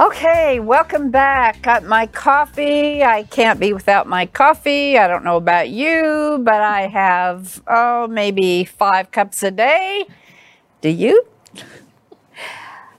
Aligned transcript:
Okay, 0.00 0.58
welcome 0.58 1.12
back. 1.12 1.62
Got 1.62 1.84
my 1.84 2.08
coffee. 2.08 3.04
I 3.04 3.22
can't 3.22 3.60
be 3.60 3.72
without 3.72 4.08
my 4.08 4.26
coffee. 4.26 4.98
I 4.98 5.06
don't 5.06 5.22
know 5.22 5.36
about 5.36 5.68
you, 5.68 6.40
but 6.42 6.60
I 6.60 6.88
have, 6.88 7.62
oh, 7.68 8.08
maybe 8.08 8.64
five 8.64 9.12
cups 9.12 9.44
a 9.44 9.52
day. 9.52 10.04
Do 10.80 10.88
you? 10.88 11.24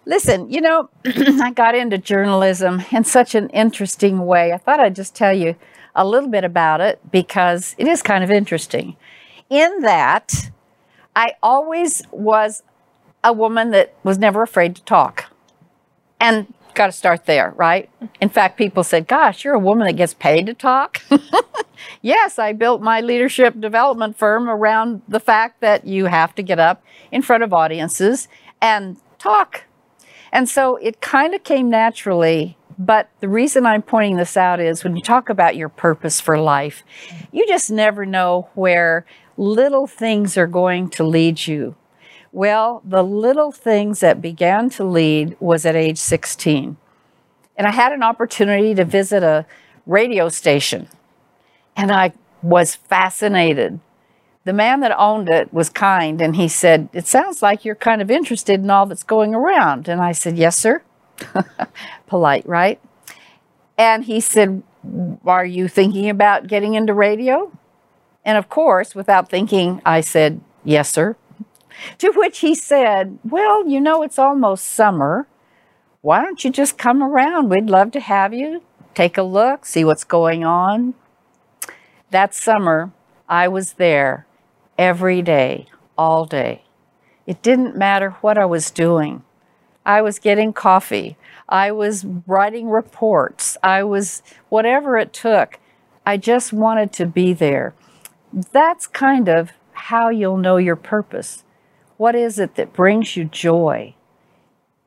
Listen, 0.05 0.49
you 0.49 0.61
know, 0.61 0.89
I 1.05 1.51
got 1.51 1.75
into 1.75 1.97
journalism 1.97 2.81
in 2.93 3.03
such 3.03 3.35
an 3.35 3.49
interesting 3.49 4.25
way. 4.25 4.53
I 4.53 4.57
thought 4.57 4.79
I'd 4.79 4.95
just 4.95 5.13
tell 5.13 5.33
you 5.33 5.57
a 5.95 6.07
little 6.07 6.29
bit 6.29 6.45
about 6.45 6.79
it 6.79 7.01
because 7.11 7.75
it 7.77 7.87
is 7.89 8.01
kind 8.01 8.23
of 8.23 8.31
interesting. 8.31 8.95
In 9.49 9.81
that, 9.81 10.49
I 11.13 11.33
always 11.43 12.03
was 12.11 12.63
a 13.21 13.33
woman 13.33 13.71
that 13.71 13.93
was 14.05 14.17
never 14.17 14.43
afraid 14.43 14.77
to 14.77 14.83
talk. 14.85 15.25
And 16.21 16.53
got 16.75 16.87
to 16.87 16.91
start 16.91 17.25
there, 17.25 17.53
right? 17.55 17.89
In 18.21 18.29
fact, 18.29 18.57
people 18.57 18.83
said, 18.83 19.07
Gosh, 19.07 19.43
you're 19.43 19.53
a 19.53 19.59
woman 19.59 19.87
that 19.87 19.93
gets 19.93 20.13
paid 20.13 20.45
to 20.45 20.53
talk. 20.53 21.01
yes, 22.01 22.37
I 22.37 22.53
built 22.53 22.81
my 22.81 23.01
leadership 23.01 23.59
development 23.59 24.17
firm 24.17 24.49
around 24.49 25.01
the 25.07 25.19
fact 25.19 25.61
that 25.61 25.85
you 25.85 26.05
have 26.05 26.35
to 26.35 26.43
get 26.43 26.59
up 26.59 26.83
in 27.11 27.21
front 27.21 27.43
of 27.43 27.53
audiences 27.53 28.27
and 28.61 28.97
talk. 29.17 29.63
And 30.31 30.49
so 30.49 30.75
it 30.77 31.01
kind 31.01 31.33
of 31.33 31.43
came 31.43 31.69
naturally. 31.69 32.57
But 32.77 33.09
the 33.21 33.29
reason 33.29 33.65
I'm 33.65 33.81
pointing 33.81 34.17
this 34.17 34.35
out 34.35 34.59
is 34.59 34.83
when 34.83 34.97
you 34.97 35.01
talk 35.01 35.29
about 35.29 35.55
your 35.55 35.69
purpose 35.69 36.19
for 36.19 36.37
life, 36.37 36.83
you 37.31 37.47
just 37.47 37.71
never 37.71 38.05
know 38.05 38.49
where 38.53 39.05
little 39.37 39.87
things 39.87 40.37
are 40.37 40.47
going 40.47 40.89
to 40.89 41.03
lead 41.03 41.47
you. 41.47 41.75
Well, 42.35 42.81
the 42.83 43.01
little 43.01 43.53
things 43.53 44.01
that 44.01 44.21
began 44.21 44.69
to 44.71 44.83
lead 44.83 45.37
was 45.39 45.65
at 45.65 45.77
age 45.77 45.97
16. 45.97 46.75
And 47.55 47.65
I 47.65 47.71
had 47.71 47.93
an 47.93 48.03
opportunity 48.03 48.75
to 48.75 48.83
visit 48.83 49.23
a 49.23 49.45
radio 49.85 50.27
station, 50.27 50.89
and 51.77 51.93
I 51.93 52.11
was 52.41 52.75
fascinated. 52.75 53.79
The 54.43 54.51
man 54.51 54.81
that 54.81 54.99
owned 54.99 55.29
it 55.29 55.53
was 55.53 55.69
kind, 55.69 56.21
and 56.21 56.35
he 56.35 56.49
said, 56.49 56.89
It 56.91 57.07
sounds 57.07 57.41
like 57.41 57.63
you're 57.63 57.73
kind 57.73 58.01
of 58.01 58.11
interested 58.11 58.59
in 58.59 58.69
all 58.69 58.85
that's 58.85 59.03
going 59.03 59.33
around. 59.33 59.87
And 59.87 60.01
I 60.01 60.11
said, 60.11 60.37
Yes, 60.37 60.57
sir. 60.57 60.83
Polite, 62.07 62.45
right? 62.45 62.81
And 63.77 64.03
he 64.03 64.19
said, 64.19 64.61
Are 65.25 65.45
you 65.45 65.69
thinking 65.69 66.09
about 66.09 66.47
getting 66.47 66.73
into 66.73 66.93
radio? 66.93 67.57
And 68.25 68.37
of 68.37 68.49
course, 68.49 68.93
without 68.93 69.29
thinking, 69.29 69.81
I 69.85 70.01
said, 70.01 70.41
Yes, 70.65 70.91
sir. 70.91 71.15
To 71.99 72.11
which 72.11 72.39
he 72.39 72.55
said, 72.55 73.19
Well, 73.23 73.67
you 73.67 73.79
know, 73.81 74.03
it's 74.03 74.19
almost 74.19 74.65
summer. 74.65 75.27
Why 76.01 76.21
don't 76.21 76.43
you 76.43 76.51
just 76.51 76.77
come 76.77 77.01
around? 77.01 77.49
We'd 77.49 77.69
love 77.69 77.91
to 77.91 77.99
have 77.99 78.33
you. 78.33 78.63
Take 78.93 79.17
a 79.17 79.23
look, 79.23 79.65
see 79.65 79.83
what's 79.83 80.03
going 80.03 80.45
on. 80.45 80.93
That 82.11 82.33
summer, 82.33 82.91
I 83.27 83.47
was 83.47 83.73
there 83.73 84.25
every 84.77 85.21
day, 85.21 85.67
all 85.97 86.25
day. 86.25 86.63
It 87.25 87.41
didn't 87.41 87.75
matter 87.75 88.11
what 88.21 88.37
I 88.37 88.45
was 88.45 88.69
doing. 88.69 89.23
I 89.85 90.01
was 90.01 90.19
getting 90.19 90.53
coffee. 90.53 91.17
I 91.49 91.71
was 91.71 92.05
writing 92.27 92.69
reports. 92.69 93.57
I 93.61 93.83
was 93.83 94.23
whatever 94.49 94.97
it 94.97 95.13
took. 95.13 95.59
I 96.05 96.17
just 96.17 96.53
wanted 96.53 96.91
to 96.93 97.05
be 97.05 97.33
there. 97.33 97.73
That's 98.51 98.87
kind 98.87 99.27
of 99.27 99.51
how 99.73 100.09
you'll 100.09 100.37
know 100.37 100.57
your 100.57 100.75
purpose. 100.75 101.43
What 101.97 102.15
is 102.15 102.39
it 102.39 102.55
that 102.55 102.73
brings 102.73 103.15
you 103.15 103.25
joy? 103.25 103.95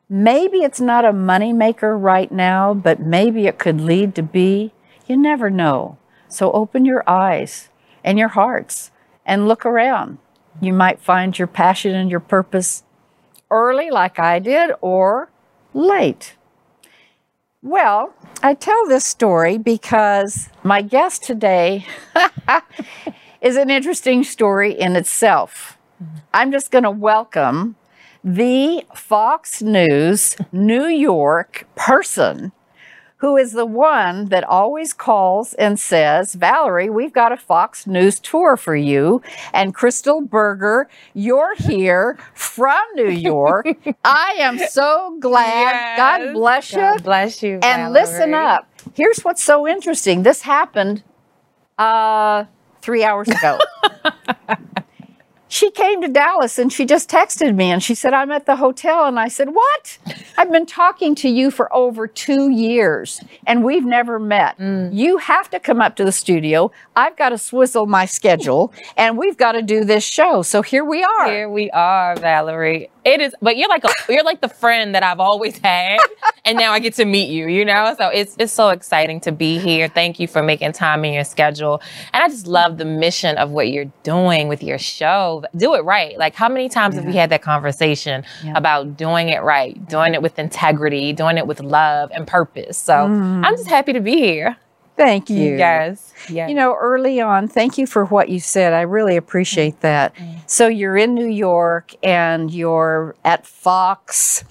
Maybe 0.07 0.59
it's 0.59 0.81
not 0.81 1.05
a 1.05 1.11
moneymaker 1.11 1.99
right 1.99 2.31
now, 2.31 2.73
but 2.73 2.99
maybe 2.99 3.47
it 3.47 3.59
could 3.59 3.81
lead 3.81 4.15
to 4.15 4.23
be. 4.23 4.73
You 5.07 5.17
never 5.17 5.49
know. 5.49 5.97
So 6.27 6.51
open 6.51 6.85
your 6.85 7.03
eyes 7.07 7.69
and 8.03 8.19
your 8.19 8.29
hearts 8.29 8.91
and 9.25 9.47
look 9.47 9.65
around. 9.65 10.19
You 10.61 10.73
might 10.73 10.99
find 10.99 11.37
your 11.37 11.47
passion 11.47 11.95
and 11.95 12.11
your 12.11 12.19
purpose 12.19 12.83
early, 13.49 13.89
like 13.89 14.19
I 14.19 14.39
did, 14.39 14.71
or 14.81 15.29
late. 15.73 16.35
Well, 17.61 18.13
I 18.43 18.53
tell 18.53 18.87
this 18.87 19.05
story 19.05 19.57
because 19.57 20.49
my 20.63 20.81
guest 20.81 21.23
today 21.23 21.85
is 23.41 23.57
an 23.57 23.69
interesting 23.69 24.23
story 24.23 24.71
in 24.71 24.95
itself. 24.95 25.78
I'm 26.33 26.51
just 26.51 26.71
going 26.71 26.83
to 26.83 26.91
welcome 26.91 27.75
the 28.23 28.85
Fox 28.95 29.61
News 29.61 30.35
New 30.51 30.85
York 30.85 31.67
person 31.75 32.51
who 33.19 33.35
is 33.35 33.51
the 33.51 33.65
one 33.65 34.25
that 34.25 34.43
always 34.45 34.93
calls 34.93 35.53
and 35.55 35.77
says, 35.77 36.35
Valerie, 36.35 36.89
we've 36.89 37.11
got 37.11 37.33
a 37.33 37.37
Fox 37.37 37.85
News 37.85 38.17
tour 38.19 38.55
for 38.55 38.75
you. 38.75 39.21
And 39.53 39.75
Crystal 39.75 40.21
Berger, 40.21 40.87
you're 41.13 41.55
here 41.55 42.17
from 42.33 42.81
New 42.95 43.09
York. 43.09 43.67
I 44.05 44.35
am 44.39 44.57
so 44.57 45.17
glad. 45.19 45.71
Yes. 45.73 45.97
God 45.97 46.33
bless 46.33 46.71
you. 46.71 46.77
God 46.77 47.03
bless 47.03 47.43
you. 47.43 47.59
And 47.61 47.91
listen 47.91 48.33
up. 48.33 48.69
Here's 48.93 49.19
what's 49.19 49.43
so 49.43 49.67
interesting. 49.67 50.23
This 50.23 50.41
happened 50.41 51.03
uh, 51.77 52.45
three 52.81 53.03
hours 53.03 53.27
ago. 53.27 53.59
she 55.49 55.71
came 55.71 56.01
to 56.01 56.07
Dallas 56.07 56.59
and 56.59 56.71
she 56.71 56.85
just 56.85 57.09
texted 57.09 57.55
me 57.55 57.71
and 57.71 57.81
she 57.83 57.95
said, 57.95 58.13
I'm 58.13 58.31
at 58.31 58.45
the 58.45 58.55
hotel. 58.55 59.05
And 59.05 59.19
I 59.19 59.27
said, 59.27 59.49
What? 59.49 59.97
I've 60.37 60.51
been 60.51 60.67
talking 60.67 61.15
to 61.15 61.27
you 61.27 61.51
for 61.51 61.73
over 61.75 62.07
two 62.07 62.49
years 62.51 63.21
and 63.45 63.63
we've 63.63 63.83
never 63.83 64.19
met. 64.19 64.57
Mm. 64.59 64.93
You 64.93 65.17
have 65.17 65.49
to 65.49 65.59
come 65.59 65.81
up 65.81 65.95
to 65.97 66.05
the 66.05 66.11
studio. 66.11 66.71
I've 66.95 67.17
got 67.17 67.29
to 67.29 67.37
swizzle 67.37 67.87
my 67.87 68.05
schedule 68.05 68.71
and 68.95 69.17
we've 69.17 69.37
got 69.37 69.53
to 69.53 69.63
do 69.63 69.83
this 69.83 70.03
show. 70.03 70.43
So 70.43 70.61
here 70.61 70.85
we 70.85 71.03
are. 71.03 71.25
Here 71.25 71.49
we 71.49 71.71
are, 71.71 72.15
Valerie. 72.15 72.89
It 73.05 73.21
is, 73.21 73.33
but 73.41 73.57
you're 73.57 73.69
like 73.69 73.83
a, 73.85 73.89
you're 74.07 74.23
like 74.23 74.41
the 74.41 74.49
friend 74.49 74.93
that 74.93 75.03
I've 75.03 75.21
always 75.21 75.57
had, 75.57 75.99
and 76.45 76.57
now 76.57 76.73
I 76.73 76.79
get 76.79 76.93
to 76.95 77.05
meet 77.05 77.29
you. 77.29 77.47
You 77.47 77.63
know, 77.63 77.95
so 77.97 78.09
it's 78.09 78.35
it's 78.37 78.51
so 78.51 78.69
exciting 78.69 79.21
to 79.21 79.31
be 79.31 79.57
here. 79.57 79.87
Thank 79.87 80.19
you 80.19 80.27
for 80.27 80.43
making 80.43 80.73
time 80.73 81.05
in 81.05 81.13
your 81.13 81.23
schedule, 81.23 81.81
and 82.13 82.21
I 82.21 82.27
just 82.27 82.45
love 82.45 82.77
the 82.77 82.85
mission 82.85 83.37
of 83.37 83.51
what 83.51 83.69
you're 83.69 83.91
doing 84.03 84.49
with 84.49 84.61
your 84.61 84.77
show. 84.77 85.38
Do 85.55 85.75
it 85.75 85.83
right. 85.83 86.17
Like 86.17 86.35
how 86.35 86.49
many 86.49 86.69
times 86.69 86.95
yeah. 86.95 87.01
have 87.01 87.09
we 87.09 87.15
had 87.15 87.29
that 87.31 87.41
conversation 87.41 88.23
yeah. 88.43 88.53
about 88.55 88.97
doing 88.97 89.29
it 89.29 89.41
right, 89.41 89.87
doing 89.87 90.13
it 90.13 90.21
with 90.21 90.39
integrity, 90.39 91.13
doing 91.13 91.37
it 91.37 91.47
with 91.47 91.59
love 91.59 92.11
and 92.13 92.27
purpose? 92.27 92.77
So 92.77 92.93
mm. 92.93 93.45
I'm 93.45 93.55
just 93.55 93.69
happy 93.69 93.93
to 93.93 94.01
be 94.01 94.17
here. 94.17 94.57
Thank 94.99 95.29
you. 95.29 95.55
Yes. 95.55 96.13
You 96.49 96.53
know, 96.53 96.75
early 96.75 97.21
on, 97.21 97.47
thank 97.47 97.77
you 97.77 97.87
for 97.87 98.03
what 98.03 98.27
you 98.27 98.41
said. 98.41 98.73
I 98.73 98.81
really 98.81 99.15
appreciate 99.15 99.75
mm-hmm. 99.75 99.81
that. 99.81 100.15
Mm-hmm. 100.15 100.39
So 100.45 100.67
you're 100.67 100.97
in 100.97 101.13
New 101.13 101.29
York 101.29 101.93
and 102.03 102.51
you're 102.53 103.15
at 103.23 103.47
Fox. 103.47 104.43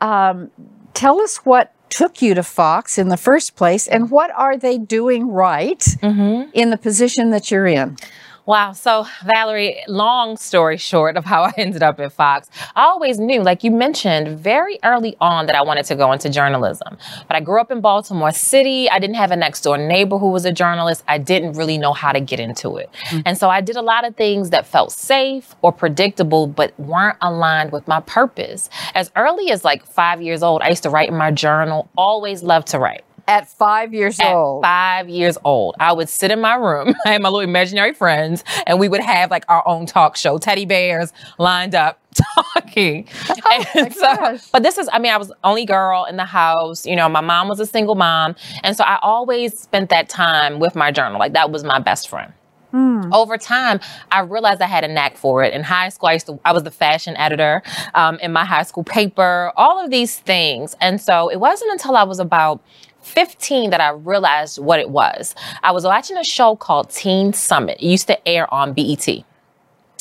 Um, 0.00 0.50
tell 0.94 1.20
us 1.20 1.36
what 1.38 1.72
took 1.90 2.20
you 2.20 2.34
to 2.34 2.42
Fox 2.42 2.98
in 2.98 3.08
the 3.08 3.16
first 3.16 3.54
place 3.54 3.86
and 3.86 4.10
what 4.10 4.32
are 4.32 4.56
they 4.56 4.78
doing 4.78 5.28
right 5.28 5.78
mm-hmm. 5.78 6.50
in 6.52 6.70
the 6.70 6.76
position 6.76 7.30
that 7.30 7.52
you're 7.52 7.68
in? 7.68 7.96
Wow. 8.46 8.72
So, 8.72 9.06
Valerie, 9.24 9.82
long 9.88 10.36
story 10.36 10.76
short 10.76 11.16
of 11.16 11.24
how 11.24 11.44
I 11.44 11.52
ended 11.56 11.82
up 11.82 11.98
at 11.98 12.12
Fox, 12.12 12.50
I 12.76 12.82
always 12.82 13.18
knew, 13.18 13.42
like 13.42 13.64
you 13.64 13.70
mentioned 13.70 14.38
very 14.38 14.78
early 14.84 15.16
on, 15.20 15.46
that 15.46 15.56
I 15.56 15.62
wanted 15.62 15.86
to 15.86 15.94
go 15.94 16.12
into 16.12 16.28
journalism. 16.28 16.98
But 17.26 17.36
I 17.36 17.40
grew 17.40 17.60
up 17.60 17.70
in 17.70 17.80
Baltimore 17.80 18.32
City. 18.32 18.90
I 18.90 18.98
didn't 18.98 19.16
have 19.16 19.30
a 19.30 19.36
next 19.36 19.62
door 19.62 19.78
neighbor 19.78 20.18
who 20.18 20.30
was 20.30 20.44
a 20.44 20.52
journalist. 20.52 21.02
I 21.08 21.16
didn't 21.16 21.54
really 21.54 21.78
know 21.78 21.94
how 21.94 22.12
to 22.12 22.20
get 22.20 22.38
into 22.38 22.76
it. 22.76 22.90
Mm-hmm. 23.06 23.20
And 23.24 23.38
so 23.38 23.48
I 23.48 23.62
did 23.62 23.76
a 23.76 23.82
lot 23.82 24.06
of 24.06 24.14
things 24.16 24.50
that 24.50 24.66
felt 24.66 24.92
safe 24.92 25.54
or 25.62 25.72
predictable, 25.72 26.46
but 26.46 26.78
weren't 26.78 27.16
aligned 27.22 27.72
with 27.72 27.88
my 27.88 28.00
purpose. 28.00 28.68
As 28.94 29.10
early 29.16 29.50
as 29.52 29.64
like 29.64 29.86
five 29.86 30.20
years 30.20 30.42
old, 30.42 30.60
I 30.60 30.68
used 30.68 30.82
to 30.82 30.90
write 30.90 31.08
in 31.08 31.16
my 31.16 31.30
journal, 31.30 31.88
always 31.96 32.42
loved 32.42 32.68
to 32.68 32.78
write. 32.78 33.04
At 33.26 33.48
five 33.48 33.94
years 33.94 34.20
At 34.20 34.34
old. 34.34 34.62
Five 34.62 35.08
years 35.08 35.38
old. 35.44 35.76
I 35.80 35.92
would 35.92 36.08
sit 36.08 36.30
in 36.30 36.40
my 36.40 36.56
room. 36.56 36.94
I 37.06 37.12
had 37.12 37.22
my 37.22 37.28
little 37.28 37.48
imaginary 37.48 37.94
friends, 37.94 38.44
and 38.66 38.78
we 38.78 38.88
would 38.88 39.00
have 39.00 39.30
like 39.30 39.44
our 39.48 39.66
own 39.66 39.86
talk 39.86 40.16
show, 40.16 40.38
teddy 40.38 40.66
bears 40.66 41.12
lined 41.38 41.74
up 41.74 42.00
talking. 42.54 43.08
Oh 43.46 43.64
and 43.74 43.94
so, 43.94 44.38
but 44.52 44.62
this 44.62 44.78
is, 44.78 44.88
I 44.92 44.98
mean, 44.98 45.12
I 45.12 45.16
was 45.16 45.30
only 45.44 45.64
girl 45.64 46.06
in 46.06 46.16
the 46.16 46.24
house. 46.24 46.86
You 46.86 46.96
know, 46.96 47.08
my 47.08 47.20
mom 47.20 47.48
was 47.48 47.60
a 47.60 47.66
single 47.66 47.94
mom. 47.94 48.34
And 48.64 48.76
so 48.76 48.82
I 48.82 48.98
always 49.00 49.58
spent 49.58 49.90
that 49.90 50.08
time 50.08 50.58
with 50.58 50.74
my 50.74 50.90
journal. 50.90 51.18
Like 51.18 51.34
that 51.34 51.50
was 51.50 51.62
my 51.62 51.78
best 51.78 52.08
friend. 52.08 52.32
Hmm. 52.74 53.12
Over 53.12 53.38
time, 53.38 53.78
I 54.10 54.20
realized 54.20 54.60
I 54.60 54.66
had 54.66 54.82
a 54.82 54.88
knack 54.88 55.16
for 55.16 55.44
it. 55.44 55.54
In 55.54 55.62
high 55.62 55.90
school, 55.90 56.08
I, 56.08 56.14
used 56.14 56.26
to, 56.26 56.40
I 56.44 56.52
was 56.52 56.64
the 56.64 56.72
fashion 56.72 57.16
editor 57.16 57.62
um, 57.94 58.18
in 58.18 58.32
my 58.32 58.44
high 58.44 58.64
school 58.64 58.82
paper, 58.82 59.52
all 59.56 59.84
of 59.84 59.92
these 59.92 60.18
things. 60.18 60.74
And 60.80 61.00
so 61.00 61.28
it 61.28 61.38
wasn't 61.38 61.70
until 61.70 61.94
I 61.96 62.02
was 62.02 62.18
about 62.18 62.60
15 63.04 63.70
that 63.70 63.80
I 63.80 63.90
realized 63.90 64.58
what 64.58 64.80
it 64.80 64.90
was. 64.90 65.34
I 65.62 65.72
was 65.72 65.84
watching 65.84 66.16
a 66.16 66.24
show 66.24 66.56
called 66.56 66.90
Teen 66.90 67.32
Summit. 67.32 67.78
It 67.80 67.86
used 67.86 68.06
to 68.08 68.28
air 68.28 68.52
on 68.52 68.72
BET. 68.72 69.08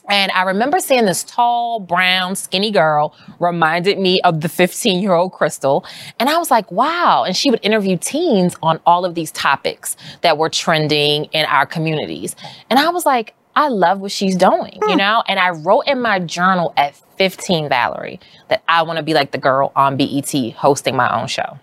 And 0.10 0.32
I 0.34 0.44
remember 0.44 0.80
seeing 0.80 1.06
this 1.06 1.24
tall, 1.24 1.80
brown, 1.80 2.36
skinny 2.36 2.72
girl 2.72 3.16
reminded 3.40 3.98
me 4.00 4.20
of 4.22 4.42
the 4.42 4.50
15 4.50 5.02
year 5.02 5.14
old 5.14 5.32
Crystal. 5.32 5.86
And 6.20 6.30
I 6.30 6.38
was 6.38 6.52
like, 6.52 6.70
wow. 6.72 7.24
And 7.26 7.36
she 7.36 7.50
would 7.50 7.62
interview 7.64 7.98
teens 7.98 8.56
on 8.62 8.80
all 8.86 9.06
of 9.06 9.16
these 9.16 9.32
topics 9.32 9.96
that 10.22 10.38
were 10.38 10.50
trending 10.50 11.26
in 11.26 11.46
our 11.46 11.66
communities. 11.66 12.36
And 12.70 12.80
I 12.80 12.90
was 12.90 13.06
like, 13.06 13.34
I 13.56 13.68
love 13.70 14.00
what 14.00 14.12
she's 14.12 14.36
doing, 14.36 14.80
you 14.88 14.96
know? 14.96 15.24
And 15.28 15.40
I 15.40 15.52
wrote 15.52 15.82
in 15.82 16.02
my 16.02 16.20
journal 16.20 16.74
at 16.76 16.96
15, 17.18 17.70
Valerie, 17.70 18.20
that 18.48 18.64
I 18.68 18.82
want 18.82 18.98
to 18.98 19.04
be 19.04 19.14
like 19.14 19.32
the 19.32 19.38
girl 19.38 19.72
on 19.76 19.96
BET 19.96 20.34
hosting 20.56 20.96
my 20.96 21.22
own 21.22 21.28
show. 21.28 21.60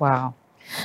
Wow. 0.00 0.34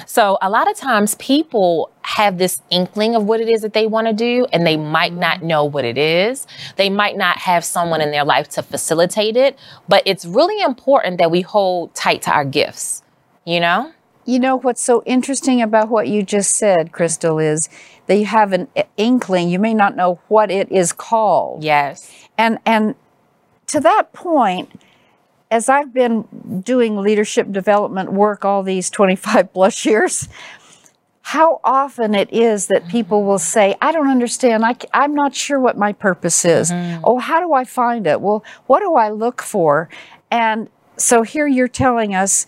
So 0.05 0.37
a 0.41 0.49
lot 0.49 0.69
of 0.69 0.75
times 0.77 1.15
people 1.15 1.91
have 2.01 2.37
this 2.37 2.61
inkling 2.69 3.15
of 3.15 3.25
what 3.25 3.39
it 3.39 3.49
is 3.49 3.61
that 3.61 3.73
they 3.73 3.87
want 3.87 4.07
to 4.07 4.13
do 4.13 4.47
and 4.51 4.65
they 4.65 4.77
might 4.77 5.13
not 5.13 5.43
know 5.43 5.63
what 5.63 5.85
it 5.85 5.97
is. 5.97 6.47
They 6.75 6.89
might 6.89 7.17
not 7.17 7.37
have 7.39 7.63
someone 7.63 8.01
in 8.01 8.11
their 8.11 8.25
life 8.25 8.49
to 8.49 8.63
facilitate 8.63 9.37
it, 9.37 9.57
but 9.87 10.01
it's 10.05 10.25
really 10.25 10.61
important 10.61 11.17
that 11.19 11.31
we 11.31 11.41
hold 11.41 11.93
tight 11.93 12.23
to 12.23 12.31
our 12.31 12.45
gifts, 12.45 13.03
you 13.45 13.59
know? 13.59 13.91
You 14.25 14.39
know 14.39 14.55
what's 14.55 14.81
so 14.81 15.03
interesting 15.05 15.61
about 15.61 15.89
what 15.89 16.07
you 16.07 16.23
just 16.23 16.55
said, 16.55 16.91
Crystal, 16.91 17.37
is 17.37 17.69
that 18.07 18.15
you 18.15 18.25
have 18.25 18.53
an 18.53 18.67
uh, 18.75 18.83
inkling. 18.97 19.49
You 19.49 19.59
may 19.59 19.75
not 19.75 19.95
know 19.95 20.19
what 20.29 20.49
it 20.49 20.71
is 20.71 20.91
called. 20.91 21.63
Yes. 21.63 22.11
And 22.35 22.57
and 22.65 22.95
to 23.67 23.79
that 23.81 24.13
point, 24.13 24.71
as 25.51 25.69
I've 25.69 25.93
been 25.93 26.61
doing 26.63 26.97
leadership 26.97 27.51
development 27.51 28.11
work 28.13 28.43
all 28.43 28.63
these 28.63 28.89
25 28.89 29.53
plus 29.53 29.85
years, 29.85 30.27
how 31.21 31.59
often 31.63 32.13
it 32.13 32.31
is 32.31 32.67
that 32.67 32.87
people 32.87 33.23
will 33.23 33.39
say, 33.39 33.75
I 33.81 33.91
don't 33.91 34.09
understand. 34.09 34.63
I, 34.63 34.75
am 34.93 35.15
not 35.15 35.33
sure 35.33 35.59
what 35.59 35.77
my 35.77 35.91
purpose 35.91 36.45
is. 36.45 36.71
Mm-hmm. 36.71 37.03
Oh, 37.03 37.17
how 37.17 37.39
do 37.39 37.53
I 37.53 37.63
find 37.63 38.05
it? 38.05 38.21
Well, 38.21 38.43
what 38.67 38.81
do 38.81 38.93
I 38.93 39.09
look 39.09 39.41
for? 39.41 39.89
And 40.29 40.69
so 40.97 41.23
here 41.23 41.47
you're 41.47 41.67
telling 41.67 42.13
us 42.13 42.45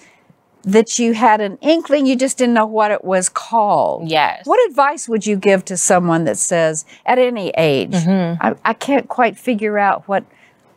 that 0.63 0.99
you 0.99 1.13
had 1.13 1.39
an 1.39 1.57
inkling, 1.61 2.05
you 2.05 2.15
just 2.15 2.37
didn't 2.37 2.53
know 2.53 2.65
what 2.65 2.91
it 2.91 3.03
was 3.03 3.29
called. 3.29 4.09
Yes. 4.09 4.45
What 4.45 4.59
advice 4.69 5.07
would 5.07 5.25
you 5.25 5.37
give 5.37 5.63
to 5.65 5.77
someone 5.77 6.25
that 6.25 6.37
says, 6.37 6.85
at 7.05 7.17
any 7.17 7.49
age, 7.57 7.93
mm-hmm. 7.93 8.41
I, 8.45 8.55
I 8.65 8.73
can't 8.73 9.07
quite 9.07 9.37
figure 9.37 9.77
out 9.77 10.07
what 10.07 10.25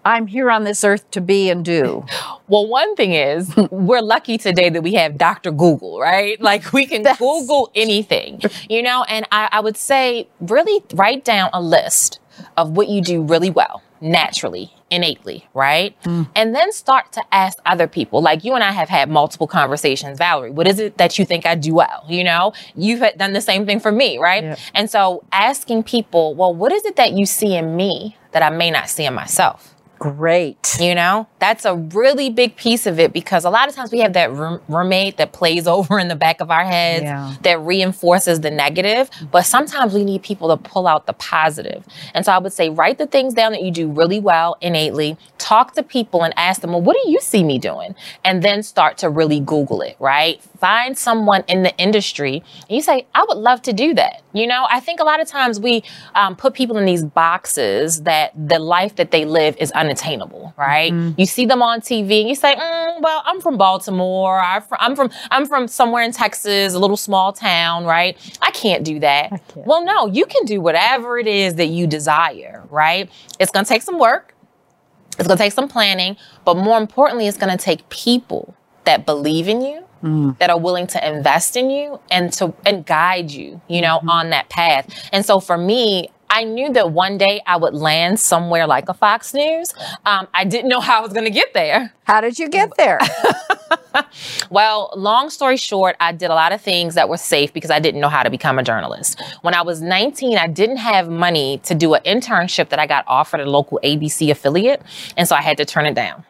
I'm 0.05 0.27
here 0.27 0.51
on 0.51 0.65
this 0.65 0.83
earth 0.83 1.11
to 1.13 1.21
be 1.21 1.51
and 1.51 1.65
do? 1.65 2.05
Well, 2.49 2.67
one 2.67 2.97
thing 2.97 3.13
is, 3.13 3.55
we're 3.71 4.01
lucky 4.01 4.39
today 4.39 4.71
that 4.71 4.83
we 4.83 4.95
have 4.95 5.19
Dr. 5.19 5.51
Google, 5.51 6.01
right? 6.01 6.41
Like 6.51 6.73
we 6.73 6.87
can 6.87 7.03
That's... 7.03 7.19
Google 7.19 7.71
anything, 7.75 8.41
you 8.69 8.83
know? 8.83 9.05
And 9.05 9.27
I, 9.31 9.49
I 9.53 9.61
would 9.61 9.77
say, 9.77 10.27
really 10.41 10.83
write 10.95 11.25
down 11.25 11.51
a 11.53 11.61
list 11.61 12.19
of 12.57 12.71
what 12.71 12.89
you 12.89 13.03
do 13.03 13.23
really 13.23 13.51
well, 13.51 13.83
naturally, 14.01 14.73
innately, 14.91 15.47
right? 15.55 16.01
Mm. 16.03 16.29
And 16.35 16.55
then 16.55 16.73
start 16.73 17.13
to 17.13 17.23
ask 17.31 17.59
other 17.67 17.87
people. 17.87 18.21
Like 18.21 18.43
you 18.43 18.55
and 18.55 18.65
I 18.65 18.73
have 18.73 18.89
had 18.89 19.11
multiple 19.11 19.47
conversations. 19.47 20.19
Valerie, 20.19 20.51
what 20.51 20.67
is 20.67 20.81
it 20.81 20.97
that 20.99 21.19
you 21.19 21.25
think 21.25 21.47
I 21.47 21.55
do 21.55 21.75
well? 21.75 22.05
You 22.09 22.25
know, 22.25 22.53
you've 22.75 23.05
done 23.17 23.33
the 23.33 23.41
same 23.41 23.67
thing 23.67 23.79
for 23.79 23.93
me, 23.93 24.19
right? 24.19 24.43
Yeah. 24.43 24.57
And 24.75 24.91
so 24.91 25.23
asking 25.31 25.85
people, 25.85 26.35
well, 26.35 26.55
what 26.55 26.73
is 26.73 26.85
it 26.85 26.97
that 26.97 27.13
you 27.13 27.27
see 27.27 27.55
in 27.55 27.77
me 27.77 28.17
that 28.33 28.43
I 28.43 28.51
may 28.51 28.71
not 28.71 28.89
see 28.89 29.05
in 29.05 29.15
myself? 29.15 29.77
Great. 30.01 30.79
You 30.81 30.95
know, 30.95 31.27
that's 31.41 31.67
a 31.67 31.77
really 31.77 32.31
big 32.31 32.57
piece 32.57 32.87
of 32.87 32.99
it 32.99 33.13
because 33.13 33.45
a 33.45 33.51
lot 33.51 33.69
of 33.69 33.75
times 33.75 33.93
we 33.93 33.99
have 33.99 34.15
that 34.15 34.33
room- 34.33 34.63
roommate 34.67 35.19
that 35.19 35.33
plays 35.33 35.67
over 35.67 35.99
in 35.99 36.09
the 36.09 36.17
back 36.17 36.41
of 36.41 36.51
our 36.51 36.65
heads 36.65 37.05
yeah. 37.05 37.37
that 37.43 37.61
reinforces 37.61 38.41
the 38.41 38.51
negative. 38.51 39.11
But 39.31 39.43
sometimes 39.43 39.93
we 39.93 40.03
need 40.03 40.23
people 40.23 40.49
to 40.49 40.57
pull 40.57 40.87
out 40.87 41.05
the 41.05 41.13
positive. 41.13 41.85
And 42.15 42.25
so 42.25 42.33
I 42.33 42.39
would 42.39 42.55
say 42.55 42.71
write 42.71 42.97
the 42.97 43.07
things 43.07 43.35
down 43.35 43.53
that 43.53 43.63
you 43.63 43.71
do 43.71 43.89
really 43.89 44.21
well 44.21 44.57
innately, 44.63 45.19
talk 45.37 45.75
to 45.75 45.83
people 45.83 46.25
and 46.25 46.33
ask 46.35 46.63
them, 46.63 46.71
well, 46.71 46.81
what 46.81 46.97
do 47.05 47.11
you 47.11 47.21
see 47.21 47.45
me 47.45 47.59
doing? 47.59 47.95
And 48.25 48.43
then 48.43 48.63
start 48.63 48.97
to 48.99 49.11
really 49.11 49.39
Google 49.39 49.83
it, 49.83 49.97
right? 50.01 50.43
Find 50.59 50.97
someone 50.97 51.45
in 51.47 51.63
the 51.63 51.77
industry 51.77 52.43
and 52.63 52.71
you 52.71 52.81
say, 52.81 53.07
I 53.15 53.27
would 53.29 53.37
love 53.37 53.61
to 53.63 53.75
do 53.75 53.93
that. 53.95 54.20
You 54.33 54.47
know, 54.47 54.67
I 54.71 54.81
think 54.81 55.01
a 55.01 55.05
lot 55.05 55.21
of 55.21 55.29
times 55.29 55.59
we 55.59 55.83
um, 56.15 56.37
put 56.37 56.55
people 56.55 56.77
in 56.79 56.85
these 56.85 57.03
boxes 57.03 58.03
that 58.03 58.33
the 58.37 58.59
life 58.59 58.97
that 58.97 59.11
they 59.11 59.25
live 59.25 59.57
is 59.59 59.73
unattainable, 59.73 60.55
right? 60.57 60.93
Mm-hmm. 60.93 61.21
You 61.21 61.27
see 61.27 61.47
them 61.47 61.63
on 61.63 61.81
TV 61.81 62.21
and 62.21 62.29
you 62.29 62.35
say, 62.35 62.55
mm, 62.55 63.01
"Well, 63.01 63.23
I'm 63.25 63.41
from 63.41 63.57
Baltimore. 63.57 64.41
I'm 64.41 64.95
from 64.95 65.11
I'm 65.31 65.47
from 65.47 65.67
somewhere 65.69 66.03
in 66.03 66.13
Texas, 66.13 66.75
a 66.75 66.79
little 66.79 66.97
small 66.97 67.33
town, 67.33 67.85
right? 67.85 68.17
I 68.41 68.51
can't 68.53 68.85
do 68.85 69.01
that." 69.01 69.31
Can't. 69.31 69.67
Well, 69.67 69.85
no, 69.85 70.07
you 70.07 70.27
can 70.27 70.45
do 70.45 70.61
whatever 70.61 71.19
it 71.19 71.27
is 71.27 71.57
that 71.57 71.67
you 71.67 71.87
desire, 71.87 72.65
right? 72.71 73.11
It's 73.39 73.51
going 73.51 73.65
to 73.65 73.69
take 73.69 73.83
some 73.83 73.99
work. 73.99 74.35
It's 75.19 75.27
going 75.27 75.37
to 75.37 75.43
take 75.43 75.53
some 75.53 75.69
planning, 75.69 76.17
but 76.45 76.57
more 76.57 76.79
importantly, 76.79 77.27
it's 77.27 77.37
going 77.37 77.57
to 77.57 77.63
take 77.63 77.87
people 77.91 78.55
that 78.85 79.05
believe 79.05 79.49
in 79.49 79.61
you 79.61 79.85
mm. 80.03 80.39
that 80.39 80.51
are 80.51 80.59
willing 80.59 80.87
to 80.89 81.09
invest 81.09 81.57
in 81.57 81.71
you 81.71 82.01
and 82.11 82.33
to 82.35 82.55
and 82.65 82.85
guide 82.87 83.31
you, 83.31 83.61
you 83.69 83.81
know, 83.81 83.99
mm-hmm. 83.99 84.11
on 84.11 84.31
that 84.31 84.49
path. 84.49 85.09
And 85.13 85.25
so 85.25 85.41
for 85.41 85.57
me, 85.57 86.11
I 86.33 86.45
knew 86.45 86.73
that 86.75 86.93
one 86.93 87.19
day 87.19 87.43
I 87.45 87.57
would 87.57 87.75
land 87.75 88.21
somewhere 88.21 88.67
like 88.69 88.89
a 88.89 88.95
Fox 88.95 89.35
News. 89.35 89.75
Um, 90.07 90.29
I 90.33 90.45
didn't 90.45 90.69
know 90.69 90.79
how 90.79 90.99
I 90.99 91.01
was 91.03 91.13
going 91.13 91.25
to 91.25 91.31
get 91.31 91.53
there. 91.55 91.93
How 92.05 92.21
did 92.21 92.39
you 92.39 92.49
get 92.49 92.71
there? 92.77 93.01
well, 94.51 94.93
long 94.97 95.29
story 95.29 95.57
short, 95.57 95.97
I 95.99 96.13
did 96.13 96.31
a 96.31 96.35
lot 96.35 96.53
of 96.53 96.61
things 96.61 96.95
that 96.95 97.09
were 97.09 97.17
safe 97.17 97.53
because 97.53 97.73
I 97.73 97.81
didn't 97.81 98.01
know 98.01 98.09
how 98.09 98.23
to 98.23 98.31
become 98.31 98.61
a 98.61 98.63
journalist. 98.63 99.21
When 99.43 99.55
I 99.55 99.63
was 99.63 99.83
19, 99.83 100.39
I 100.39 100.47
didn't 100.47 100.77
have 100.77 101.09
money 101.09 101.59
to 101.65 101.75
do 101.75 101.95
an 101.95 102.03
internship 102.05 102.69
that 102.69 102.79
I 102.79 102.87
got 102.87 103.05
offered 103.09 103.41
at 103.41 103.49
a 103.49 103.51
local 103.51 103.81
ABC 103.83 104.31
affiliate, 104.31 104.83
and 105.17 105.27
so 105.27 105.35
I 105.35 105.43
had 105.43 105.57
to 105.57 105.65
turn 105.65 105.85
it 105.87 105.95
down. 105.95 106.25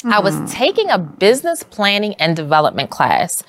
Mm-hmm. 0.00 0.12
I 0.12 0.20
was 0.20 0.34
mm-hmm. 0.34 0.46
taking 0.46 0.90
a 0.90 0.98
business 0.98 1.62
planning 1.62 2.14
and 2.14 2.34
development 2.34 2.90
class 2.90 3.42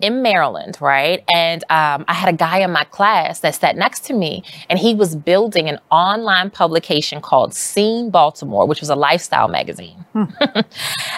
in 0.00 0.22
Maryland, 0.22 0.78
right? 0.80 1.24
And 1.32 1.64
um, 1.70 2.04
I 2.06 2.14
had 2.14 2.32
a 2.32 2.36
guy 2.36 2.58
in 2.58 2.70
my 2.70 2.84
class 2.84 3.40
that 3.40 3.54
sat 3.54 3.76
next 3.76 4.04
to 4.06 4.12
me, 4.12 4.42
and 4.70 4.78
he 4.78 4.94
was 4.94 5.16
building 5.16 5.68
an 5.68 5.80
online 5.90 6.50
publication 6.50 7.20
called 7.20 7.54
Scene 7.54 8.10
Baltimore, 8.10 8.66
which 8.66 8.80
was 8.80 8.90
a 8.90 8.96
lifestyle 8.96 9.48
magazine. 9.48 10.04
Hmm. 10.12 10.24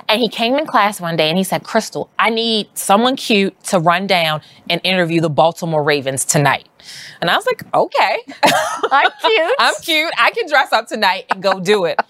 and 0.09 0.20
he 0.20 0.28
came 0.28 0.56
in 0.56 0.66
class 0.66 1.00
one 1.00 1.16
day 1.16 1.28
and 1.28 1.37
he 1.37 1.44
said, 1.44 1.62
Crystal, 1.62 2.11
I 2.18 2.30
need 2.30 2.68
someone 2.75 3.16
cute 3.16 3.62
to 3.64 3.78
run 3.78 4.06
down 4.06 4.40
and 4.68 4.80
interview 4.82 5.20
the 5.20 5.30
Baltimore 5.30 5.82
Ravens 5.82 6.25
tonight. 6.25 6.66
And 7.20 7.28
I 7.28 7.37
was 7.37 7.47
like, 7.47 7.62
okay. 7.75 8.18
I'm 8.90 9.11
cute. 9.20 9.54
I'm 9.59 9.75
cute. 9.82 10.12
I 10.16 10.30
can 10.30 10.49
dress 10.49 10.73
up 10.73 10.88
tonight 10.88 11.26
and 11.30 11.42
go 11.42 11.61
do 11.61 11.85
it. 11.85 12.00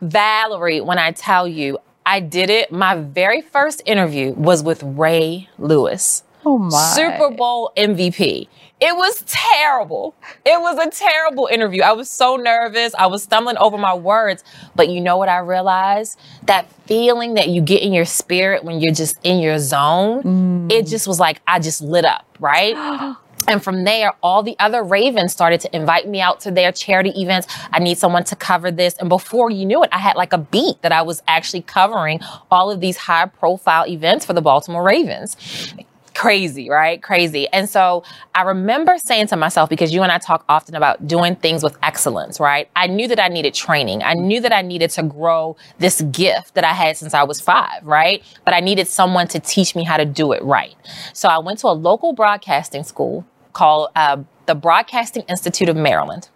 Valerie, 0.00 0.80
when 0.80 0.98
I 0.98 1.10
tell 1.10 1.48
you, 1.48 1.78
I 2.04 2.20
did 2.20 2.50
it. 2.50 2.72
My 2.72 2.96
very 2.96 3.40
first 3.40 3.82
interview 3.86 4.32
was 4.32 4.62
with 4.62 4.82
Ray 4.82 5.48
Lewis. 5.58 6.24
Oh 6.44 6.58
my. 6.58 6.92
Super 6.94 7.30
Bowl 7.30 7.72
MVP. 7.76 8.48
It 8.80 8.96
was 8.96 9.22
terrible. 9.28 10.16
It 10.44 10.60
was 10.60 10.76
a 10.84 10.90
terrible 10.90 11.46
interview. 11.46 11.82
I 11.82 11.92
was 11.92 12.10
so 12.10 12.34
nervous. 12.34 12.92
I 12.96 13.06
was 13.06 13.22
stumbling 13.22 13.56
over 13.58 13.78
my 13.78 13.94
words. 13.94 14.42
But 14.74 14.88
you 14.88 15.00
know 15.00 15.16
what 15.16 15.28
I 15.28 15.38
realized? 15.38 16.18
That 16.46 16.70
feeling 16.86 17.34
that 17.34 17.48
you 17.48 17.62
get 17.62 17.82
in 17.82 17.92
your 17.92 18.04
spirit 18.04 18.64
when 18.64 18.80
you're 18.80 18.92
just 18.92 19.18
in 19.22 19.38
your 19.38 19.60
zone, 19.60 20.22
mm. 20.24 20.72
it 20.72 20.88
just 20.88 21.06
was 21.06 21.20
like, 21.20 21.40
I 21.46 21.60
just 21.60 21.80
lit 21.80 22.04
up, 22.04 22.26
right? 22.40 23.14
And 23.48 23.62
from 23.62 23.84
there, 23.84 24.12
all 24.22 24.42
the 24.42 24.56
other 24.58 24.82
Ravens 24.82 25.32
started 25.32 25.60
to 25.60 25.76
invite 25.76 26.08
me 26.08 26.20
out 26.20 26.40
to 26.40 26.50
their 26.50 26.72
charity 26.72 27.12
events. 27.20 27.46
I 27.72 27.78
need 27.78 27.98
someone 27.98 28.24
to 28.24 28.36
cover 28.36 28.70
this. 28.70 28.94
And 28.94 29.08
before 29.08 29.50
you 29.50 29.66
knew 29.66 29.82
it, 29.82 29.90
I 29.92 29.98
had 29.98 30.16
like 30.16 30.32
a 30.32 30.38
beat 30.38 30.82
that 30.82 30.92
I 30.92 31.02
was 31.02 31.22
actually 31.26 31.62
covering 31.62 32.20
all 32.50 32.70
of 32.70 32.80
these 32.80 32.96
high 32.96 33.26
profile 33.26 33.86
events 33.86 34.24
for 34.24 34.32
the 34.32 34.42
Baltimore 34.42 34.82
Ravens 34.82 35.36
crazy, 36.14 36.68
right? 36.70 37.02
Crazy. 37.02 37.48
And 37.48 37.68
so 37.68 38.04
I 38.34 38.42
remember 38.42 38.96
saying 38.98 39.28
to 39.28 39.36
myself, 39.36 39.68
because 39.68 39.92
you 39.92 40.02
and 40.02 40.12
I 40.12 40.18
talk 40.18 40.44
often 40.48 40.74
about 40.74 41.06
doing 41.06 41.36
things 41.36 41.62
with 41.62 41.76
excellence, 41.82 42.40
right? 42.40 42.68
I 42.76 42.86
knew 42.86 43.08
that 43.08 43.20
I 43.20 43.28
needed 43.28 43.54
training. 43.54 44.02
I 44.02 44.14
knew 44.14 44.40
that 44.40 44.52
I 44.52 44.62
needed 44.62 44.90
to 44.90 45.02
grow 45.02 45.56
this 45.78 46.00
gift 46.02 46.54
that 46.54 46.64
I 46.64 46.72
had 46.72 46.96
since 46.96 47.14
I 47.14 47.22
was 47.22 47.40
five, 47.40 47.84
right? 47.84 48.22
But 48.44 48.54
I 48.54 48.60
needed 48.60 48.88
someone 48.88 49.28
to 49.28 49.40
teach 49.40 49.74
me 49.74 49.84
how 49.84 49.96
to 49.96 50.04
do 50.04 50.32
it 50.32 50.42
right. 50.42 50.74
So 51.12 51.28
I 51.28 51.38
went 51.38 51.58
to 51.60 51.68
a 51.68 51.74
local 51.74 52.12
broadcasting 52.12 52.84
school 52.84 53.26
called 53.52 53.90
uh, 53.96 54.18
the 54.46 54.54
Broadcasting 54.54 55.22
Institute 55.28 55.68
of 55.68 55.76
Maryland. 55.76 56.28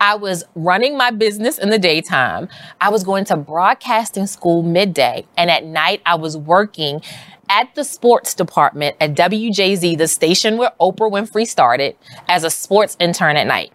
I 0.00 0.14
was 0.16 0.44
running 0.54 0.96
my 0.96 1.10
business 1.10 1.58
in 1.58 1.70
the 1.70 1.78
daytime. 1.78 2.48
I 2.80 2.90
was 2.90 3.04
going 3.04 3.24
to 3.26 3.36
broadcasting 3.36 4.26
school 4.26 4.62
midday. 4.62 5.26
And 5.36 5.50
at 5.50 5.64
night, 5.64 6.02
I 6.06 6.14
was 6.16 6.36
working 6.36 7.02
at 7.48 7.74
the 7.74 7.84
sports 7.84 8.34
department 8.34 8.96
at 9.00 9.14
WJZ, 9.14 9.96
the 9.96 10.08
station 10.08 10.58
where 10.58 10.72
Oprah 10.80 11.10
Winfrey 11.10 11.46
started, 11.46 11.96
as 12.28 12.44
a 12.44 12.50
sports 12.50 12.96
intern 13.00 13.36
at 13.36 13.46
night. 13.46 13.72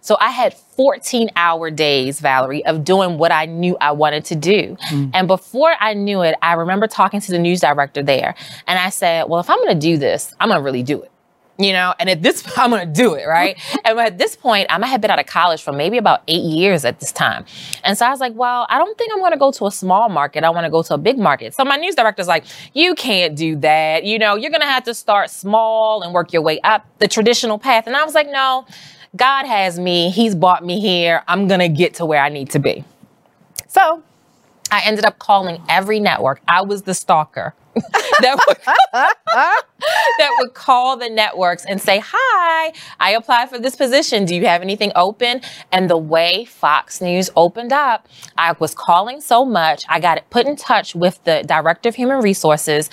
So 0.00 0.16
I 0.20 0.30
had 0.30 0.52
14 0.52 1.30
hour 1.36 1.70
days, 1.70 2.20
Valerie, 2.20 2.64
of 2.66 2.84
doing 2.84 3.18
what 3.18 3.30
I 3.30 3.46
knew 3.46 3.76
I 3.80 3.92
wanted 3.92 4.24
to 4.26 4.34
do. 4.34 4.76
Mm. 4.90 5.10
And 5.14 5.28
before 5.28 5.72
I 5.78 5.94
knew 5.94 6.22
it, 6.22 6.34
I 6.42 6.54
remember 6.54 6.86
talking 6.86 7.20
to 7.20 7.30
the 7.30 7.38
news 7.38 7.60
director 7.60 8.02
there. 8.02 8.34
And 8.66 8.78
I 8.78 8.90
said, 8.90 9.28
well, 9.28 9.40
if 9.40 9.48
I'm 9.48 9.58
going 9.58 9.78
to 9.78 9.86
do 9.86 9.96
this, 9.96 10.34
I'm 10.40 10.48
going 10.48 10.58
to 10.58 10.64
really 10.64 10.82
do 10.82 11.02
it 11.02 11.10
you 11.58 11.72
know, 11.72 11.94
and 11.98 12.10
at 12.10 12.22
this 12.22 12.42
point, 12.42 12.58
I'm 12.58 12.70
gonna 12.70 12.86
do 12.86 13.14
it, 13.14 13.26
right? 13.26 13.58
and 13.84 13.98
at 13.98 14.18
this 14.18 14.36
point, 14.36 14.66
I 14.70 14.78
might 14.78 14.88
have 14.88 15.00
been 15.00 15.10
out 15.10 15.18
of 15.18 15.26
college 15.26 15.62
for 15.62 15.72
maybe 15.72 15.98
about 15.98 16.22
eight 16.28 16.42
years 16.42 16.84
at 16.84 17.00
this 17.00 17.12
time. 17.12 17.44
And 17.84 17.96
so 17.96 18.06
I 18.06 18.10
was 18.10 18.20
like, 18.20 18.34
well, 18.34 18.66
I 18.68 18.78
don't 18.78 18.96
think 18.98 19.12
I'm 19.12 19.20
gonna 19.20 19.36
go 19.36 19.50
to 19.52 19.66
a 19.66 19.70
small 19.70 20.08
market. 20.08 20.44
I 20.44 20.50
wanna 20.50 20.70
go 20.70 20.82
to 20.82 20.94
a 20.94 20.98
big 20.98 21.18
market. 21.18 21.54
So 21.54 21.64
my 21.64 21.76
news 21.76 21.94
director's 21.94 22.28
like, 22.28 22.44
you 22.74 22.94
can't 22.94 23.36
do 23.36 23.56
that. 23.56 24.04
You 24.04 24.18
know, 24.18 24.36
you're 24.36 24.50
gonna 24.50 24.66
have 24.66 24.84
to 24.84 24.94
start 24.94 25.30
small 25.30 26.02
and 26.02 26.12
work 26.12 26.32
your 26.32 26.42
way 26.42 26.60
up 26.60 26.86
the 26.98 27.08
traditional 27.08 27.58
path. 27.58 27.86
And 27.86 27.96
I 27.96 28.04
was 28.04 28.14
like, 28.14 28.28
no, 28.30 28.66
God 29.16 29.46
has 29.46 29.78
me. 29.78 30.10
He's 30.10 30.34
brought 30.34 30.64
me 30.64 30.80
here. 30.80 31.22
I'm 31.26 31.48
gonna 31.48 31.68
get 31.68 31.94
to 31.94 32.06
where 32.06 32.22
I 32.22 32.28
need 32.28 32.50
to 32.50 32.58
be. 32.58 32.84
So 33.68 34.02
I 34.70 34.82
ended 34.84 35.04
up 35.04 35.18
calling 35.18 35.62
every 35.68 36.00
network. 36.00 36.40
I 36.48 36.62
was 36.62 36.82
the 36.82 36.94
stalker. 36.94 37.54
that 38.20 38.38
that 38.92 39.55
would 40.46 40.54
call 40.54 40.96
the 40.96 41.10
networks 41.10 41.64
and 41.64 41.80
say, 41.80 42.02
"Hi, 42.04 42.72
I 43.00 43.12
applied 43.12 43.50
for 43.50 43.58
this 43.58 43.76
position. 43.76 44.24
Do 44.24 44.34
you 44.34 44.46
have 44.46 44.62
anything 44.62 44.92
open?" 44.94 45.40
And 45.72 45.90
the 45.90 45.96
way 45.96 46.44
Fox 46.44 47.00
News 47.00 47.30
opened 47.36 47.72
up, 47.72 48.08
I 48.38 48.52
was 48.58 48.74
calling 48.74 49.20
so 49.20 49.44
much, 49.44 49.84
I 49.88 50.00
got 50.00 50.28
put 50.30 50.46
in 50.46 50.56
touch 50.56 50.94
with 50.94 51.22
the 51.24 51.42
director 51.46 51.88
of 51.88 51.96
human 51.96 52.20
resources 52.20 52.90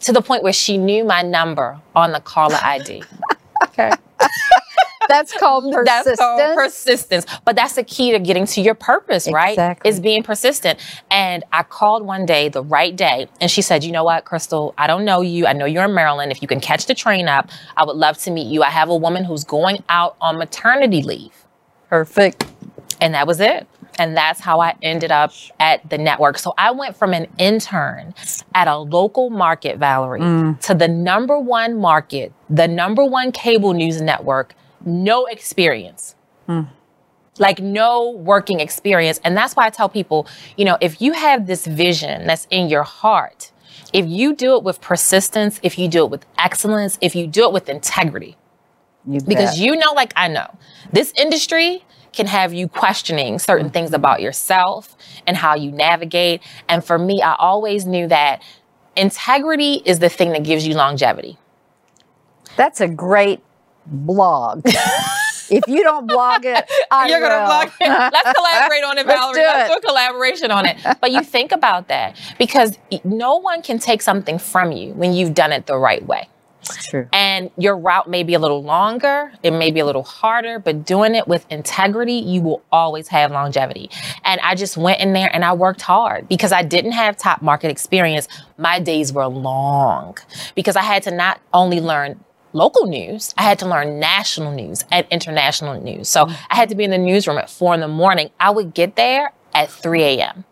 to 0.00 0.12
the 0.12 0.20
point 0.20 0.42
where 0.42 0.52
she 0.52 0.76
knew 0.76 1.04
my 1.04 1.22
number 1.22 1.80
on 1.94 2.12
the 2.12 2.20
caller 2.20 2.58
ID. 2.62 3.02
okay. 3.64 3.90
That's 5.08 5.32
called 5.32 5.72
persistence. 5.72 6.04
That's 6.04 6.18
called 6.18 6.54
persistence. 6.56 7.26
But 7.44 7.56
that's 7.56 7.74
the 7.74 7.84
key 7.84 8.12
to 8.12 8.18
getting 8.18 8.46
to 8.46 8.60
your 8.60 8.74
purpose, 8.74 9.28
right? 9.30 9.50
Exactly. 9.50 9.88
Is 9.88 10.00
being 10.00 10.22
persistent. 10.22 10.78
And 11.10 11.44
I 11.52 11.62
called 11.62 12.04
one 12.04 12.26
day, 12.26 12.48
the 12.48 12.62
right 12.62 12.94
day, 12.94 13.28
and 13.40 13.50
she 13.50 13.62
said, 13.62 13.84
You 13.84 13.92
know 13.92 14.04
what, 14.04 14.24
Crystal, 14.24 14.74
I 14.78 14.86
don't 14.86 15.04
know 15.04 15.20
you. 15.20 15.46
I 15.46 15.52
know 15.52 15.64
you're 15.64 15.84
in 15.84 15.94
Maryland. 15.94 16.32
If 16.32 16.42
you 16.42 16.48
can 16.48 16.60
catch 16.60 16.86
the 16.86 16.94
train 16.94 17.28
up, 17.28 17.50
I 17.76 17.84
would 17.84 17.96
love 17.96 18.18
to 18.18 18.30
meet 18.30 18.46
you. 18.46 18.62
I 18.62 18.70
have 18.70 18.88
a 18.88 18.96
woman 18.96 19.24
who's 19.24 19.44
going 19.44 19.82
out 19.88 20.16
on 20.20 20.38
maternity 20.38 21.02
leave. 21.02 21.32
Perfect. 21.88 22.46
And 23.00 23.14
that 23.14 23.26
was 23.26 23.40
it. 23.40 23.66
And 23.98 24.16
that's 24.16 24.40
how 24.40 24.60
I 24.60 24.74
ended 24.82 25.10
up 25.10 25.32
at 25.58 25.88
the 25.88 25.96
network. 25.96 26.38
So 26.38 26.52
I 26.58 26.70
went 26.70 26.96
from 26.96 27.14
an 27.14 27.28
intern 27.38 28.14
at 28.54 28.68
a 28.68 28.76
local 28.76 29.30
market, 29.30 29.78
Valerie, 29.78 30.20
mm. 30.20 30.60
to 30.62 30.74
the 30.74 30.88
number 30.88 31.38
one 31.38 31.78
market, 31.78 32.32
the 32.50 32.68
number 32.68 33.04
one 33.04 33.32
cable 33.32 33.72
news 33.72 34.02
network 34.02 34.54
no 34.86 35.26
experience. 35.26 36.14
Like 37.38 37.58
no 37.58 38.10
working 38.10 38.60
experience. 38.60 39.20
And 39.22 39.36
that's 39.36 39.54
why 39.54 39.66
I 39.66 39.70
tell 39.70 39.88
people, 39.88 40.26
you 40.56 40.64
know, 40.64 40.78
if 40.80 41.02
you 41.02 41.12
have 41.12 41.46
this 41.46 41.66
vision 41.66 42.26
that's 42.26 42.46
in 42.50 42.68
your 42.68 42.84
heart, 42.84 43.52
if 43.92 44.06
you 44.06 44.34
do 44.34 44.56
it 44.56 44.62
with 44.62 44.80
persistence, 44.80 45.60
if 45.62 45.78
you 45.78 45.88
do 45.88 46.04
it 46.04 46.10
with 46.10 46.24
excellence, 46.38 46.98
if 47.00 47.14
you 47.14 47.26
do 47.26 47.44
it 47.44 47.52
with 47.52 47.68
integrity, 47.68 48.36
you 49.06 49.20
because 49.20 49.58
you 49.58 49.76
know, 49.76 49.92
like 49.92 50.12
I 50.16 50.28
know, 50.28 50.56
this 50.92 51.12
industry 51.16 51.84
can 52.12 52.26
have 52.26 52.54
you 52.54 52.66
questioning 52.66 53.38
certain 53.38 53.70
things 53.70 53.88
mm-hmm. 53.88 53.96
about 53.96 54.22
yourself 54.22 54.96
and 55.26 55.36
how 55.36 55.54
you 55.54 55.70
navigate. 55.70 56.42
And 56.68 56.82
for 56.82 56.98
me, 56.98 57.20
I 57.22 57.34
always 57.38 57.84
knew 57.84 58.08
that 58.08 58.42
integrity 58.96 59.82
is 59.84 59.98
the 59.98 60.08
thing 60.08 60.32
that 60.32 60.42
gives 60.42 60.66
you 60.66 60.74
longevity. 60.74 61.38
That's 62.56 62.80
a 62.80 62.88
great 62.88 63.42
blog. 63.86 64.62
if 65.50 65.66
you 65.68 65.82
don't 65.82 66.06
blog 66.06 66.44
it, 66.44 66.64
I 66.90 67.08
you're 67.08 67.20
will. 67.20 67.28
gonna 67.28 67.46
blog 67.46 67.68
it. 67.80 67.88
Let's 68.12 68.38
collaborate 68.38 68.84
on 68.84 68.98
it, 68.98 69.06
Valerie. 69.06 69.42
Let's 69.42 69.54
do, 69.54 69.58
Let's 69.58 69.70
do 69.70 69.76
a 69.78 69.80
collaboration 69.80 70.50
on 70.50 70.66
it. 70.66 70.76
But 71.00 71.12
you 71.12 71.22
think 71.22 71.52
about 71.52 71.88
that 71.88 72.18
because 72.38 72.78
no 73.04 73.36
one 73.36 73.62
can 73.62 73.78
take 73.78 74.02
something 74.02 74.38
from 74.38 74.72
you 74.72 74.92
when 74.94 75.12
you've 75.12 75.34
done 75.34 75.52
it 75.52 75.66
the 75.66 75.78
right 75.78 76.04
way. 76.06 76.28
True. 76.88 77.08
And 77.12 77.50
your 77.56 77.76
route 77.76 78.08
may 78.08 78.22
be 78.22 78.34
a 78.34 78.38
little 78.38 78.62
longer, 78.62 79.32
it 79.42 79.52
may 79.52 79.70
be 79.70 79.80
a 79.80 79.86
little 79.86 80.02
harder, 80.02 80.58
but 80.58 80.84
doing 80.84 81.14
it 81.14 81.28
with 81.28 81.46
integrity, 81.50 82.14
you 82.14 82.42
will 82.42 82.62
always 82.72 83.08
have 83.08 83.30
longevity. 83.30 83.90
And 84.24 84.40
I 84.40 84.54
just 84.54 84.76
went 84.76 85.00
in 85.00 85.12
there 85.12 85.30
and 85.32 85.44
I 85.44 85.52
worked 85.52 85.82
hard 85.82 86.28
because 86.28 86.52
I 86.52 86.62
didn't 86.62 86.92
have 86.92 87.16
top 87.16 87.42
market 87.42 87.70
experience. 87.70 88.28
My 88.58 88.80
days 88.80 89.12
were 89.12 89.26
long 89.26 90.16
because 90.54 90.76
I 90.76 90.82
had 90.82 91.04
to 91.04 91.10
not 91.10 91.40
only 91.52 91.80
learn 91.80 92.18
local 92.56 92.86
news. 92.86 93.34
I 93.36 93.42
had 93.42 93.58
to 93.60 93.68
learn 93.68 94.00
national 94.00 94.52
news 94.52 94.84
and 94.90 95.06
international 95.10 95.80
news. 95.80 96.08
So 96.08 96.26
I 96.26 96.56
had 96.56 96.68
to 96.70 96.74
be 96.74 96.84
in 96.84 96.90
the 96.90 96.98
newsroom 96.98 97.38
at 97.38 97.50
four 97.50 97.74
in 97.74 97.80
the 97.80 97.88
morning. 97.88 98.30
I 98.40 98.50
would 98.50 98.74
get 98.74 98.96
there 98.96 99.32
at 99.54 99.70
3 99.70 100.02
a.m. 100.02 100.44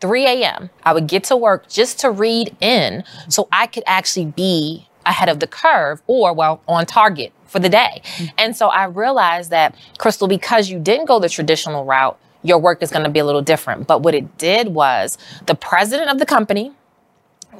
3 0.00 0.26
a.m. 0.26 0.70
I 0.84 0.94
would 0.94 1.06
get 1.06 1.24
to 1.24 1.36
work 1.36 1.68
just 1.68 1.98
to 2.00 2.10
read 2.10 2.56
in 2.60 3.04
so 3.28 3.48
I 3.52 3.66
could 3.66 3.84
actually 3.86 4.26
be 4.26 4.88
ahead 5.04 5.28
of 5.28 5.40
the 5.40 5.46
curve 5.46 6.00
or, 6.06 6.32
well, 6.32 6.62
on 6.68 6.86
target 6.86 7.32
for 7.46 7.58
the 7.58 7.68
day. 7.68 8.00
Mm-hmm. 8.04 8.24
And 8.38 8.56
so 8.56 8.68
I 8.68 8.84
realized 8.84 9.50
that, 9.50 9.74
Crystal, 9.98 10.28
because 10.28 10.70
you 10.70 10.78
didn't 10.78 11.06
go 11.06 11.18
the 11.18 11.28
traditional 11.28 11.84
route, 11.84 12.18
your 12.42 12.58
work 12.58 12.82
is 12.82 12.90
going 12.90 13.04
to 13.04 13.10
be 13.10 13.18
a 13.18 13.24
little 13.24 13.42
different. 13.42 13.86
But 13.86 14.02
what 14.02 14.14
it 14.14 14.38
did 14.38 14.68
was 14.68 15.18
the 15.46 15.54
president 15.54 16.10
of 16.10 16.18
the 16.18 16.26
company, 16.26 16.72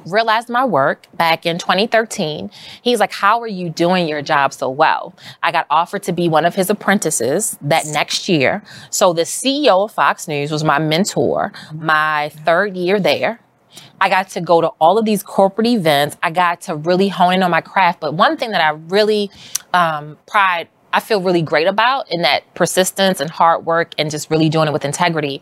realized 0.05 0.49
my 0.49 0.65
work 0.65 1.07
back 1.15 1.45
in 1.45 1.57
2013. 1.57 2.49
He's 2.81 2.99
like, 2.99 3.11
How 3.11 3.41
are 3.41 3.47
you 3.47 3.69
doing 3.69 4.07
your 4.07 4.21
job 4.21 4.53
so 4.53 4.69
well? 4.69 5.15
I 5.43 5.51
got 5.51 5.67
offered 5.69 6.03
to 6.03 6.11
be 6.11 6.29
one 6.29 6.45
of 6.45 6.55
his 6.55 6.69
apprentices 6.69 7.57
that 7.61 7.85
next 7.87 8.27
year. 8.29 8.63
So 8.89 9.13
the 9.13 9.23
CEO 9.23 9.85
of 9.85 9.91
Fox 9.91 10.27
News 10.27 10.51
was 10.51 10.63
my 10.63 10.79
mentor 10.79 11.51
my 11.73 12.29
third 12.29 12.75
year 12.75 12.99
there. 12.99 13.39
I 13.99 14.09
got 14.09 14.29
to 14.29 14.41
go 14.41 14.61
to 14.61 14.67
all 14.79 14.97
of 14.97 15.05
these 15.05 15.23
corporate 15.23 15.67
events. 15.67 16.17
I 16.21 16.31
got 16.31 16.61
to 16.61 16.75
really 16.75 17.07
hone 17.07 17.33
in 17.33 17.43
on 17.43 17.51
my 17.51 17.61
craft. 17.61 17.99
But 18.01 18.13
one 18.15 18.35
thing 18.37 18.51
that 18.51 18.61
I 18.61 18.71
really 18.71 19.31
um, 19.73 20.17
pride, 20.27 20.67
I 20.91 20.99
feel 20.99 21.21
really 21.21 21.41
great 21.41 21.67
about 21.67 22.11
in 22.11 22.21
that 22.23 22.53
persistence 22.53 23.21
and 23.21 23.29
hard 23.29 23.65
work 23.65 23.93
and 23.97 24.11
just 24.11 24.29
really 24.29 24.49
doing 24.49 24.67
it 24.67 24.73
with 24.73 24.83
integrity. 24.83 25.41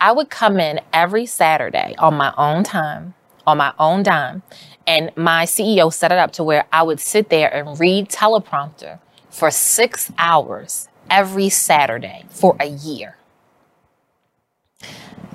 I 0.00 0.12
would 0.12 0.30
come 0.30 0.60
in 0.60 0.80
every 0.92 1.26
Saturday 1.26 1.94
on 1.98 2.14
my 2.14 2.32
own 2.36 2.62
time 2.62 3.14
on 3.46 3.58
my 3.58 3.72
own 3.78 4.02
dime. 4.02 4.42
And 4.86 5.10
my 5.16 5.44
CEO 5.46 5.92
set 5.92 6.12
it 6.12 6.18
up 6.18 6.32
to 6.32 6.44
where 6.44 6.66
I 6.72 6.82
would 6.82 7.00
sit 7.00 7.30
there 7.30 7.52
and 7.52 7.78
read 7.80 8.08
teleprompter 8.08 8.98
for 9.30 9.50
six 9.50 10.12
hours 10.18 10.88
every 11.10 11.48
Saturday 11.48 12.24
for 12.28 12.56
a 12.60 12.66
year. 12.66 13.16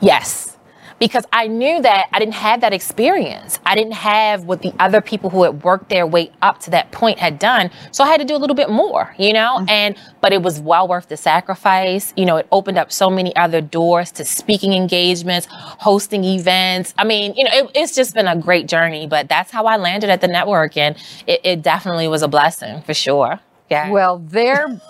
Yes, 0.01 0.58
because 1.00 1.25
I 1.32 1.48
knew 1.48 1.82
that 1.82 2.08
I 2.12 2.20
didn't 2.20 2.36
have 2.36 2.62
that 2.62 2.74
experience. 2.74 3.60
I 3.65 3.75
didn't 3.75 3.94
have 3.94 4.44
what 4.44 4.62
the 4.62 4.74
other 4.79 5.01
people 5.01 5.29
who 5.29 5.44
had 5.44 5.63
worked 5.63 5.89
their 5.89 6.06
way 6.06 6.32
up 6.41 6.60
to 6.62 6.70
that 6.72 6.91
point 6.91 7.20
had 7.20 7.39
done. 7.39 7.72
So 7.91 8.03
I 8.03 8.08
had 8.08 8.20
to 8.20 8.25
do 8.25 8.36
a 8.36 8.38
little 8.38 8.56
bit 8.56 8.70
more, 8.70 9.15
you 9.18 9.34
know? 9.34 9.58
Mm-hmm. 9.58 9.70
And, 9.70 9.98
but 10.22 10.34
it 10.34 10.41
was 10.41 10.60
well 10.60 10.88
worth 10.88 11.08
the 11.08 11.18
sacrifice. 11.18 12.13
You 12.18 12.25
know, 12.25 12.38
it 12.38 12.48
opened 12.51 12.77
up 12.77 12.91
so 12.91 13.10
many 13.10 13.36
other 13.36 13.62
doors 13.62 14.12
to 14.13 14.25
speaking 14.25 14.74
engagements, 14.74 15.48
hosting 15.50 16.24
events. 16.24 16.94
I 16.98 17.06
mean, 17.06 17.34
you 17.36 17.46
know, 17.46 17.51
it, 17.53 17.72
it's 17.74 17.96
just 17.96 18.13
been 18.13 18.27
a 18.27 18.36
great 18.36 18.68
journey, 18.68 19.08
but 19.08 19.29
that's 19.29 19.51
how 19.51 19.65
I 19.65 19.77
landed 19.77 20.10
at 20.10 20.22
the 20.22 20.27
network. 20.27 20.75
And 20.77 20.98
it, 21.25 21.41
it 21.44 21.62
definitely 21.62 22.08
was 22.08 22.22
a 22.22 22.27
blessing 22.27 22.82
for 22.82 22.94
sure. 22.94 23.39
Yeah. 23.70 23.89
Well, 23.89 24.20
they're. 24.20 24.82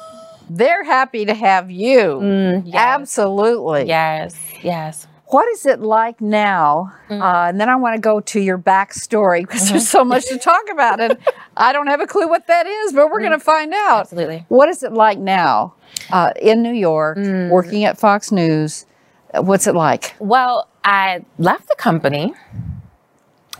they're 0.49 0.83
happy 0.83 1.25
to 1.25 1.33
have 1.35 1.69
you. 1.69 1.99
Mm, 1.99 2.63
yes. 2.65 2.75
Absolutely. 2.75 3.85
Yes, 3.85 4.35
yes. 4.63 5.05
What 5.29 5.47
is 5.49 5.67
it 5.67 5.79
like 5.79 6.21
now? 6.21 6.91
Mm-hmm. 7.07 7.21
Uh, 7.21 7.49
and 7.49 7.61
then 7.61 7.69
I 7.69 7.75
want 7.75 7.95
to 7.95 8.01
go 8.01 8.19
to 8.19 8.39
your 8.39 8.57
backstory 8.57 9.41
because 9.41 9.63
mm-hmm. 9.63 9.73
there's 9.73 9.87
so 9.87 10.03
much 10.03 10.27
to 10.27 10.39
talk 10.39 10.63
about. 10.71 10.99
And 10.99 11.17
I 11.57 11.71
don't 11.71 11.85
have 11.85 12.01
a 12.01 12.07
clue 12.07 12.27
what 12.27 12.47
that 12.47 12.65
is, 12.65 12.93
but 12.93 13.07
we're 13.07 13.19
mm-hmm. 13.19 13.27
going 13.27 13.39
to 13.39 13.45
find 13.45 13.73
out. 13.73 14.01
Absolutely. 14.01 14.45
What 14.47 14.69
is 14.69 14.81
it 14.81 14.91
like 14.91 15.19
now 15.19 15.75
uh, 16.11 16.33
in 16.41 16.63
New 16.63 16.73
York, 16.73 17.19
mm. 17.19 17.49
working 17.49 17.83
at 17.83 17.99
Fox 17.99 18.31
News? 18.31 18.87
Uh, 19.31 19.43
what's 19.43 19.67
it 19.67 19.75
like? 19.75 20.15
Well, 20.17 20.67
I 20.83 21.23
left 21.37 21.67
the 21.67 21.75
company 21.75 22.33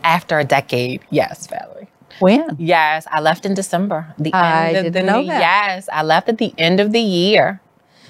after 0.04 0.40
a 0.40 0.44
decade. 0.44 1.02
Yes, 1.12 1.46
Valerie. 1.46 1.90
When? 2.20 2.56
Yes, 2.58 3.06
I 3.12 3.22
left 3.22 3.46
in 3.46 3.54
December. 3.54 4.14
The 4.18 4.34
I 4.34 4.74
end 4.74 4.88
of 4.88 4.94
the 4.94 5.04
know 5.04 5.24
that. 5.26 5.40
Yes, 5.40 5.88
I 5.94 6.02
left 6.02 6.30
at 6.30 6.40
the 6.40 6.54
end 6.58 6.80
of 6.80 6.92
the 6.92 7.00
year 7.00 7.62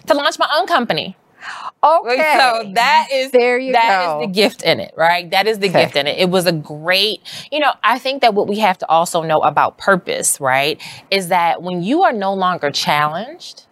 to 0.08 0.14
launch 0.14 0.40
my 0.40 0.50
own 0.56 0.66
company. 0.66 1.18
Okay. 1.84 2.38
So 2.38 2.72
that 2.76 3.08
is 3.12 3.32
there 3.32 3.58
you 3.58 3.72
that 3.72 4.06
go. 4.06 4.22
is 4.22 4.28
the 4.28 4.34
gift 4.34 4.62
in 4.64 4.80
it, 4.80 4.94
right? 4.98 5.30
That 5.32 5.48
is 5.48 5.60
the 5.60 5.70
okay. 5.70 5.84
gift 5.84 5.96
in 5.96 6.08
it. 6.08 6.18
It 6.20 6.30
was 6.30 6.46
a 6.46 6.52
great, 6.52 7.22
you 7.52 7.60
know, 7.60 7.72
I 7.84 8.00
think 8.00 8.22
that 8.22 8.34
what 8.34 8.48
we 8.48 8.60
have 8.60 8.78
to 8.80 8.88
also 8.90 9.22
know 9.24 9.40
about 9.40 9.78
purpose, 9.78 10.40
right, 10.42 10.82
is 11.10 11.30
that 11.30 11.62
when 11.62 11.82
you 11.82 12.04
are 12.04 12.14
no 12.14 12.34
longer 12.34 12.72
challenged, 12.72 13.66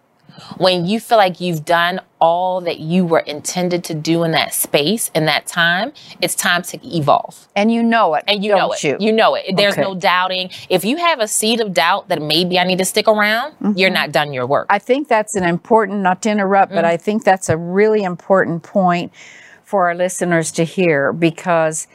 when 0.58 0.86
you 0.86 1.00
feel 1.00 1.18
like 1.18 1.40
you've 1.40 1.64
done 1.64 2.00
all 2.20 2.60
that 2.62 2.80
you 2.80 3.04
were 3.04 3.20
intended 3.20 3.84
to 3.84 3.94
do 3.94 4.24
in 4.24 4.32
that 4.32 4.52
space 4.52 5.10
in 5.14 5.24
that 5.26 5.46
time, 5.46 5.92
it's 6.20 6.34
time 6.34 6.62
to 6.62 6.78
evolve. 6.96 7.46
And 7.54 7.70
you 7.72 7.82
know 7.82 8.14
it. 8.14 8.24
And 8.26 8.44
you 8.44 8.54
know 8.54 8.72
it. 8.72 8.82
You? 8.82 8.96
You 8.98 9.12
know 9.12 9.34
it. 9.34 9.56
There's 9.56 9.74
Okay. 9.74 9.82
no 9.82 9.94
doubting. 9.94 10.50
If 10.68 10.84
you 10.84 10.96
have 10.96 11.20
a 11.20 11.28
seed 11.28 11.60
of 11.60 11.72
doubt 11.72 12.08
that 12.08 12.20
maybe 12.20 12.58
I 12.58 12.64
need 12.64 12.78
to 12.78 12.84
stick 12.84 13.06
around, 13.08 13.54
you're 13.76 13.90
not 13.90 14.10
done 14.12 14.32
your 14.32 14.46
work. 14.46 14.66
Mm-hmm. 14.66 14.74
I 14.74 14.78
think 14.80 15.08
that's 15.08 15.34
an 15.36 15.44
important, 15.44 16.00
not 16.00 16.22
to 16.22 16.30
interrupt, 16.30 16.72
Mm. 16.72 16.76
but 16.76 16.84
I 16.84 16.96
think 16.96 17.24
that's 17.24 17.48
a 17.48 17.56
really 17.56 18.02
important 18.02 18.62
point 18.62 19.12
for 19.64 19.86
our 19.86 19.94
listeners 19.94 20.50
to 20.52 20.64
hear 20.64 21.12
because 21.12 21.86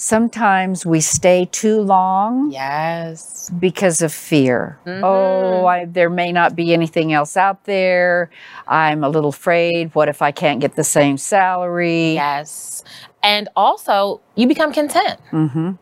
sometimes 0.00 0.86
we 0.86 0.98
stay 0.98 1.46
too 1.52 1.78
long 1.82 2.50
yes. 2.50 3.50
because 3.58 4.00
of 4.00 4.10
fear. 4.12 4.78
Mm-hmm. 4.86 5.04
Oh, 5.04 5.66
I, 5.66 5.84
there 5.84 6.08
may 6.08 6.32
not 6.32 6.56
be 6.56 6.72
anything 6.72 7.12
else 7.12 7.36
out 7.36 7.64
there. 7.64 8.30
I'm 8.66 9.04
a 9.04 9.10
little 9.10 9.28
afraid. 9.28 9.94
What 9.94 10.08
if 10.08 10.22
I 10.22 10.32
can't 10.32 10.58
get 10.58 10.74
the 10.74 10.84
same 10.84 11.18
salary? 11.18 12.14
Yes. 12.14 12.82
And 13.22 13.50
also, 13.54 14.22
you 14.36 14.48
become 14.48 14.72
content. 14.72 15.20
Mm-hmm. 15.32 15.72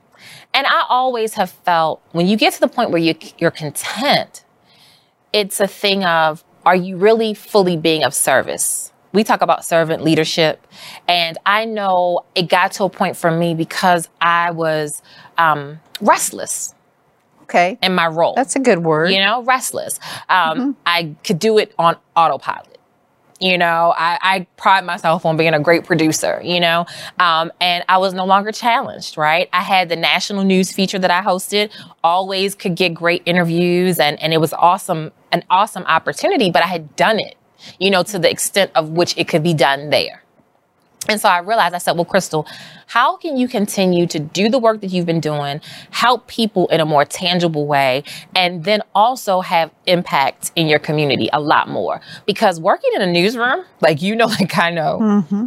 And 0.53 0.67
I 0.67 0.85
always 0.89 1.35
have 1.35 1.51
felt 1.51 2.03
when 2.11 2.27
you 2.27 2.37
get 2.37 2.53
to 2.55 2.61
the 2.61 2.69
point 2.69 2.91
where 2.91 3.01
you, 3.01 3.15
you're 3.39 3.53
content, 3.53 4.45
it's 5.33 5.61
a 5.61 5.69
thing 5.69 6.05
of 6.05 6.43
are 6.67 6.75
you 6.75 6.97
really 6.97 7.35
fully 7.35 7.77
being 7.77 8.03
of 8.03 8.13
service? 8.15 8.93
We 9.13 9.25
talk 9.25 9.43
about 9.43 9.65
servant 9.65 10.03
leadership. 10.05 10.67
And 11.07 11.39
I 11.47 11.65
know 11.65 12.25
it 12.35 12.49
got 12.49 12.73
to 12.73 12.85
a 12.85 12.91
point 12.91 13.17
for 13.17 13.31
me 13.31 13.55
because 13.55 14.09
I 14.21 14.51
was 14.51 15.03
um, 15.39 15.81
restless 16.01 16.75
Okay. 17.45 17.79
in 17.83 17.95
my 17.95 18.07
role. 18.07 18.35
That's 18.35 18.57
a 18.57 18.61
good 18.61 18.81
word. 18.81 19.11
you 19.11 19.21
know, 19.21 19.43
restless. 19.43 19.99
Um, 20.29 20.77
I 20.85 21.15
could 21.25 21.39
do 21.39 21.57
it 21.57 21.75
on 21.79 21.97
autopilot. 22.15 22.77
You 23.41 23.57
know, 23.57 23.95
I, 23.97 24.19
I 24.21 24.47
pride 24.57 24.85
myself 24.85 25.25
on 25.25 25.37
being 25.37 25.55
a 25.55 25.61
great 25.61 25.85
producer, 25.85 26.41
you 26.45 26.59
know, 26.59 26.87
um, 27.21 27.53
and 27.61 27.85
I 27.89 27.99
was 27.99 28.13
no 28.13 28.27
longer 28.27 28.51
challenged, 28.51 29.17
right? 29.17 29.49
I 29.53 29.63
had 29.63 29.89
the 29.89 29.95
national 29.97 30.43
news 30.43 30.73
feature 30.73 30.99
that 30.99 31.11
I 31.13 31.23
hosted, 31.23 31.71
always 32.03 32.57
could 32.57 32.75
get 32.75 32.95
great 32.95 33.23
interviews, 33.27 34.01
and, 34.01 34.21
and 34.21 34.33
it 34.35 34.41
was 34.41 34.53
awesome, 34.53 35.13
an 35.31 35.45
awesome 35.51 35.85
opportunity, 35.85 36.51
but 36.51 36.65
I 36.65 36.67
had 36.67 36.97
done 36.97 37.21
it, 37.21 37.37
you 37.79 37.91
know, 37.91 38.03
to 38.05 38.19
the 38.19 38.31
extent 38.31 38.71
of 38.75 38.91
which 38.91 39.17
it 39.17 39.29
could 39.29 39.43
be 39.43 39.55
done 39.55 39.91
there. 39.91 40.23
And 41.09 41.19
so 41.21 41.29
I 41.29 41.39
realized, 41.39 41.75
I 41.75 41.79
said, 41.79 41.93
well, 41.93 42.05
Crystal, 42.05 42.47
how 42.89 43.17
can 43.17 43.37
you 43.39 43.49
continue 43.49 44.07
to 44.09 44.19
do 44.19 44.51
the 44.51 44.59
work 44.59 44.81
that 44.83 44.89
you've 44.89 45.07
been 45.07 45.21
doing, 45.21 45.61
help 45.91 46.27
people 46.27 46.67
in 46.69 46.81
a 46.81 46.85
more 46.85 47.05
tangible 47.07 47.67
way, 47.67 48.03
and 48.35 48.65
then 48.65 48.83
also 48.95 49.41
have 49.41 49.71
impact 49.87 50.51
in 50.55 50.67
your 50.67 50.79
community 50.79 51.31
a 51.33 51.41
lot 51.41 51.69
more? 51.69 52.01
Because 52.27 52.61
working 52.61 52.91
in 52.95 53.01
a 53.01 53.11
newsroom, 53.11 53.65
like 53.81 54.03
you 54.03 54.15
know, 54.17 54.27
like 54.41 54.59
I 54.59 54.71
know, 54.71 54.99
Mm-hmm. 55.01 55.47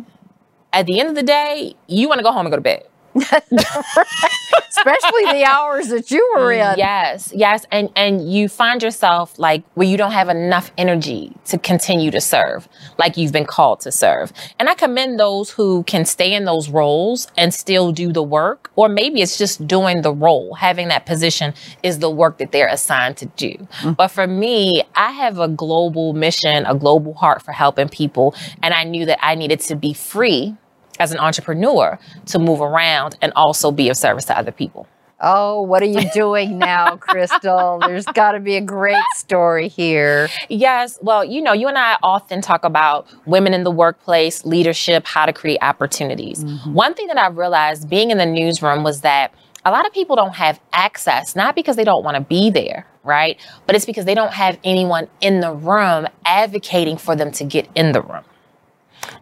at 0.73 0.85
the 0.87 0.99
end 0.99 1.09
of 1.09 1.15
the 1.15 1.23
day, 1.23 1.75
you 1.87 2.07
want 2.07 2.19
to 2.19 2.23
go 2.23 2.31
home 2.31 2.45
and 2.47 2.51
go 2.51 2.55
to 2.57 2.61
bed. 2.61 2.83
Especially 4.69 5.25
the 5.33 5.43
hours 5.45 5.89
that 5.89 6.11
you 6.11 6.31
were 6.35 6.51
mm, 6.51 6.73
in. 6.73 6.79
Yes, 6.79 7.31
yes, 7.35 7.65
and 7.71 7.89
and 7.95 8.31
you 8.31 8.47
find 8.47 8.81
yourself 8.81 9.37
like 9.37 9.63
where 9.73 9.87
you 9.87 9.97
don't 9.97 10.13
have 10.13 10.29
enough 10.29 10.71
energy 10.77 11.33
to 11.45 11.57
continue 11.57 12.09
to 12.11 12.21
serve, 12.21 12.69
like 12.97 13.17
you've 13.17 13.33
been 13.33 13.45
called 13.45 13.81
to 13.81 13.91
serve. 13.91 14.31
And 14.59 14.69
I 14.69 14.75
commend 14.75 15.19
those 15.19 15.51
who 15.51 15.83
can 15.83 16.05
stay 16.05 16.33
in 16.33 16.45
those 16.45 16.69
roles 16.69 17.27
and 17.37 17.53
still 17.53 17.91
do 17.91 18.13
the 18.13 18.23
work, 18.23 18.71
or 18.75 18.87
maybe 18.87 19.21
it's 19.21 19.37
just 19.37 19.67
doing 19.67 20.03
the 20.03 20.13
role, 20.13 20.55
having 20.55 20.87
that 20.87 21.05
position 21.05 21.53
is 21.83 21.99
the 21.99 22.09
work 22.09 22.37
that 22.37 22.53
they're 22.53 22.69
assigned 22.69 23.17
to 23.17 23.25
do. 23.25 23.51
Mm. 23.81 23.97
But 23.97 24.07
for 24.07 24.25
me, 24.25 24.83
I 24.95 25.11
have 25.11 25.37
a 25.37 25.49
global 25.49 26.13
mission, 26.13 26.65
a 26.65 26.75
global 26.75 27.13
heart 27.13 27.41
for 27.41 27.51
helping 27.51 27.89
people, 27.89 28.33
and 28.63 28.73
I 28.73 28.85
knew 28.85 29.05
that 29.05 29.19
I 29.21 29.35
needed 29.35 29.59
to 29.61 29.75
be 29.75 29.93
free 29.93 30.55
as 30.99 31.11
an 31.11 31.19
entrepreneur 31.19 31.97
to 32.27 32.39
move 32.39 32.61
around 32.61 33.17
and 33.21 33.31
also 33.35 33.71
be 33.71 33.89
of 33.89 33.97
service 33.97 34.25
to 34.25 34.37
other 34.37 34.51
people. 34.51 34.87
Oh, 35.23 35.61
what 35.61 35.83
are 35.83 35.87
you 35.87 36.09
doing 36.11 36.57
now, 36.57 36.95
Crystal? 36.99 37.79
There's 37.79 38.05
got 38.05 38.31
to 38.31 38.39
be 38.39 38.55
a 38.55 38.61
great 38.61 39.03
story 39.15 39.67
here. 39.67 40.29
Yes. 40.49 40.97
Well, 41.01 41.23
you 41.23 41.41
know, 41.41 41.53
you 41.53 41.67
and 41.67 41.77
I 41.77 41.97
often 42.01 42.41
talk 42.41 42.65
about 42.65 43.07
women 43.27 43.53
in 43.53 43.63
the 43.63 43.71
workplace, 43.71 44.45
leadership, 44.45 45.05
how 45.05 45.27
to 45.27 45.33
create 45.33 45.59
opportunities. 45.61 46.43
Mm-hmm. 46.43 46.73
One 46.73 46.95
thing 46.95 47.07
that 47.07 47.19
I 47.19 47.27
realized 47.27 47.87
being 47.87 48.09
in 48.09 48.17
the 48.17 48.25
newsroom 48.25 48.83
was 48.83 49.01
that 49.01 49.33
a 49.63 49.69
lot 49.69 49.85
of 49.85 49.93
people 49.93 50.15
don't 50.15 50.35
have 50.35 50.59
access, 50.73 51.35
not 51.35 51.55
because 51.55 51.75
they 51.75 51.83
don't 51.83 52.03
want 52.03 52.15
to 52.15 52.21
be 52.21 52.49
there, 52.49 52.87
right? 53.03 53.39
But 53.67 53.75
it's 53.75 53.85
because 53.85 54.05
they 54.05 54.15
don't 54.15 54.33
have 54.33 54.57
anyone 54.63 55.07
in 55.21 55.39
the 55.39 55.53
room 55.53 56.07
advocating 56.25 56.97
for 56.97 57.15
them 57.15 57.31
to 57.33 57.43
get 57.43 57.69
in 57.75 57.91
the 57.91 58.01
room. 58.01 58.23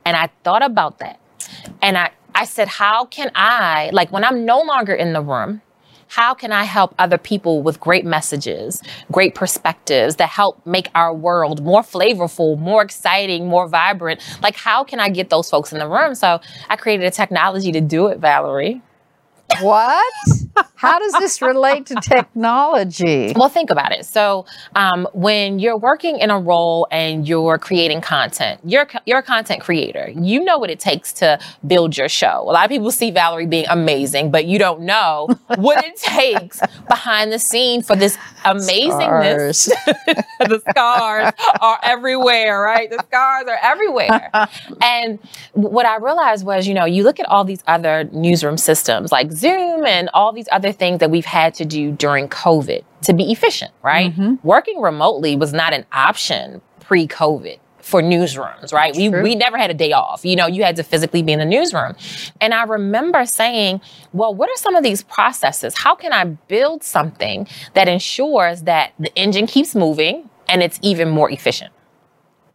And 0.05 0.15
I 0.15 0.29
thought 0.43 0.63
about 0.63 0.99
that. 0.99 1.18
And 1.81 1.97
I, 1.97 2.11
I 2.35 2.45
said, 2.45 2.67
how 2.67 3.05
can 3.05 3.31
I, 3.35 3.89
like 3.93 4.11
when 4.11 4.23
I'm 4.23 4.45
no 4.45 4.61
longer 4.61 4.93
in 4.93 5.13
the 5.13 5.21
room, 5.21 5.61
how 6.09 6.33
can 6.33 6.51
I 6.51 6.63
help 6.63 6.95
other 6.97 7.19
people 7.19 7.61
with 7.61 7.79
great 7.79 8.03
messages, 8.03 8.81
great 9.11 9.35
perspectives 9.35 10.15
that 10.15 10.29
help 10.29 10.65
make 10.65 10.89
our 10.95 11.13
world 11.13 11.63
more 11.63 11.81
flavorful, 11.81 12.57
more 12.57 12.81
exciting, 12.81 13.47
more 13.47 13.67
vibrant? 13.67 14.19
Like, 14.41 14.55
how 14.55 14.83
can 14.83 14.99
I 14.99 15.09
get 15.09 15.29
those 15.29 15.49
folks 15.49 15.71
in 15.71 15.77
the 15.77 15.87
room? 15.87 16.15
So 16.15 16.41
I 16.67 16.75
created 16.77 17.05
a 17.05 17.11
technology 17.11 17.71
to 17.73 17.81
do 17.81 18.07
it, 18.07 18.17
Valerie. 18.17 18.81
What? 19.61 20.13
How 20.79 20.97
does 20.97 21.11
this 21.19 21.41
relate 21.41 21.87
to 21.87 21.95
technology? 21.95 23.33
Well, 23.35 23.49
think 23.49 23.69
about 23.69 23.91
it. 23.91 24.05
So, 24.05 24.45
um, 24.75 25.09
when 25.11 25.59
you're 25.59 25.77
working 25.77 26.19
in 26.19 26.29
a 26.29 26.39
role 26.39 26.87
and 26.89 27.27
you're 27.27 27.57
creating 27.57 27.99
content, 27.99 28.61
you're 28.63 28.87
you're 29.05 29.17
a 29.17 29.23
content 29.23 29.59
creator. 29.59 30.09
You 30.15 30.41
know 30.41 30.57
what 30.57 30.69
it 30.69 30.79
takes 30.79 31.11
to 31.15 31.37
build 31.67 31.97
your 31.97 32.07
show. 32.07 32.43
A 32.47 32.53
lot 32.53 32.63
of 32.63 32.69
people 32.69 32.91
see 32.91 33.11
Valerie 33.11 33.45
being 33.45 33.65
amazing, 33.69 34.31
but 34.31 34.45
you 34.45 34.57
don't 34.57 34.83
know 34.83 35.27
what 35.57 35.83
it 35.83 35.97
takes 36.01 36.61
behind 36.87 37.33
the 37.33 37.39
scene 37.39 37.81
for 37.81 37.97
this 37.97 38.17
amazingness. 38.45 39.55
Stars. 39.55 39.65
the 40.39 40.61
scars 40.69 41.33
are 41.59 41.79
everywhere, 41.83 42.61
right? 42.61 42.89
The 42.89 43.03
scars 43.03 43.49
are 43.49 43.59
everywhere. 43.61 44.31
and 44.81 45.19
what 45.51 45.85
I 45.85 45.97
realized 45.97 46.45
was, 46.45 46.69
you 46.69 46.73
know, 46.73 46.85
you 46.85 47.03
look 47.03 47.19
at 47.19 47.25
all 47.25 47.43
these 47.43 47.63
other 47.67 48.05
newsroom 48.13 48.57
systems 48.57 49.11
like 49.11 49.33
Zoom 49.33 49.85
and 49.85 50.09
all 50.13 50.31
these 50.31 50.47
other 50.53 50.68
things 50.71 50.99
that 50.99 51.11
we've 51.11 51.25
had 51.25 51.53
to 51.55 51.65
do 51.65 51.91
during 51.91 52.27
COVID 52.29 52.83
to 53.03 53.13
be 53.13 53.31
efficient, 53.31 53.71
right? 53.83 54.11
Mm-hmm. 54.11 54.47
Working 54.47 54.81
remotely 54.81 55.35
was 55.35 55.53
not 55.53 55.73
an 55.73 55.85
option 55.91 56.61
pre 56.79 57.07
COVID. 57.07 57.59
For 57.81 58.03
newsrooms, 58.03 58.71
right? 58.71 58.95
We 58.95 59.09
we 59.09 59.33
never 59.33 59.57
had 59.57 59.71
a 59.71 59.73
day 59.73 59.93
off. 59.93 60.23
You 60.23 60.35
know, 60.35 60.45
you 60.45 60.63
had 60.63 60.75
to 60.75 60.83
physically 60.83 61.23
be 61.23 61.31
in 61.31 61.39
the 61.39 61.45
newsroom. 61.45 61.95
And 62.39 62.53
I 62.53 62.63
remember 62.63 63.25
saying, 63.25 63.81
well, 64.13 64.31
what 64.35 64.47
are 64.47 64.57
some 64.57 64.75
of 64.75 64.83
these 64.83 65.01
processes? 65.01 65.75
How 65.75 65.95
can 65.95 66.13
I 66.13 66.25
build 66.25 66.83
something 66.83 67.47
that 67.73 67.87
ensures 67.87 68.63
that 68.63 68.93
the 68.99 69.15
engine 69.17 69.47
keeps 69.47 69.73
moving 69.73 70.29
and 70.47 70.61
it's 70.61 70.77
even 70.83 71.09
more 71.09 71.31
efficient? 71.31 71.71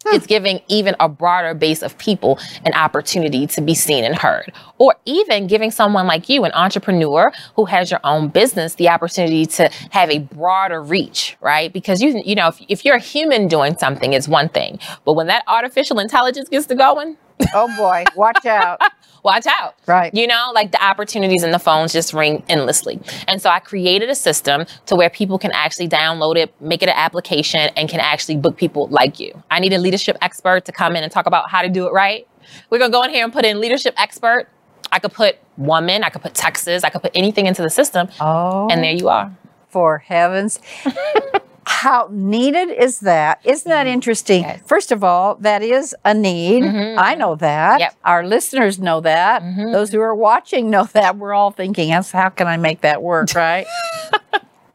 It's 0.07 0.27
giving 0.27 0.61
even 0.69 0.95
a 1.01 1.09
broader 1.09 1.55
base 1.55 1.83
of 1.83 1.97
people 1.99 2.39
an 2.65 2.75
opportunity 2.75 3.47
to 3.49 3.61
be 3.61 3.75
seen 3.75 4.05
and 4.05 4.17
heard. 4.17 4.53
Or 4.79 4.95
even 5.05 5.47
giving 5.47 5.71
someone 5.71 6.07
like 6.07 6.29
you, 6.29 6.45
an 6.45 6.53
entrepreneur 6.53 7.33
who 7.57 7.65
has 7.67 7.91
your 7.91 8.01
own 8.05 8.29
business, 8.29 8.75
the 8.75 8.89
opportunity 8.89 9.47
to 9.47 9.71
have 9.91 10.11
a 10.11 10.19
broader 10.19 10.83
reach, 10.83 11.37
right? 11.41 11.73
Because 11.73 12.03
you, 12.03 12.21
you 12.25 12.35
know, 12.35 12.49
if, 12.49 12.61
if 12.69 12.85
you're 12.85 12.97
a 12.97 13.01
human 13.01 13.49
doing 13.49 13.77
something, 13.77 14.13
it's 14.13 14.29
one 14.29 14.49
thing. 14.49 14.79
But 15.05 15.15
when 15.15 15.27
that 15.29 15.45
artificial 15.47 15.99
intelligence 15.99 16.49
gets 16.49 16.67
to 16.67 16.75
going, 16.75 17.17
Oh 17.57 17.69
boy, 17.77 18.05
watch 18.17 18.45
out. 18.47 18.81
watch 19.23 19.47
out. 19.47 19.77
Right. 19.87 20.13
You 20.15 20.27
know, 20.27 20.51
like 20.55 20.73
the 20.73 20.83
opportunities 20.85 21.43
in 21.45 21.51
the 21.53 21.59
phones 21.61 21.93
just 21.93 22.13
ring 22.13 22.43
endlessly. 22.49 23.01
And 23.29 23.41
so 23.41 23.49
I 23.49 23.61
created 23.61 24.09
a 24.11 24.15
system 24.15 24.65
to 24.87 24.97
where 24.97 25.09
people 25.11 25.39
can 25.39 25.53
actually 25.53 25.89
download 25.89 26.37
it, 26.37 26.53
make 26.61 26.83
it 26.83 26.89
an 26.89 26.97
application, 26.97 27.71
and 27.77 27.89
can 27.89 28.01
actually 28.01 28.37
book 28.37 28.57
people 28.57 28.89
like 28.89 29.21
you. 29.21 29.41
I 29.51 29.61
need 29.61 29.73
a 29.73 29.79
leadership 29.79 30.17
expert 30.21 30.65
to 30.65 30.73
come 30.73 30.97
in 30.97 31.05
and 31.05 31.13
talk 31.13 31.27
about 31.27 31.49
how 31.51 31.63
to 31.63 31.69
do 31.69 31.87
it 31.87 31.93
right. 31.93 32.27
We're 32.71 32.79
going 32.79 32.91
to 32.91 32.97
go 32.97 33.03
in 33.05 33.11
here 33.11 33.23
and 33.25 33.33
put 33.33 33.45
in 33.45 33.61
leadership 33.61 33.95
expert. 33.99 34.49
I 34.91 34.99
could 34.99 35.13
put 35.13 35.39
woman, 35.57 36.03
I 36.03 36.09
could 36.11 36.23
put 36.23 36.35
Texas, 36.35 36.83
I 36.85 36.91
could 36.91 37.03
put 37.03 37.13
anything 37.15 37.47
into 37.47 37.63
the 37.63 37.71
system. 37.71 38.09
Oh, 38.21 38.69
And 38.71 38.83
there 38.83 38.93
you 38.95 39.09
are. 39.09 39.33
for 39.69 39.99
heavens. 39.99 40.61
How 41.67 42.09
needed 42.11 42.71
is 42.71 43.01
that? 43.01 43.41
Isn't 43.45 43.69
that 43.69 43.87
mm-hmm. 43.87 43.95
interesting? 43.95 44.43
Yes. 44.43 44.61
First 44.67 44.93
of 44.93 45.03
all, 45.03 45.37
that 45.37 45.63
is 45.63 45.95
a 46.05 46.15
need. 46.15 46.63
Mm-hmm. 46.63 46.99
I 46.99 47.15
know 47.15 47.37
that. 47.37 47.81
Yep. 47.81 47.97
Our 48.05 48.27
listeners 48.27 48.79
know 48.79 49.01
that. 49.01 49.43
Mm-hmm. 49.43 49.73
Those 49.73 49.93
who 49.93 50.01
are 50.01 50.15
watching 50.15 50.71
know 50.71 50.85
that. 50.93 51.17
We're 51.17 51.35
all 51.35 51.51
thinking, 51.51 51.89
"Yes, 51.91 52.11
how 52.11 52.29
can 52.29 52.47
I 52.47 52.57
make 52.57 52.81
that 52.83 53.03
work, 53.03 53.33
right? 53.35 53.67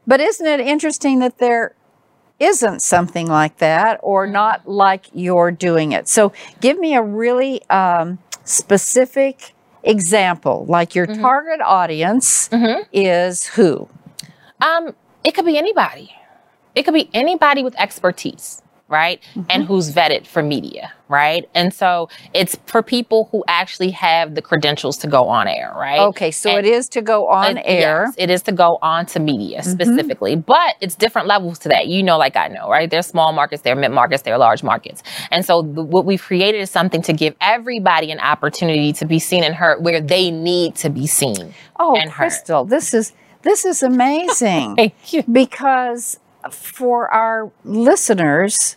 but 0.06 0.20
isn't 0.20 0.46
it 0.46 0.60
interesting 0.60 1.20
that 1.20 1.38
there 1.38 1.74
isn't 2.38 2.80
something 2.80 3.26
like 3.26 3.58
that 3.58 4.00
or 4.02 4.26
not 4.26 4.66
like 4.68 5.06
you're 5.12 5.50
doing 5.50 5.92
it? 5.92 6.08
So 6.08 6.32
give 6.60 6.78
me 6.78 6.94
a 6.94 7.02
really 7.02 7.62
um, 7.68 8.18
specific 8.44 9.54
example, 9.82 10.64
like 10.68 10.94
your 10.94 11.06
target 11.06 11.60
audience 11.60 12.48
is 12.92 13.46
who? 13.46 13.88
Um, 14.60 14.94
it 15.24 15.32
could 15.34 15.44
be 15.44 15.58
anybody. 15.58 16.14
It 16.74 16.84
could 16.84 16.94
be 16.94 17.10
anybody 17.12 17.62
with 17.62 17.74
expertise. 17.78 18.62
right? 18.90 19.22
Mm-hmm. 19.34 19.42
And 19.48 19.64
who's 19.64 19.94
vetted 19.94 20.26
for 20.26 20.42
media, 20.42 20.92
right? 21.08 21.48
And 21.54 21.72
so 21.72 22.08
it's 22.34 22.56
for 22.66 22.82
people 22.82 23.28
who 23.30 23.44
actually 23.46 23.92
have 23.92 24.34
the 24.34 24.42
credentials 24.42 24.98
to 24.98 25.06
go 25.06 25.28
on 25.28 25.46
air, 25.46 25.72
right? 25.76 26.00
Okay, 26.08 26.32
so 26.32 26.50
and, 26.50 26.66
it 26.66 26.68
is 26.68 26.88
to 26.88 27.00
go 27.00 27.28
on 27.28 27.56
air. 27.58 28.06
Yes, 28.06 28.14
it 28.18 28.30
is 28.30 28.42
to 28.42 28.52
go 28.52 28.78
on 28.82 29.06
to 29.06 29.20
media 29.20 29.60
mm-hmm. 29.60 29.70
specifically, 29.70 30.34
but 30.34 30.74
it's 30.80 30.96
different 30.96 31.28
levels 31.28 31.60
to 31.60 31.68
that. 31.68 31.86
You 31.86 32.02
know, 32.02 32.18
like 32.18 32.36
I 32.36 32.48
know, 32.48 32.68
right? 32.68 32.90
There's 32.90 33.06
small 33.06 33.32
markets, 33.32 33.62
there 33.62 33.76
are 33.76 33.80
mid 33.80 33.92
markets, 33.92 34.22
there 34.22 34.34
are 34.34 34.38
large 34.38 34.64
markets. 34.64 35.04
And 35.30 35.44
so 35.44 35.62
the, 35.62 35.84
what 35.84 36.04
we've 36.04 36.20
created 36.20 36.60
is 36.60 36.70
something 36.70 37.02
to 37.02 37.12
give 37.12 37.36
everybody 37.40 38.10
an 38.10 38.18
opportunity 38.18 38.92
to 38.94 39.06
be 39.06 39.20
seen 39.20 39.44
and 39.44 39.54
heard 39.54 39.84
where 39.84 40.00
they 40.00 40.32
need 40.32 40.74
to 40.76 40.90
be 40.90 41.06
seen. 41.06 41.54
Oh, 41.78 41.96
Crystal, 42.10 42.64
this 42.64 42.92
is 42.92 43.12
this 43.42 43.64
is 43.64 43.84
amazing. 43.84 44.74
Thank 44.76 45.12
you. 45.12 45.22
Because 45.30 46.18
for 46.50 47.12
our 47.12 47.50
listeners, 47.64 48.76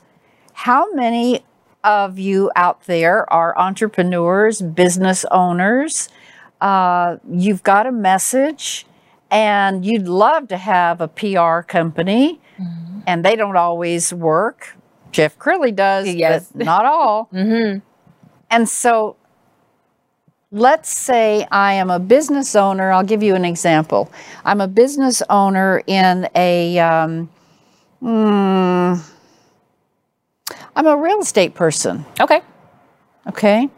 how 0.54 0.91
many 0.93 1.45
of 1.84 2.17
you 2.17 2.52
out 2.56 2.86
there 2.86 3.32
are 3.32 3.58
entrepreneurs, 3.58 4.62
business 4.62 5.26
owners? 5.32 6.10
Uh, 6.62 7.17
you've 7.30 7.63
got 7.63 7.86
a 7.86 7.91
message 7.91 8.86
and 9.30 9.86
you'd 9.86 10.08
love 10.08 10.47
to 10.47 10.58
have 10.58 11.02
a 11.02 11.08
PR 11.08 11.62
company, 11.62 12.39
mm-hmm. 12.58 12.99
and 13.08 13.26
they 13.26 13.36
don't 13.36 13.58
always 13.58 14.13
work. 14.13 14.76
Jeff 15.12 15.38
Crilly 15.39 15.76
does, 15.76 16.13
yes. 16.13 16.52
but 16.54 16.65
not 16.65 16.86
all. 16.86 17.30
mm-hmm. 17.34 17.80
And 18.52 18.69
so 18.69 19.15
let's 20.52 20.95
say 20.95 21.47
I 21.52 21.73
am 21.73 21.89
a 21.89 21.99
business 21.99 22.56
owner. 22.56 22.91
I'll 22.91 23.04
give 23.04 23.23
you 23.23 23.34
an 23.34 23.43
example. 23.43 24.12
I'm 24.45 24.62
a 24.62 24.67
business 24.67 25.23
owner 25.30 25.82
in 25.88 26.30
a, 26.36 26.78
um, 26.78 27.30
mm, 28.04 29.10
I'm 30.76 30.88
a 30.88 30.98
real 30.98 31.20
estate 31.20 31.54
person. 31.56 32.06
Okay. 32.20 32.42
Okay. 33.28 33.70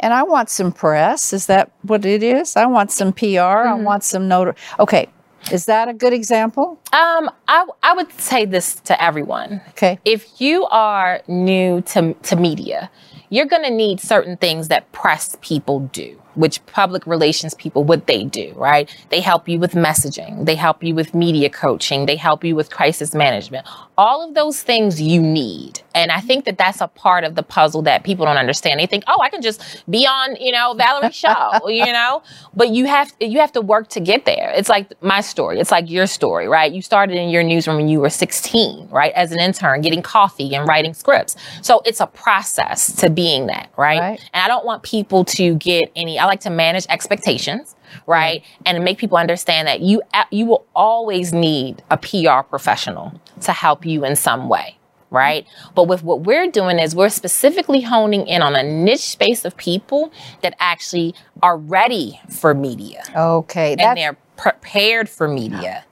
And 0.00 0.14
I 0.14 0.22
want 0.22 0.48
some 0.50 0.72
press. 0.72 1.32
Is 1.32 1.46
that 1.46 1.70
what 1.82 2.04
it 2.04 2.22
is? 2.22 2.56
I 2.56 2.66
want 2.66 2.90
some 2.90 3.12
PR. 3.12 3.24
Mm-hmm. 3.26 3.68
I 3.68 3.74
want 3.74 4.04
some 4.04 4.28
note. 4.28 4.56
Okay. 4.78 5.08
Is 5.52 5.66
that 5.66 5.88
a 5.88 5.94
good 5.94 6.12
example? 6.12 6.78
Um, 6.92 7.30
I, 7.46 7.66
I 7.82 7.94
would 7.94 8.12
say 8.20 8.44
this 8.44 8.74
to 8.80 9.02
everyone. 9.02 9.60
Okay. 9.70 9.98
If 10.04 10.40
you 10.40 10.66
are 10.66 11.22
new 11.26 11.80
to, 11.82 12.14
to 12.14 12.36
media, 12.36 12.90
you're 13.30 13.46
going 13.46 13.62
to 13.62 13.70
need 13.70 14.00
certain 14.00 14.36
things 14.36 14.68
that 14.68 14.90
press 14.92 15.36
people 15.40 15.80
do 15.80 16.20
which 16.38 16.64
public 16.66 17.04
relations 17.06 17.52
people, 17.54 17.82
what 17.82 18.06
they 18.06 18.24
do, 18.24 18.52
right? 18.54 18.88
They 19.10 19.20
help 19.20 19.48
you 19.48 19.58
with 19.58 19.72
messaging. 19.72 20.46
They 20.46 20.54
help 20.54 20.84
you 20.84 20.94
with 20.94 21.12
media 21.14 21.50
coaching. 21.50 22.06
They 22.06 22.14
help 22.14 22.44
you 22.44 22.54
with 22.54 22.70
crisis 22.70 23.12
management. 23.12 23.66
All 23.96 24.26
of 24.26 24.34
those 24.34 24.62
things 24.62 25.02
you 25.02 25.20
need. 25.20 25.80
And 25.98 26.12
I 26.12 26.20
think 26.20 26.44
that 26.44 26.58
that's 26.58 26.80
a 26.80 26.86
part 26.86 27.24
of 27.24 27.34
the 27.34 27.42
puzzle 27.42 27.82
that 27.82 28.04
people 28.04 28.24
don't 28.24 28.36
understand. 28.36 28.78
They 28.78 28.86
think, 28.86 29.02
oh, 29.08 29.20
I 29.20 29.30
can 29.30 29.42
just 29.42 29.84
be 29.90 30.06
on, 30.06 30.36
you 30.36 30.52
know, 30.52 30.74
Valerie's 30.74 31.14
show, 31.24 31.68
you 31.68 31.92
know, 31.92 32.22
but 32.54 32.70
you 32.70 32.86
have, 32.86 33.12
you 33.20 33.40
have 33.40 33.50
to 33.52 33.60
work 33.60 33.88
to 33.88 34.00
get 34.00 34.24
there. 34.24 34.52
It's 34.54 34.68
like 34.68 34.92
my 35.02 35.20
story. 35.20 35.58
It's 35.58 35.72
like 35.72 35.90
your 35.90 36.06
story, 36.06 36.46
right? 36.46 36.70
You 36.70 36.82
started 36.82 37.16
in 37.16 37.30
your 37.30 37.42
newsroom 37.42 37.78
when 37.78 37.88
you 37.88 37.98
were 37.98 38.10
16, 38.10 38.88
right? 38.90 39.12
As 39.14 39.32
an 39.32 39.40
intern, 39.40 39.80
getting 39.80 40.00
coffee 40.00 40.54
and 40.54 40.68
writing 40.68 40.94
scripts. 40.94 41.34
So 41.62 41.82
it's 41.84 42.00
a 42.00 42.06
process 42.06 42.94
to 42.96 43.10
being 43.10 43.48
that, 43.48 43.70
right? 43.76 43.98
right. 43.98 44.30
And 44.32 44.42
I 44.44 44.46
don't 44.46 44.64
want 44.64 44.84
people 44.84 45.24
to 45.24 45.56
get 45.56 45.90
any, 45.96 46.16
I 46.16 46.26
like 46.26 46.40
to 46.40 46.50
manage 46.50 46.86
expectations, 46.88 47.74
right? 48.06 48.44
And 48.64 48.84
make 48.84 48.98
people 48.98 49.18
understand 49.18 49.66
that 49.66 49.80
you 49.80 50.02
you 50.30 50.46
will 50.46 50.66
always 50.76 51.32
need 51.32 51.82
a 51.90 51.96
PR 51.96 52.46
professional 52.48 53.20
to 53.40 53.52
help 53.52 53.86
you 53.86 54.04
in 54.04 54.14
some 54.14 54.48
way 54.48 54.77
right? 55.10 55.46
But 55.74 55.84
with 55.84 56.02
what 56.02 56.22
we're 56.22 56.50
doing 56.50 56.78
is 56.78 56.94
we're 56.94 57.08
specifically 57.08 57.80
honing 57.80 58.26
in 58.26 58.42
on 58.42 58.54
a 58.54 58.62
niche 58.62 59.00
space 59.00 59.44
of 59.44 59.56
people 59.56 60.12
that 60.42 60.54
actually 60.60 61.14
are 61.42 61.56
ready 61.56 62.20
for 62.28 62.54
media. 62.54 63.02
Okay. 63.16 63.76
And 63.78 63.96
they're 63.96 64.16
prepared 64.36 65.08
for 65.08 65.28
media 65.28 65.84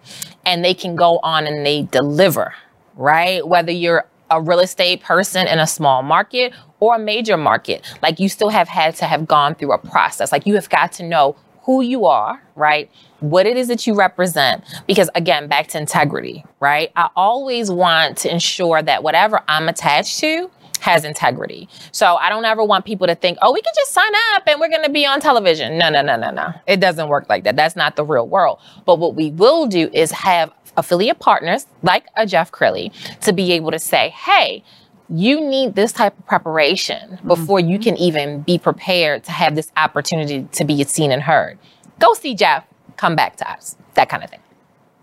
and 0.44 0.64
they 0.64 0.74
can 0.74 0.96
go 0.96 1.18
on 1.18 1.46
and 1.46 1.66
they 1.66 1.83
deliver, 1.83 2.55
right? 2.94 3.46
Whether 3.46 3.72
you're 3.72 4.07
a 4.31 4.40
real 4.40 4.61
estate 4.61 5.02
person 5.02 5.46
in 5.46 5.59
a 5.59 5.66
small 5.66 6.02
market 6.02 6.52
or 6.81 6.96
a 6.96 6.98
major 6.98 7.37
market. 7.37 7.85
Like 8.02 8.18
you 8.18 8.29
still 8.29 8.48
have 8.48 8.68
had 8.68 8.96
to 8.96 9.05
have 9.05 9.26
gone 9.26 9.55
through 9.55 9.72
a 9.72 9.79
process. 9.79 10.33
Like 10.33 10.46
you 10.46 10.55
have 10.55 10.68
got 10.68 10.92
to 10.92 11.02
know 11.02 11.37
who 11.62 11.81
you 11.81 12.07
are, 12.07 12.42
right? 12.55 12.90
What 13.20 13.46
it 13.46 13.57
is 13.57 13.68
that 13.68 13.87
you 13.87 13.94
represent. 13.94 14.64
Because 14.87 15.09
again, 15.14 15.48
back 15.48 15.68
to 15.68 15.79
integrity, 15.79 16.44
right? 16.61 16.92
I 16.96 17.09
always 17.16 17.70
want 17.70 18.18
to 18.18 18.33
ensure 18.33 18.83
that 18.83 19.02
whatever 19.02 19.40
I'm 19.48 19.68
attached 19.68 20.18
to 20.20 20.50
has 20.81 21.05
integrity. 21.05 21.68
So 21.92 22.16
I 22.16 22.29
don't 22.29 22.44
ever 22.44 22.62
want 22.62 22.85
people 22.85 23.07
to 23.07 23.14
think, 23.14 23.38
oh, 23.42 23.52
we 23.52 23.62
can 23.62 23.72
just 23.74 23.92
sign 23.92 24.12
up 24.35 24.42
and 24.46 24.61
we're 24.61 24.68
going 24.68 24.85
to 24.85 24.90
be 24.90 25.07
on 25.07 25.20
television. 25.20 25.79
No, 25.79 25.88
no, 25.88 26.02
no, 26.02 26.16
no, 26.16 26.31
no. 26.31 26.52
It 26.66 26.81
doesn't 26.81 27.09
work 27.09 27.29
like 27.29 27.44
that. 27.44 27.57
That's 27.57 27.76
not 27.76 27.96
the 27.96 28.05
real 28.05 28.29
world. 28.29 28.61
But 28.85 28.98
what 28.98 29.14
we 29.14 29.31
will 29.31 29.66
do 29.66 29.90
is 29.92 30.11
have 30.12 30.52
affiliate 30.76 31.18
partners 31.18 31.66
like 31.83 32.07
a 32.16 32.26
Jeff 32.26 32.52
Crilly 32.52 32.92
to 33.22 33.33
be 33.33 33.52
able 33.52 33.70
to 33.70 33.79
say, 33.79 34.11
hey, 34.11 34.62
you 35.09 35.40
need 35.40 35.74
this 35.74 35.92
type 35.92 36.18
of 36.18 36.26
preparation 36.26 37.18
before 37.26 37.61
mm-hmm. 37.61 37.70
you 37.70 37.79
can 37.79 37.96
even 37.96 38.42
be 38.42 38.59
prepared 38.59 39.24
to 39.24 39.33
have 39.33 39.55
this 39.55 39.70
opportunity 39.76 40.48
to 40.52 40.64
be 40.64 40.83
seen 40.85 41.12
and 41.12 41.22
heard. 41.22 41.59
Go 41.98 42.12
see 42.14 42.35
Jeff, 42.35 42.64
come 42.96 43.16
back 43.16 43.37
to 43.37 43.50
us, 43.50 43.76
that 43.94 44.09
kind 44.09 44.24
of 44.24 44.30
thing. 44.30 44.40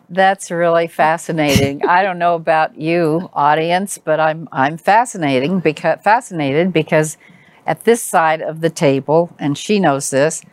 That's 0.10 0.52
really 0.52 0.88
fascinating. 0.88 1.86
I 1.88 2.04
don't 2.04 2.20
know 2.20 2.36
about 2.36 2.78
you, 2.78 3.30
audience, 3.34 3.98
but 3.98 4.20
I'm 4.20 4.48
I'm 4.52 4.78
fascinating 4.78 5.60
because 5.60 6.00
fascinated 6.04 6.72
because 6.74 7.18
at 7.66 7.86
this 7.86 8.02
side 8.02 8.42
of 8.42 8.62
the 8.62 8.70
table, 8.70 9.34
and 9.40 9.58
she 9.58 9.80
knows 9.80 10.10
this, 10.10 10.44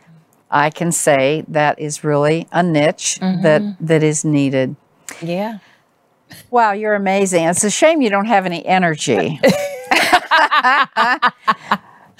I 0.49 0.69
can 0.69 0.91
say 0.91 1.43
that 1.47 1.79
is 1.79 2.03
really 2.03 2.47
a 2.51 2.63
niche 2.63 3.19
mm-hmm. 3.21 3.43
that 3.43 3.61
that 3.79 4.03
is 4.03 4.25
needed. 4.25 4.75
Yeah. 5.21 5.59
Wow, 6.49 6.71
you're 6.71 6.95
amazing. 6.95 7.43
It's 7.43 7.63
a 7.63 7.69
shame 7.69 8.01
you 8.01 8.09
don't 8.09 8.25
have 8.25 8.45
any 8.45 8.65
energy. 8.65 9.39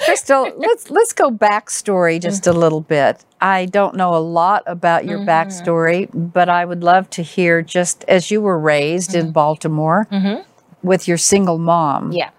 Crystal, 0.05 0.51
let's 0.57 0.89
let's 0.89 1.13
go 1.13 1.29
backstory 1.31 2.21
just 2.21 2.47
a 2.47 2.53
little 2.53 2.81
bit. 2.81 3.23
I 3.39 3.65
don't 3.65 3.95
know 3.95 4.15
a 4.15 4.19
lot 4.19 4.63
about 4.65 5.05
your 5.05 5.19
mm-hmm. 5.19 5.29
backstory, 5.29 6.09
but 6.13 6.49
I 6.49 6.65
would 6.65 6.83
love 6.83 7.09
to 7.11 7.23
hear 7.23 7.61
just 7.61 8.03
as 8.07 8.31
you 8.31 8.41
were 8.41 8.59
raised 8.59 9.11
mm-hmm. 9.11 9.27
in 9.27 9.31
Baltimore 9.31 10.07
mm-hmm. 10.11 10.41
with 10.83 11.07
your 11.07 11.17
single 11.17 11.57
mom. 11.57 12.11
Yeah. 12.11 12.29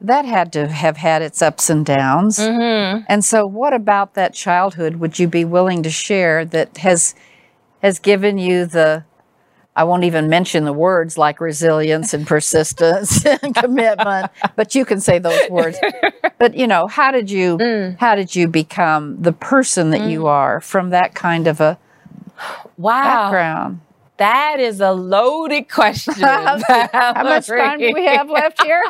That 0.00 0.24
had 0.24 0.52
to 0.54 0.66
have 0.66 0.96
had 0.96 1.22
its 1.22 1.40
ups 1.40 1.70
and 1.70 1.86
downs. 1.86 2.38
Mm-hmm. 2.38 3.04
And 3.08 3.24
so 3.24 3.46
what 3.46 3.72
about 3.72 4.14
that 4.14 4.34
childhood 4.34 4.96
would 4.96 5.20
you 5.20 5.28
be 5.28 5.44
willing 5.44 5.84
to 5.84 5.90
share 5.90 6.44
that 6.46 6.78
has 6.78 7.14
has 7.82 7.98
given 7.98 8.38
you 8.38 8.66
the 8.66 9.04
I 9.74 9.84
won't 9.84 10.04
even 10.04 10.28
mention 10.28 10.64
the 10.64 10.72
words 10.72 11.16
like 11.16 11.40
resilience 11.40 12.12
and 12.12 12.26
persistence 12.26 13.24
and 13.42 13.54
commitment, 13.54 14.30
but 14.54 14.74
you 14.74 14.84
can 14.84 15.00
say 15.00 15.18
those 15.18 15.48
words. 15.50 15.78
But 16.38 16.56
you 16.56 16.66
know, 16.66 16.88
how 16.88 17.12
did 17.12 17.30
you 17.30 17.56
mm. 17.56 17.96
how 17.98 18.16
did 18.16 18.34
you 18.34 18.48
become 18.48 19.22
the 19.22 19.32
person 19.32 19.90
that 19.90 20.00
mm. 20.00 20.10
you 20.10 20.26
are 20.26 20.60
from 20.60 20.90
that 20.90 21.14
kind 21.14 21.46
of 21.46 21.60
a 21.60 21.78
wow 22.76 23.04
background? 23.04 23.80
That 24.16 24.58
is 24.58 24.80
a 24.80 24.90
loaded 24.90 25.68
question. 25.68 26.14
How 26.22 27.22
much 27.22 27.46
time 27.46 27.78
do 27.78 27.92
we 27.92 28.04
have 28.06 28.28
left 28.28 28.62
here? 28.62 28.82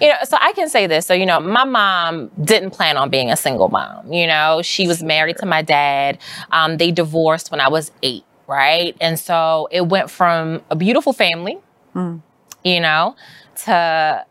you 0.00 0.08
know, 0.08 0.16
so 0.24 0.36
I 0.40 0.52
can 0.54 0.68
say 0.68 0.86
this. 0.86 1.06
So, 1.06 1.14
you 1.14 1.26
know, 1.26 1.40
my 1.40 1.64
mom 1.64 2.30
didn't 2.44 2.72
plan 2.72 2.96
on 2.96 3.10
being 3.10 3.30
a 3.30 3.36
single 3.36 3.68
mom. 3.68 4.12
You 4.12 4.26
know, 4.26 4.60
she 4.62 4.86
was 4.86 5.02
married 5.02 5.38
to 5.38 5.46
my 5.46 5.62
dad. 5.62 6.18
Um, 6.52 6.76
they 6.76 6.90
divorced 6.90 7.50
when 7.50 7.60
I 7.60 7.68
was 7.68 7.90
eight 8.02 8.24
right? 8.46 8.96
And 9.00 9.18
so 9.18 9.68
it 9.70 9.86
went 9.88 10.10
from 10.10 10.62
a 10.70 10.76
beautiful 10.76 11.12
family, 11.12 11.58
mm. 11.94 12.20
you 12.64 12.80
know, 12.80 13.16
to 13.64 14.24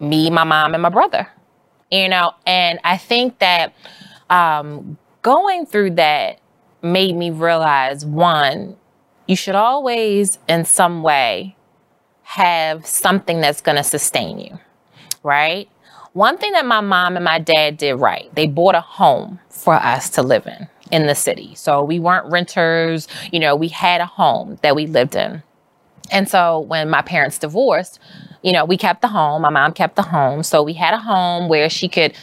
me, 0.00 0.30
my 0.30 0.44
mom, 0.44 0.74
and 0.74 0.82
my 0.82 0.88
brother, 0.88 1.28
you 1.90 2.08
know. 2.08 2.32
And 2.46 2.78
I 2.84 2.96
think 2.96 3.38
that 3.38 3.74
um, 4.30 4.98
going 5.22 5.66
through 5.66 5.92
that 5.92 6.40
made 6.82 7.16
me 7.16 7.30
realize 7.30 8.04
one, 8.04 8.76
you 9.26 9.36
should 9.36 9.54
always, 9.54 10.38
in 10.48 10.64
some 10.64 11.02
way, 11.02 11.56
have 12.22 12.86
something 12.86 13.40
that's 13.40 13.60
going 13.60 13.76
to 13.76 13.84
sustain 13.84 14.38
you, 14.38 14.58
right? 15.22 15.68
One 16.12 16.38
thing 16.38 16.52
that 16.52 16.64
my 16.64 16.80
mom 16.80 17.16
and 17.16 17.24
my 17.24 17.38
dad 17.38 17.76
did 17.76 17.94
right, 17.94 18.34
they 18.34 18.46
bought 18.46 18.74
a 18.74 18.80
home 18.80 19.40
for 19.48 19.74
us 19.74 20.08
to 20.10 20.22
live 20.22 20.46
in 20.46 20.68
in 20.90 21.06
the 21.06 21.14
city. 21.14 21.54
So 21.54 21.82
we 21.82 21.98
weren't 21.98 22.30
renters, 22.30 23.08
you 23.32 23.40
know, 23.40 23.56
we 23.56 23.68
had 23.68 24.00
a 24.00 24.06
home 24.06 24.58
that 24.62 24.76
we 24.76 24.86
lived 24.86 25.16
in. 25.16 25.42
And 26.10 26.28
so 26.28 26.60
when 26.60 26.88
my 26.88 27.02
parents 27.02 27.38
divorced, 27.38 27.98
you 28.42 28.52
know, 28.52 28.64
we 28.64 28.76
kept 28.76 29.02
the 29.02 29.08
home. 29.08 29.42
My 29.42 29.50
mom 29.50 29.72
kept 29.72 29.96
the 29.96 30.02
home. 30.02 30.42
So 30.44 30.62
we 30.62 30.74
had 30.74 30.94
a 30.94 30.98
home 30.98 31.48
where 31.48 31.68
she 31.68 31.88
could 31.88 32.14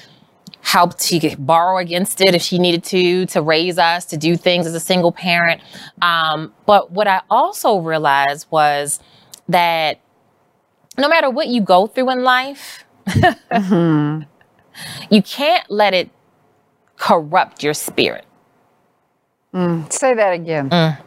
help 0.62 0.98
she 1.02 1.20
could 1.20 1.46
borrow 1.46 1.78
against 1.78 2.22
it 2.22 2.34
if 2.34 2.42
she 2.42 2.58
needed 2.58 2.86
to 2.86 3.26
to 3.26 3.42
raise 3.42 3.78
us 3.78 4.06
to 4.06 4.16
do 4.16 4.38
things 4.38 4.66
as 4.66 4.74
a 4.74 4.80
single 4.80 5.12
parent 5.12 5.60
um, 6.02 6.54
but 6.66 6.90
what 6.90 7.06
i 7.06 7.22
also 7.30 7.80
realized 7.80 8.48
was 8.50 9.02
that 9.50 10.00
no 10.98 11.08
matter 11.08 11.30
what 11.30 11.48
you 11.48 11.62
go 11.62 11.88
through 11.88 12.10
in 12.12 12.24
life, 12.24 12.86
you 13.16 14.26
can't 15.24 15.70
let 15.70 15.94
it 15.94 16.10
corrupt 16.98 17.64
your 17.64 17.74
spirit. 17.74 18.26
Mm, 19.54 19.92
say 19.92 20.14
that 20.16 20.34
again. 20.34 20.70
Mm. 20.70 20.98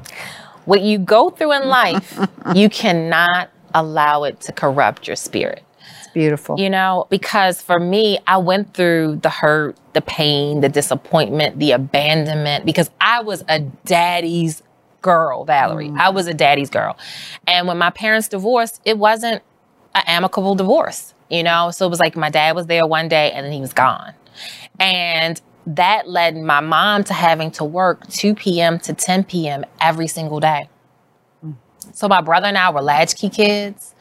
What 0.65 0.83
you 0.83 0.99
go 0.99 1.31
through 1.31 1.53
in 1.53 1.69
life, 1.69 2.19
you 2.55 2.69
cannot 2.69 3.51
allow 3.75 4.25
it 4.25 4.41
to 4.43 4.53
corrupt 4.53 5.07
your 5.07 5.17
spirit. 5.17 5.63
It's 5.99 6.09
beautiful. 6.09 6.59
You 6.59 6.71
know, 6.71 7.07
because 7.11 7.61
for 7.61 7.79
me, 7.79 8.19
I 8.27 8.39
went 8.39 8.75
through 8.75 9.17
the 9.23 9.31
hurt, 9.31 9.77
the 9.93 10.01
pain, 10.01 10.61
the 10.61 10.69
disappointment, 10.69 11.59
the 11.59 11.73
abandonment, 11.73 12.65
because 12.65 12.91
I 13.01 13.21
was 13.21 13.45
a 13.49 13.61
daddy's 13.61 14.63
girl, 15.03 15.45
Valerie. 15.45 15.89
Mm. 15.89 15.99
I 15.99 16.11
was 16.11 16.27
a 16.27 16.35
daddy's 16.35 16.71
girl. 16.71 16.97
And 17.47 17.69
when 17.69 17.79
my 17.79 17.91
parents 17.91 18.29
divorced, 18.29 18.81
it 18.85 18.99
wasn't 18.99 19.43
an 19.95 20.03
amicable 20.07 20.55
divorce, 20.55 21.15
you 21.31 21.43
know? 21.43 21.71
So 21.71 21.87
it 21.87 21.91
was 21.91 22.01
like 22.01 22.17
my 22.17 22.31
dad 22.31 22.55
was 22.57 22.67
there 22.67 22.87
one 22.87 23.09
day 23.09 23.31
and 23.33 23.45
then 23.45 23.53
he 23.53 23.61
was 23.61 23.73
gone. 23.73 24.15
And 24.79 25.41
that 25.67 26.09
led 26.09 26.37
my 26.37 26.61
mom 26.61 27.05
to 27.05 27.15
having 27.15 27.51
to 27.53 27.65
work 27.65 28.07
2 28.09 28.35
p.m. 28.35 28.79
to 28.81 28.95
10 28.95 29.25
p.m. 29.25 29.65
every 29.81 30.07
single 30.07 30.41
day. 30.41 30.69
So 31.93 32.09
my 32.09 32.21
brother 32.21 32.47
and 32.47 32.59
I 32.59 32.71
were 32.71 32.83
latchkey 32.83 33.31
kids. 33.31 33.95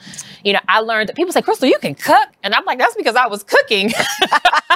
You 0.44 0.54
know, 0.54 0.60
I 0.68 0.80
learned 0.80 1.10
that 1.10 1.16
people 1.16 1.32
say, 1.32 1.42
Crystal, 1.42 1.68
you 1.68 1.80
can 1.80 1.96
cook. 1.96 2.28
And 2.44 2.54
I'm 2.54 2.66
like, 2.66 2.78
that's 2.78 2.96
because 2.96 3.16
I 3.16 3.28
was 3.28 3.44
cooking. 3.44 3.92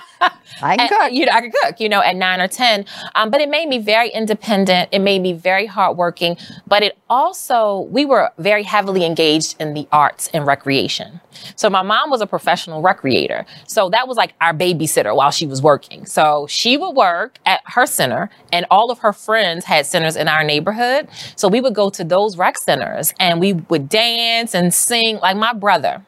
I 0.62 0.76
can 0.76 0.80
And, 0.82 0.90
cook. 0.90 1.12
You 1.12 1.26
know, 1.26 1.32
I 1.32 1.42
could 1.42 1.54
cook, 1.54 1.80
you 1.80 1.90
know, 1.90 2.02
at 2.02 2.16
nine 2.16 2.42
or 2.42 2.48
10. 2.48 2.86
Um, 3.16 3.30
but 3.30 3.42
it 3.42 3.50
made 3.50 3.68
me 3.68 3.78
very 3.78 4.10
independent. 4.10 4.90
It 4.92 5.00
made 5.00 5.22
me 5.22 5.34
very 5.34 5.66
hardworking. 5.66 6.38
But 6.68 6.84
it 6.84 6.98
also, 7.10 7.82
we 7.92 8.06
were 8.06 8.32
very 8.38 8.64
heavily 8.64 9.06
engaged 9.06 9.56
in 9.60 9.74
the 9.74 9.88
arts 9.92 10.30
and 10.34 10.46
recreation. 10.46 11.22
So 11.56 11.70
my 11.70 11.82
mom 11.82 12.10
was 12.10 12.22
a 12.22 12.28
professional 12.28 12.82
recreator. 12.82 13.46
So 13.68 13.90
that 13.90 14.08
was 14.08 14.18
like 14.18 14.34
our 14.42 14.54
babysitter 14.54 15.16
while 15.16 15.32
she 15.32 15.48
was 15.48 15.62
working. 15.62 16.06
So 16.06 16.48
she 16.48 16.78
would 16.78 16.96
work 16.96 17.40
at 17.46 17.62
her 17.66 17.86
center 17.86 18.30
and 18.52 18.66
all 18.70 18.92
of 18.92 19.00
her 19.00 19.14
friends 19.14 19.66
had 19.66 19.86
centers 19.86 20.16
in 20.16 20.28
our 20.28 20.44
neighborhood. 20.44 21.08
So 21.36 21.48
we 21.48 21.62
would 21.62 21.76
go 21.76 21.90
to 21.92 22.04
those 22.04 22.38
rec 22.38 22.58
centers 22.58 23.14
and 23.20 23.40
we 23.40 23.54
would 23.54 23.88
dance 23.90 24.54
and 24.54 24.74
sing. 24.74 25.20
Like 25.20 25.38
my 25.38 25.54
brother 25.54 26.06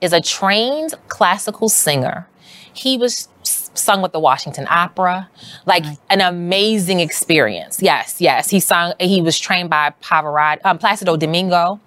is 0.00 0.12
a 0.12 0.20
trained 0.20 0.94
classical 1.08 1.68
singer. 1.68 2.26
He 2.72 2.96
was 2.96 3.28
sung 3.74 4.02
with 4.02 4.12
the 4.12 4.20
Washington 4.20 4.66
Opera, 4.68 5.28
like 5.66 5.84
an 6.08 6.20
amazing 6.20 7.00
experience. 7.00 7.80
Yes, 7.82 8.20
yes. 8.20 8.50
He 8.50 8.60
sung. 8.60 8.94
He 8.98 9.22
was 9.22 9.38
trained 9.38 9.70
by 9.70 9.94
Pavarotti, 10.02 10.60
um, 10.64 10.78
Placido 10.78 11.18
Domingo. 11.18 11.80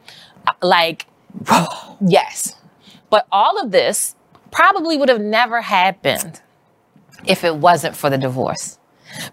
Like, 0.61 1.05
yes. 2.01 2.55
But 3.09 3.27
all 3.31 3.61
of 3.61 3.71
this 3.71 4.15
probably 4.51 4.97
would 4.97 5.09
have 5.09 5.21
never 5.21 5.61
happened 5.61 6.41
if 7.25 7.43
it 7.43 7.55
wasn't 7.55 7.95
for 7.95 8.09
the 8.09 8.17
divorce. 8.17 8.77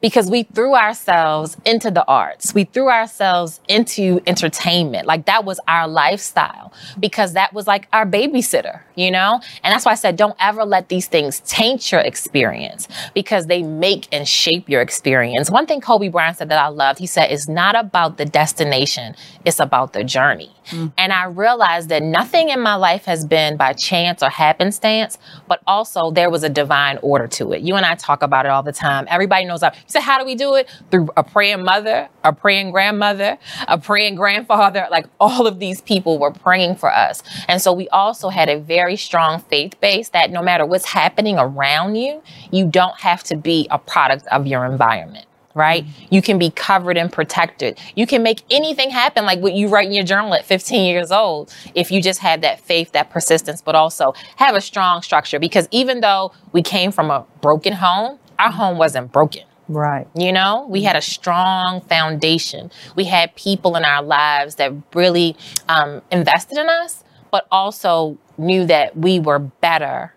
Because 0.01 0.31
we 0.31 0.45
threw 0.45 0.75
ourselves 0.75 1.57
into 1.65 1.91
the 1.91 2.05
arts. 2.07 2.55
We 2.55 2.65
threw 2.65 2.89
ourselves 2.89 3.61
into 3.69 4.21
entertainment. 4.27 5.07
Like 5.07 5.27
that 5.27 5.45
was 5.45 5.61
our 5.69 5.89
lifestyle 5.89 6.73
because 6.99 7.35
that 7.35 7.53
was 7.53 7.67
like 7.67 7.89
our 7.93 8.07
babysitter, 8.07 8.81
you 8.95 9.11
know? 9.11 9.41
And 9.63 9.73
that's 9.73 9.85
why 9.85 9.93
I 9.93 9.97
said, 9.97 10.17
don't 10.17 10.37
ever 10.41 10.65
let 10.65 10.89
these 10.89 11.07
things 11.07 11.41
taint 11.41 11.91
your 11.93 12.01
experience 12.01 12.89
because 13.15 13.47
they 13.47 13.63
make 13.63 14.09
and 14.13 14.27
shape 14.27 14.69
your 14.69 14.81
experience. 14.81 15.51
One 15.51 15.67
thing 15.67 15.81
Kobe 15.81 16.09
Bryant 16.09 16.39
said 16.39 16.49
that 16.51 16.63
I 16.63 16.69
loved, 16.69 16.99
he 16.99 17.07
said, 17.07 17.31
it's 17.31 17.49
not 17.49 17.75
about 17.77 18.17
the 18.17 18.25
destination, 18.25 19.15
it's 19.45 19.61
about 19.61 19.93
the 19.93 20.05
journey. 20.05 20.55
Mm. 20.71 20.93
And 20.97 21.13
I 21.13 21.25
realized 21.25 21.89
that 21.89 22.03
nothing 22.03 22.49
in 22.51 22.61
my 22.61 22.75
life 22.75 23.05
has 23.07 23.27
been 23.27 23.57
by 23.57 23.73
chance 23.73 24.23
or 24.23 24.29
happenstance, 24.29 25.19
but 25.49 25.61
also 25.67 26.11
there 26.11 26.31
was 26.31 26.43
a 26.43 26.49
divine 26.49 26.99
order 27.03 27.27
to 27.27 27.53
it. 27.53 27.63
You 27.63 27.75
and 27.77 27.85
I 27.85 27.95
talk 27.95 28.23
about 28.23 28.47
it 28.47 28.51
all 28.51 28.63
the 28.63 28.73
time. 28.73 29.07
Everybody 29.09 29.45
knows 29.45 29.61
that. 29.61 29.77
Say, 29.87 30.01
how 30.01 30.19
do 30.19 30.25
we 30.25 30.35
do 30.35 30.55
it? 30.55 30.69
Through 30.91 31.09
a 31.17 31.23
praying 31.23 31.65
mother, 31.65 32.09
a 32.25 32.33
praying 32.33 32.71
grandmother, 32.71 33.39
a 33.69 33.79
praying 33.79 34.15
grandfather. 34.15 34.87
Like 34.91 35.07
all 35.19 35.47
of 35.47 35.59
these 35.59 35.81
people 35.81 36.19
were 36.19 36.33
praying 36.33 36.77
for 36.77 36.93
us. 36.93 37.23
And 37.49 37.61
so 37.61 37.73
we 37.73 37.89
also 37.89 38.29
had 38.29 38.49
a 38.49 38.59
very 38.59 38.97
strong 38.97 39.41
faith 39.41 39.81
base 39.81 40.11
that 40.11 40.31
no 40.31 40.43
matter 40.43 40.65
what's 40.67 40.87
happening 40.87 41.39
around 41.39 41.97
you, 41.97 42.23
you 42.51 42.67
don't 42.67 42.99
have 43.01 43.23
to 43.25 43.37
be 43.37 43.67
a 43.71 43.79
product 43.79 44.27
of 44.29 44.47
your 44.47 44.65
environment 44.65 45.27
right? 45.55 45.85
Mm-hmm. 45.85 46.15
You 46.15 46.23
can 46.23 46.39
be 46.39 46.51
covered 46.51 46.97
and 46.97 47.13
protected. 47.13 47.79
You 47.95 48.07
can 48.07 48.23
make 48.23 48.43
anything 48.51 48.91
happen, 48.91 49.25
like 49.25 49.41
what 49.41 49.55
you 49.55 49.69
write 49.69 49.87
in 49.87 49.93
your 49.93 50.05
journal 50.05 50.35
at 50.35 50.45
15 50.45 50.85
years 50.85 51.11
old, 51.11 51.53
if 51.75 51.91
you 51.91 52.03
just 52.03 52.21
have 52.21 52.41
that 52.43 52.61
faith, 52.61 52.93
that 52.93 53.11
persistence, 53.11 53.61
but 53.63 53.75
also 53.75 54.15
have 54.37 54.55
a 54.55 54.61
strong 54.61 55.03
structure. 55.03 55.39
Because 55.39 55.69
even 55.71 56.01
though 56.01 56.33
we 56.53 56.63
came 56.63 56.93
from 56.93 57.11
a 57.11 57.27
broken 57.41 57.75
home, 57.75 58.19
our 58.39 58.51
home 58.51 58.79
wasn't 58.79 59.13
broken. 59.13 59.43
Right. 59.71 60.07
You 60.15 60.33
know, 60.33 60.67
we 60.69 60.83
had 60.83 60.97
a 60.97 61.03
strong 61.03 61.81
foundation. 61.83 62.71
We 62.97 63.05
had 63.05 63.35
people 63.37 63.77
in 63.77 63.85
our 63.85 64.03
lives 64.03 64.57
that 64.57 64.73
really 64.95 65.37
um, 65.69 66.03
invested 66.11 66.59
in 66.59 66.69
us, 66.69 67.05
but 67.31 67.47
also 67.51 68.19
knew 68.39 68.67
that 68.67 68.97
we 68.97 69.21
were 69.21 69.39
better 69.39 70.15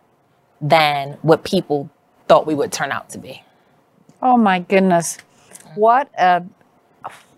than 0.62 1.18
what 1.22 1.44
people 1.44 1.90
thought 2.28 2.48
we 2.48 2.56
would 2.56 2.72
turn 2.72 2.92
out 2.92 3.10
to 3.12 3.20
be. 3.20 3.44
Oh 4.22 4.38
my 4.38 4.60
goodness. 4.60 5.18
What 5.76 6.10
a 6.18 6.44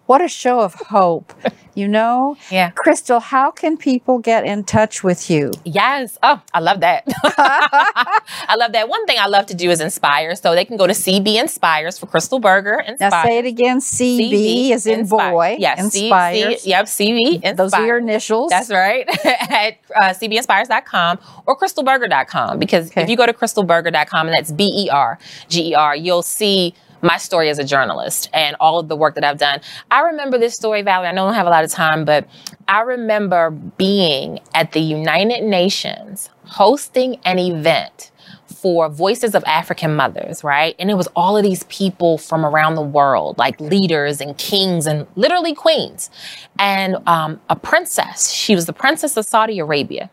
what 0.06 0.22
a 0.22 0.28
show 0.28 0.60
of 0.62 0.74
hope. 0.76 1.34
You 1.78 1.90
know? 1.90 2.38
Yeah. 2.50 2.70
Crystal, 2.70 3.20
how 3.20 3.52
can 3.52 3.76
people 3.76 4.18
get 4.20 4.46
in 4.46 4.64
touch 4.64 5.04
with 5.04 5.30
you? 5.30 5.52
Yes. 5.66 6.18
Oh, 6.24 6.42
I 6.54 6.62
love 6.62 6.80
that. 6.80 7.04
I 7.60 8.56
love 8.58 8.72
that. 8.72 8.88
One 8.88 9.06
thing 9.06 9.18
I 9.20 9.28
love 9.28 9.46
to 9.48 9.54
do 9.54 9.70
is 9.70 9.82
inspire. 9.82 10.36
So 10.36 10.56
they 10.56 10.64
can 10.64 10.78
go 10.78 10.88
to 10.88 10.94
CB 10.94 11.36
Inspires 11.38 11.98
for 12.00 12.06
Crystal 12.08 12.40
Berger. 12.40 12.80
Inspire. 12.80 13.10
Now 13.10 13.24
say 13.24 13.38
it 13.40 13.46
again. 13.46 13.80
CB 13.80 14.70
is 14.72 14.88
in 14.88 15.02
Inspire. 15.02 15.32
boy. 15.32 15.56
Yes. 15.60 15.80
Inspires. 15.80 16.62
C- 16.62 16.70
yep. 16.70 16.86
CB. 16.86 17.34
Inspires. 17.44 17.58
Those 17.58 17.74
are 17.74 17.86
your 17.86 17.98
initials. 17.98 18.52
That's 18.52 18.70
right. 18.72 19.06
At 19.26 19.78
uh, 19.94 20.02
cbinspires.com 20.14 21.20
or 21.46 21.58
crystalberger.com. 21.58 22.58
Because 22.58 22.88
Okay. 22.92 23.02
if 23.04 23.10
you 23.10 23.18
go 23.18 23.26
to 23.26 23.34
crystalberger.com, 23.34 24.28
and 24.28 24.34
that's 24.38 24.52
B 24.54 24.72
E 24.86 24.90
R 24.90 25.20
G 25.50 25.72
E 25.72 25.76
R, 25.76 25.94
you'll 25.94 26.22
see 26.22 26.74
my 27.02 27.18
story 27.18 27.50
as 27.50 27.60
a 27.60 27.64
journalist 27.64 28.30
and 28.34 28.56
all 28.60 28.80
of 28.80 28.88
the 28.88 28.96
work 28.96 29.16
that 29.16 29.24
I've 29.24 29.38
done. 29.38 29.62
I 29.92 30.02
remember 30.02 30.38
this 30.38 30.56
story, 30.56 30.82
Valerie. 30.82 31.08
I 31.08 31.12
know 31.12 31.26
I 31.26 31.28
don't 31.28 31.36
have 31.36 31.48
a 31.48 31.52
lot 31.52 31.64
of 31.64 31.72
time, 31.72 32.06
but 32.06 32.28
I 32.68 32.82
remember 32.82 33.52
being 33.52 34.40
at 34.54 34.72
the 34.72 34.80
United 34.80 35.44
Nations 35.44 36.30
hosting 36.46 37.20
an 37.26 37.40
event 37.40 38.12
for 38.48 38.90
Voices 38.90 39.36
of 39.36 39.44
African 39.46 39.96
Mothers, 39.96 40.44
right? 40.44 40.76
And 40.80 40.90
it 40.90 40.96
was 40.96 41.08
all 41.16 41.38
of 41.38 41.44
these 41.44 41.64
people 41.64 42.18
from 42.18 42.46
around 42.46 42.76
the 42.76 42.82
world, 42.82 43.38
like 43.38 43.60
leaders 43.60 44.22
and 44.22 44.38
kings 44.38 44.88
and 44.88 45.06
literally 45.16 45.54
queens. 45.54 46.10
And 46.58 46.98
um, 47.08 47.40
a 47.50 47.56
princess, 47.56 48.32
she 48.32 48.56
was 48.56 48.66
the 48.66 48.74
princess 48.74 49.18
of 49.18 49.26
Saudi 49.26 49.60
Arabia. 49.60 50.10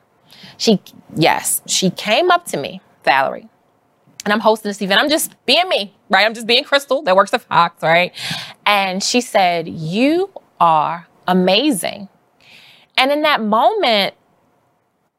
She, 0.58 0.80
yes, 1.16 1.62
she 1.66 1.90
came 1.90 2.30
up 2.30 2.44
to 2.46 2.56
me, 2.56 2.80
Valerie, 3.04 3.48
and 4.24 4.32
I'm 4.32 4.40
hosting 4.40 4.68
this 4.68 4.80
event. 4.82 5.00
I'm 5.00 5.10
just 5.10 5.34
being 5.46 5.68
me, 5.68 5.94
right? 6.08 6.24
I'm 6.24 6.34
just 6.34 6.46
being 6.46 6.64
Crystal 6.64 7.02
that 7.02 7.16
works 7.16 7.34
at 7.34 7.42
Fox, 7.42 7.82
right? 7.82 8.12
And 8.66 9.02
she 9.02 9.20
said, 9.20 9.68
You 9.68 10.30
are 10.60 11.06
amazing. 11.26 12.08
And 12.96 13.10
in 13.10 13.22
that 13.22 13.42
moment, 13.42 14.14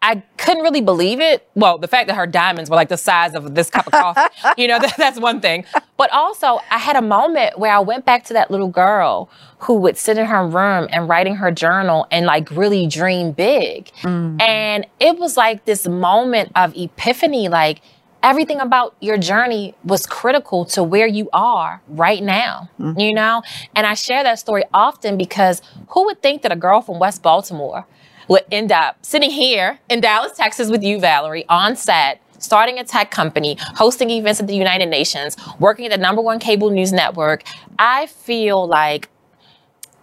I 0.04 0.22
couldn't 0.38 0.64
really 0.64 0.82
believe 0.82 1.22
it. 1.22 1.48
Well, 1.56 1.78
the 1.78 1.88
fact 1.88 2.08
that 2.08 2.16
her 2.16 2.28
diamonds 2.28 2.70
were 2.70 2.76
like 2.76 2.90
the 2.90 2.98
size 2.98 3.34
of 3.34 3.56
this 3.56 3.70
cup 3.70 3.88
of 3.88 3.94
coffee, 3.94 4.36
you 4.62 4.68
know, 4.68 4.78
that, 4.78 4.96
that's 4.98 5.18
one 5.18 5.40
thing. 5.40 5.64
But 5.96 6.12
also, 6.12 6.60
I 6.70 6.78
had 6.78 6.98
a 6.98 7.02
moment 7.02 7.58
where 7.58 7.72
I 7.72 7.80
went 7.80 8.04
back 8.04 8.26
to 8.26 8.34
that 8.34 8.52
little 8.52 8.68
girl 8.68 9.30
who 9.60 9.76
would 9.76 9.98
sit 9.98 10.18
in 10.18 10.26
her 10.26 10.46
room 10.46 10.90
and 10.92 11.08
writing 11.08 11.38
her 11.38 11.52
journal 11.52 12.06
and 12.12 12.26
like 12.26 12.52
really 12.52 12.86
dream 12.86 13.32
big. 13.32 13.86
Mm. 14.02 14.42
And 14.42 14.86
it 15.00 15.18
was 15.18 15.38
like 15.38 15.64
this 15.64 15.88
moment 15.88 16.52
of 16.54 16.76
epiphany, 16.76 17.48
like, 17.48 17.82
everything 18.24 18.60
about 18.60 18.96
your 19.02 19.18
journey 19.18 19.76
was 19.84 20.08
critical 20.08 20.66
to 20.66 20.82
where 20.82 21.06
you 21.06 21.30
are 21.34 21.82
right 21.88 22.24
now, 22.24 22.70
mm-hmm. 22.80 23.00
you 23.00 23.14
know? 23.14 23.44
And 23.76 23.86
I 23.86 23.94
share 23.94 24.24
that 24.24 24.40
story 24.40 24.64
often 24.74 25.18
because 25.18 25.62
who 25.90 26.06
would 26.06 26.22
think 26.22 26.42
that 26.42 26.52
a 26.52 26.56
girl 26.56 26.82
from 26.82 27.00
West 27.00 27.22
Baltimore 27.22 27.86
would 28.30 28.46
end 28.52 28.72
up 28.72 28.98
sitting 29.06 29.30
here 29.30 29.80
in 29.90 30.00
Dallas, 30.00 30.32
Texas 30.38 30.70
with 30.70 30.82
you, 30.82 31.00
Valerie, 31.00 31.46
on 31.50 31.76
set, 31.76 32.22
starting 32.40 32.80
a 32.80 32.84
tech 32.84 33.12
company, 33.12 33.58
hosting 33.76 34.10
events 34.10 34.40
at 34.40 34.48
the 34.48 34.56
United 34.56 34.88
Nations, 34.88 35.36
working 35.60 35.86
at 35.86 35.92
the 35.92 35.98
number 35.98 36.22
one 36.22 36.40
cable 36.40 36.70
news 36.70 36.94
network. 36.94 37.44
I 37.78 38.08
feel 38.08 38.66
like 38.66 39.10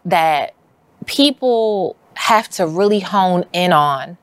that 0.05 0.55
people 1.07 1.97
have 2.15 2.49
to 2.51 2.67
really 2.67 3.01
hone 3.01 3.45
in 3.53 3.73
on 3.73 4.19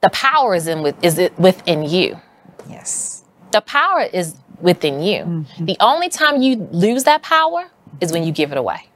the 0.00 0.10
power 0.10 0.54
is 0.54 0.66
in 0.66 0.82
with 0.82 1.02
is 1.02 1.18
it 1.18 1.36
within 1.38 1.82
you 1.82 2.20
yes. 2.68 3.24
the 3.52 3.60
power 3.60 4.02
is 4.12 4.34
within 4.60 5.02
you. 5.02 5.24
Mm-hmm. 5.24 5.64
The 5.64 5.76
only 5.80 6.08
time 6.08 6.42
you 6.42 6.56
lose 6.72 7.04
that 7.04 7.22
power 7.22 7.70
is 8.00 8.12
when 8.12 8.24
you 8.24 8.32
give 8.32 8.52
it 8.52 8.58
away. 8.58 8.88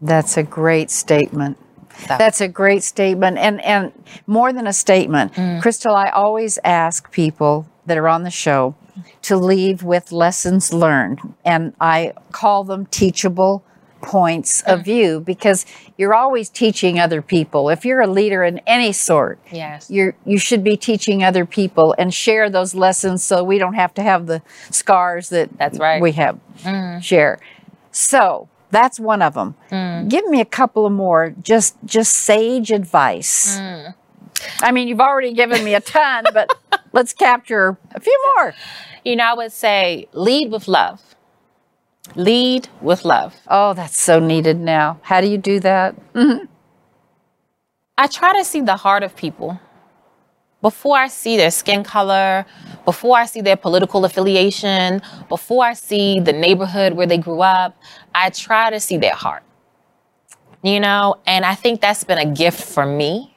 That's 0.00 0.36
a 0.36 0.42
great 0.42 0.90
statement. 0.90 1.58
So, 2.06 2.16
That's 2.16 2.40
a 2.40 2.46
great 2.46 2.84
statement, 2.84 3.38
and 3.38 3.60
and 3.64 3.92
more 4.28 4.52
than 4.52 4.68
a 4.68 4.72
statement, 4.72 5.32
mm. 5.32 5.60
Crystal. 5.60 5.96
I 5.96 6.10
always 6.10 6.56
ask 6.62 7.10
people 7.10 7.66
that 7.86 7.98
are 7.98 8.06
on 8.06 8.22
the 8.22 8.30
show 8.30 8.76
to 9.22 9.36
leave 9.36 9.82
with 9.82 10.12
lessons 10.12 10.72
learned, 10.72 11.34
and 11.44 11.74
I 11.80 12.12
call 12.30 12.62
them 12.62 12.86
teachable 12.86 13.64
points 14.00 14.62
of 14.62 14.80
mm. 14.80 14.84
view 14.84 15.20
because 15.20 15.66
you're 15.96 16.14
always 16.14 16.48
teaching 16.48 16.98
other 16.98 17.22
people. 17.22 17.68
If 17.68 17.84
you're 17.84 18.00
a 18.00 18.06
leader 18.06 18.44
in 18.44 18.60
any 18.66 18.92
sort, 18.92 19.38
yes. 19.50 19.90
you're 19.90 20.14
you 20.24 20.38
should 20.38 20.62
be 20.62 20.76
teaching 20.76 21.22
other 21.22 21.44
people 21.44 21.94
and 21.98 22.12
share 22.12 22.50
those 22.50 22.74
lessons 22.74 23.24
so 23.24 23.42
we 23.42 23.58
don't 23.58 23.74
have 23.74 23.94
to 23.94 24.02
have 24.02 24.26
the 24.26 24.42
scars 24.70 25.28
that 25.30 25.56
That's 25.58 25.78
right. 25.78 26.00
we 26.00 26.12
have 26.12 26.38
mm. 26.62 27.02
share. 27.02 27.40
So 27.90 28.48
that's 28.70 29.00
one 29.00 29.22
of 29.22 29.34
them. 29.34 29.54
Mm. 29.70 30.08
Give 30.08 30.26
me 30.26 30.40
a 30.40 30.44
couple 30.44 30.86
of 30.86 30.92
more, 30.92 31.34
just 31.42 31.76
just 31.84 32.14
sage 32.14 32.70
advice. 32.70 33.58
I 34.60 34.72
mean, 34.72 34.88
you've 34.88 35.00
already 35.00 35.32
given 35.32 35.64
me 35.64 35.74
a 35.74 35.80
ton, 35.80 36.24
but 36.32 36.54
let's 36.92 37.12
capture 37.12 37.76
a 37.92 38.00
few 38.00 38.32
more. 38.36 38.54
You 39.04 39.16
know, 39.16 39.24
I 39.24 39.34
would 39.34 39.52
say 39.52 40.08
lead 40.12 40.50
with 40.50 40.68
love. 40.68 41.07
Lead 42.14 42.68
with 42.80 43.04
love. 43.04 43.34
Oh, 43.48 43.74
that's 43.74 44.00
so 44.00 44.18
needed 44.18 44.58
now. 44.58 44.98
How 45.02 45.20
do 45.20 45.28
you 45.28 45.38
do 45.38 45.60
that? 45.60 45.94
Mm-hmm. 46.14 46.46
I 47.96 48.06
try 48.06 48.36
to 48.38 48.44
see 48.44 48.60
the 48.60 48.76
heart 48.76 49.02
of 49.02 49.16
people 49.16 49.60
before 50.60 50.96
I 50.96 51.08
see 51.08 51.36
their 51.36 51.50
skin 51.50 51.84
color, 51.84 52.44
before 52.84 53.16
I 53.16 53.26
see 53.26 53.40
their 53.40 53.56
political 53.56 54.04
affiliation, 54.04 55.00
before 55.28 55.64
I 55.64 55.74
see 55.74 56.20
the 56.20 56.32
neighborhood 56.32 56.94
where 56.94 57.06
they 57.06 57.18
grew 57.18 57.42
up. 57.42 57.76
I 58.14 58.30
try 58.30 58.70
to 58.70 58.80
see 58.80 58.96
their 58.96 59.14
heart. 59.14 59.42
You 60.62 60.80
know, 60.80 61.16
and 61.26 61.44
I 61.44 61.54
think 61.54 61.80
that's 61.80 62.02
been 62.02 62.18
a 62.18 62.26
gift 62.26 62.60
for 62.60 62.84
me 62.84 63.36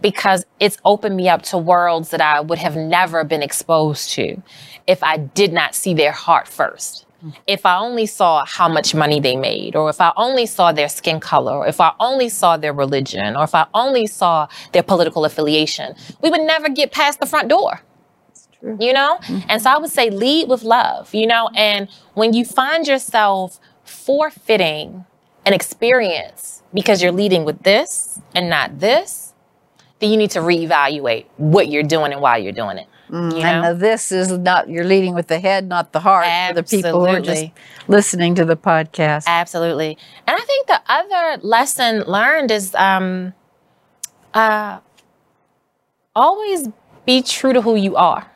because 0.00 0.44
it's 0.60 0.78
opened 0.84 1.16
me 1.16 1.28
up 1.28 1.42
to 1.42 1.58
worlds 1.58 2.10
that 2.10 2.20
I 2.20 2.40
would 2.40 2.58
have 2.58 2.76
never 2.76 3.24
been 3.24 3.42
exposed 3.42 4.10
to 4.10 4.40
if 4.86 5.02
I 5.02 5.16
did 5.16 5.52
not 5.52 5.74
see 5.74 5.94
their 5.94 6.12
heart 6.12 6.46
first. 6.46 7.06
If 7.46 7.66
I 7.66 7.78
only 7.78 8.06
saw 8.06 8.44
how 8.46 8.68
much 8.68 8.94
money 8.94 9.20
they 9.20 9.36
made, 9.36 9.76
or 9.76 9.90
if 9.90 10.00
I 10.00 10.12
only 10.16 10.46
saw 10.46 10.72
their 10.72 10.88
skin 10.88 11.20
color, 11.20 11.52
or 11.52 11.66
if 11.66 11.80
I 11.80 11.92
only 12.00 12.28
saw 12.28 12.56
their 12.56 12.72
religion, 12.72 13.36
or 13.36 13.44
if 13.44 13.54
I 13.54 13.66
only 13.74 14.06
saw 14.06 14.48
their 14.72 14.82
political 14.82 15.24
affiliation, 15.24 15.94
we 16.22 16.30
would 16.30 16.40
never 16.40 16.68
get 16.68 16.92
past 16.92 17.20
the 17.20 17.26
front 17.26 17.48
door. 17.48 17.82
true. 18.58 18.76
You 18.80 18.92
know? 18.92 19.18
Mm-hmm. 19.22 19.48
And 19.48 19.62
so 19.62 19.70
I 19.70 19.78
would 19.78 19.90
say 19.90 20.10
lead 20.10 20.48
with 20.48 20.62
love, 20.62 21.14
you 21.14 21.26
know? 21.26 21.50
And 21.54 21.88
when 22.14 22.32
you 22.32 22.44
find 22.44 22.86
yourself 22.86 23.58
forfeiting 23.84 25.04
an 25.44 25.52
experience 25.52 26.62
because 26.72 27.02
you're 27.02 27.12
leading 27.12 27.44
with 27.44 27.62
this 27.62 28.20
and 28.34 28.48
not 28.48 28.78
this, 28.78 29.34
then 29.98 30.10
you 30.10 30.16
need 30.16 30.30
to 30.30 30.40
reevaluate 30.40 31.26
what 31.36 31.68
you're 31.68 31.82
doing 31.82 32.12
and 32.12 32.20
why 32.20 32.38
you're 32.38 32.52
doing 32.52 32.78
it. 32.78 32.86
You 33.12 33.18
know? 33.18 33.40
And 33.40 33.80
this 33.80 34.12
is 34.12 34.30
not 34.30 34.68
you're 34.68 34.84
leading 34.84 35.14
with 35.14 35.26
the 35.26 35.40
head, 35.40 35.66
not 35.66 35.92
the 35.92 36.00
heart. 36.00 36.26
Absolutely. 36.26 36.62
For 36.62 36.62
the 36.62 36.88
people 36.88 37.00
who 37.00 37.06
are 37.06 37.20
just 37.20 37.46
listening 37.88 38.36
to 38.36 38.44
the 38.44 38.56
podcast. 38.56 39.24
Absolutely. 39.26 39.98
And 40.26 40.36
I 40.36 40.40
think 40.40 40.66
the 40.68 40.80
other 40.86 41.42
lesson 41.42 42.04
learned 42.06 42.50
is 42.52 42.74
um, 42.76 43.32
uh, 44.32 44.78
always 46.14 46.68
be 47.04 47.22
true 47.22 47.52
to 47.52 47.60
who 47.60 47.74
you 47.74 47.96
are. 47.96 48.30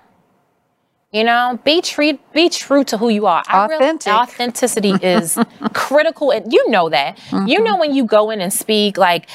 You 1.13 1.23
know, 1.23 1.61
be 1.63 1.81
true, 1.81 2.19
be 2.33 2.49
true 2.49 2.83
to 2.83 2.99
who 2.99 3.09
you 3.09 3.27
are. 3.27 3.45
I 3.47 3.67
really- 3.67 3.99
authenticity 4.09 4.91
is 5.03 5.39
critical, 5.73 6.33
and 6.33 6.53
you 6.53 6.69
know 6.69 6.89
that. 6.89 7.21
You 7.47 7.63
know 7.63 7.77
when 7.77 7.95
you 7.95 8.05
go 8.05 8.31
in 8.31 8.41
and 8.41 8.53
speak, 8.53 8.99
like 8.99 9.29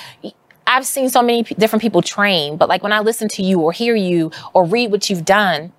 I've 0.69 0.85
seen 0.85 1.09
so 1.09 1.23
many 1.23 1.43
p- 1.43 1.55
different 1.55 1.81
people 1.81 2.03
train, 2.03 2.55
but 2.55 2.69
like 2.69 2.83
when 2.83 2.93
I 2.93 2.99
listen 2.99 3.27
to 3.29 3.41
you 3.41 3.59
or 3.59 3.71
hear 3.71 3.95
you 3.95 4.31
or 4.53 4.63
read 4.63 4.91
what 4.91 5.09
you've 5.09 5.25
done, 5.25 5.73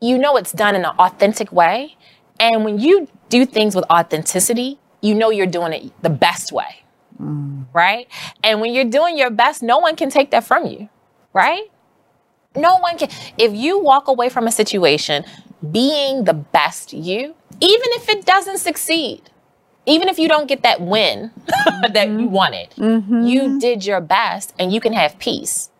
you 0.00 0.16
know 0.16 0.36
it's 0.36 0.52
done 0.52 0.76
in 0.76 0.84
an 0.84 0.92
authentic 1.00 1.50
way. 1.50 1.96
And 2.38 2.64
when 2.64 2.78
you 2.78 3.08
do 3.28 3.44
things 3.44 3.74
with 3.74 3.84
authenticity, 3.90 4.78
you 5.00 5.16
know 5.16 5.30
you're 5.30 5.48
doing 5.48 5.72
it 5.72 6.02
the 6.02 6.10
best 6.10 6.52
way. 6.52 6.84
Mm. 7.20 7.66
Right? 7.72 8.06
And 8.44 8.60
when 8.60 8.72
you're 8.72 8.84
doing 8.84 9.18
your 9.18 9.30
best, 9.30 9.64
no 9.64 9.78
one 9.78 9.96
can 9.96 10.10
take 10.10 10.30
that 10.30 10.44
from 10.44 10.64
you. 10.66 10.88
Right? 11.32 11.64
No 12.54 12.76
one 12.78 12.96
can. 12.96 13.08
If 13.36 13.52
you 13.52 13.80
walk 13.80 14.06
away 14.06 14.28
from 14.28 14.46
a 14.46 14.52
situation 14.52 15.24
being 15.72 16.22
the 16.22 16.34
best 16.34 16.92
you, 16.92 17.34
even 17.60 17.88
if 17.98 18.08
it 18.08 18.24
doesn't 18.24 18.58
succeed, 18.58 19.22
even 19.86 20.08
if 20.08 20.18
you 20.18 20.28
don't 20.28 20.46
get 20.48 20.62
that 20.62 20.80
win 20.80 21.30
that 21.92 22.08
you 22.08 22.14
mm-hmm. 22.14 22.30
wanted, 22.30 22.70
mm-hmm. 22.70 23.22
you 23.22 23.58
did 23.58 23.84
your 23.84 24.00
best 24.00 24.54
and 24.58 24.72
you 24.72 24.80
can 24.80 24.92
have 24.92 25.18
peace. 25.18 25.70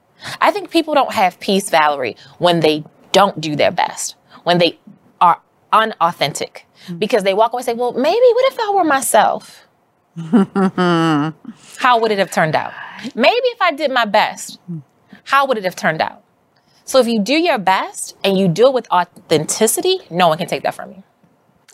I 0.40 0.50
think 0.50 0.70
people 0.70 0.94
don't 0.94 1.12
have 1.12 1.38
peace, 1.40 1.70
Valerie, 1.70 2.16
when 2.38 2.60
they 2.60 2.84
don't 3.12 3.40
do 3.40 3.56
their 3.56 3.70
best, 3.70 4.16
when 4.44 4.58
they 4.58 4.78
are 5.20 5.40
unauthentic, 5.72 6.66
mm. 6.86 6.98
because 6.98 7.22
they 7.22 7.34
walk 7.34 7.52
away 7.52 7.60
and 7.60 7.66
say, 7.66 7.74
Well, 7.74 7.92
maybe 7.92 8.26
what 8.32 8.52
if 8.52 8.58
I 8.58 8.72
were 8.74 8.84
myself? 8.84 9.66
How 11.78 12.00
would 12.00 12.10
it 12.10 12.18
have 12.18 12.30
turned 12.30 12.54
out? 12.56 12.72
Maybe 13.14 13.34
if 13.34 13.60
I 13.60 13.72
did 13.72 13.90
my 13.90 14.04
best, 14.04 14.58
mm. 14.70 14.82
how 15.24 15.46
would 15.46 15.58
it 15.58 15.64
have 15.64 15.76
turned 15.76 16.00
out? 16.00 16.22
So 16.84 17.00
if 17.00 17.08
you 17.08 17.18
do 17.18 17.34
your 17.34 17.58
best 17.58 18.16
and 18.22 18.38
you 18.38 18.46
do 18.46 18.68
it 18.68 18.74
with 18.74 18.90
authenticity, 18.90 20.00
no 20.10 20.28
one 20.28 20.38
can 20.38 20.46
take 20.46 20.62
that 20.62 20.74
from 20.74 20.92
you. 20.92 21.02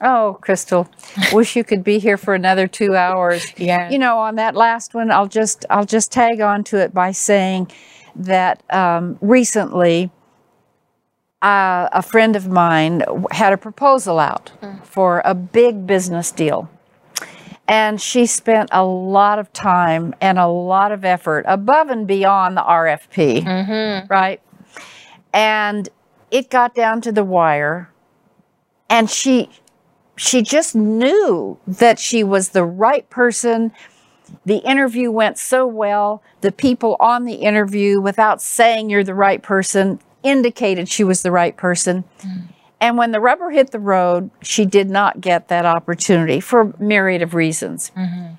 Oh, 0.03 0.39
Crystal, 0.41 0.89
wish 1.33 1.57
you 1.57 1.65
could 1.65 1.85
be 1.85 1.99
here 1.99 2.17
for 2.17 2.35
another 2.35 2.67
two 2.67 2.95
hours. 2.97 3.47
Yeah. 3.57 3.91
You 3.91 3.99
know, 3.99 4.19
on 4.19 4.37
that 4.37 4.55
last 4.57 4.95
one, 4.95 5.11
I'll 5.11 5.29
just 5.29 5.67
I'll 5.69 5.85
just 5.85 6.11
tag 6.11 6.41
on 6.41 6.65
to 6.65 6.79
it 6.79 6.95
by 6.95 7.13
saying 7.13 7.71
that 8.17 8.63
um, 8.73 9.19
recently 9.21 10.11
uh, 11.43 11.89
a 11.93 12.03
friend 12.03 12.37
of 12.37 12.49
mine 12.49 13.03
had 13.31 13.53
a 13.53 13.57
proposal 13.59 14.19
out 14.19 14.51
for 14.85 15.21
a 15.25 15.35
big 15.35 15.87
business 15.87 16.31
deal. 16.31 16.71
And 17.69 18.01
she 18.01 18.27
spent 18.27 18.71
a 18.73 18.85
lot 18.85 19.39
of 19.39 19.53
time 19.53 20.15
and 20.21 20.39
a 20.39 20.47
lot 20.49 20.91
of 20.91 21.05
effort 21.05 21.45
above 21.47 21.89
and 21.91 22.07
beyond 22.07 22.57
the 22.57 22.63
RFP, 22.63 24.09
right? 24.09 24.41
And 25.33 25.89
it 26.31 26.51
got 26.51 26.75
down 26.75 27.01
to 27.03 27.13
the 27.13 27.25
wire, 27.25 27.89
and 28.89 29.09
she 29.09 29.51
she 30.21 30.43
just 30.43 30.77
knew 30.77 31.59
that 31.67 31.99
she 31.99 32.23
was 32.23 32.51
the 32.51 32.63
right 32.63 33.09
person. 33.09 33.73
The 34.45 34.59
interview 34.59 35.11
went 35.11 35.39
so 35.39 35.67
well. 35.67 36.23
The 36.43 36.53
people 36.53 36.99
on 37.01 37.25
the 37.25 37.37
interview, 37.37 38.03
without 38.03 38.43
saying 38.43 38.91
you're 38.91 39.03
the 39.03 39.15
right 39.15 39.43
person, 39.43 39.99
indicated 40.23 40.91
she 40.91 41.05
was 41.05 41.23
the 41.23 41.31
right 41.31 41.57
person. 41.57 42.05
Mm. 42.21 42.43
And 42.83 42.99
when 42.99 43.13
the 43.13 43.21
rubber 43.21 43.51
hit 43.51 43.71
the 43.71 43.79
road, 43.79 44.31
she 44.43 44.67
did 44.67 44.91
not 44.91 45.23
get 45.23 45.49
that 45.49 45.65
opportunity 45.65 46.39
for 46.39 46.61
a 46.61 46.83
myriad 46.83 47.23
of 47.23 47.33
reasons. 47.33 47.91
Mm-hmm. 47.97 48.35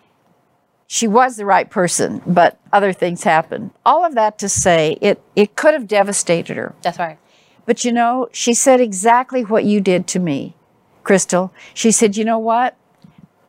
She 0.86 1.08
was 1.08 1.36
the 1.36 1.48
right 1.48 1.68
person, 1.68 2.22
but 2.28 2.60
other 2.72 2.94
things 2.94 3.24
happened. 3.24 3.72
All 3.84 4.06
of 4.06 4.14
that 4.14 4.38
to 4.38 4.48
say, 4.48 5.00
it, 5.02 5.20
it 5.36 5.56
could 5.56 5.74
have 5.74 5.88
devastated 5.88 6.58
her. 6.58 6.76
That's 6.84 7.00
right. 7.00 7.18
But 7.66 7.84
you 7.84 7.92
know, 7.92 8.30
she 8.32 8.54
said 8.54 8.80
exactly 8.80 9.44
what 9.44 9.64
you 9.64 9.82
did 9.82 10.06
to 10.08 10.20
me, 10.20 10.54
Crystal. 11.04 11.54
She 11.74 11.92
said, 11.92 12.18
you 12.18 12.26
know 12.26 12.40
what? 12.40 12.78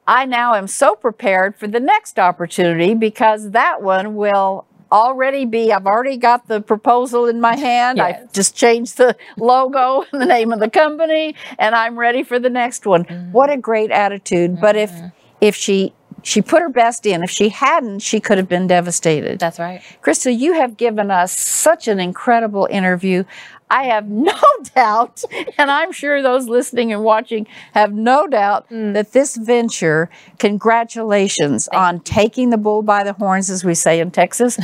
I 0.07 0.25
now 0.25 0.55
am 0.55 0.67
so 0.67 0.97
prepared 0.97 1.57
for 1.57 1.69
the 1.69 1.81
next 1.81 2.19
opportunity 2.19 2.95
because 2.95 3.51
that 3.51 3.83
one 3.83 4.17
will 4.17 4.67
already 4.91 5.45
be, 5.45 5.73
I've 5.73 5.87
already 5.87 6.17
got 6.17 6.49
the 6.49 6.61
proposal 6.61 7.27
in 7.27 7.41
my 7.41 7.57
hand. 7.57 7.99
Yes. 7.99 8.21
I've 8.21 8.33
just 8.33 8.55
changed 8.55 8.99
the 8.99 9.17
logo 9.39 10.05
and 10.13 10.21
the 10.21 10.27
name 10.27 10.53
of 10.53 10.61
the 10.61 10.71
company 10.71 11.35
and 11.59 11.75
I'm 11.75 11.99
ready 11.99 12.23
for 12.23 12.39
the 12.39 12.51
next 12.51 12.85
one. 12.87 13.05
Mm-hmm. 13.05 13.33
What 13.33 13.51
a 13.51 13.57
great 13.57 13.91
attitude. 13.91 14.61
But 14.61 14.77
if 14.77 14.91
mm-hmm. 14.91 15.09
if 15.41 15.57
she 15.57 15.95
she 16.25 16.41
put 16.41 16.63
her 16.63 16.69
best 16.69 17.05
in, 17.05 17.25
if 17.25 17.31
she 17.31 17.49
hadn't, 17.49 18.01
she 18.01 18.21
could 18.21 18.39
have 18.39 18.49
been 18.49 18.69
devastated. 18.69 19.41
That's 19.41 19.59
right. 19.59 19.83
crystal 20.03 20.33
you 20.33 20.53
have 20.53 20.77
given 20.77 21.11
us 21.11 21.37
such 21.37 21.89
an 21.89 21.99
incredible 21.99 22.69
interview. 22.71 23.25
I 23.73 23.85
have 23.85 24.09
no 24.09 24.39
doubt, 24.75 25.25
and 25.59 25.71
I'm 25.71 25.93
sure 25.93 26.23
those 26.23 26.47
listening 26.47 26.93
and 26.93 27.03
watching 27.03 27.47
have 27.73 27.93
no 27.93 28.27
doubt 28.27 28.69
mm. 28.69 28.93
that 28.93 29.13
this 29.13 29.37
venture, 29.37 30.11
congratulations 30.39 31.69
on 31.69 32.01
taking 32.01 32.51
the 32.51 32.59
bull 32.59 32.83
by 32.83 33.03
the 33.03 33.15
horns, 33.15 33.51
as 33.51 33.65
we 33.65 33.75
say 33.75 33.99
in 33.99 34.11
Texas, 34.11 34.59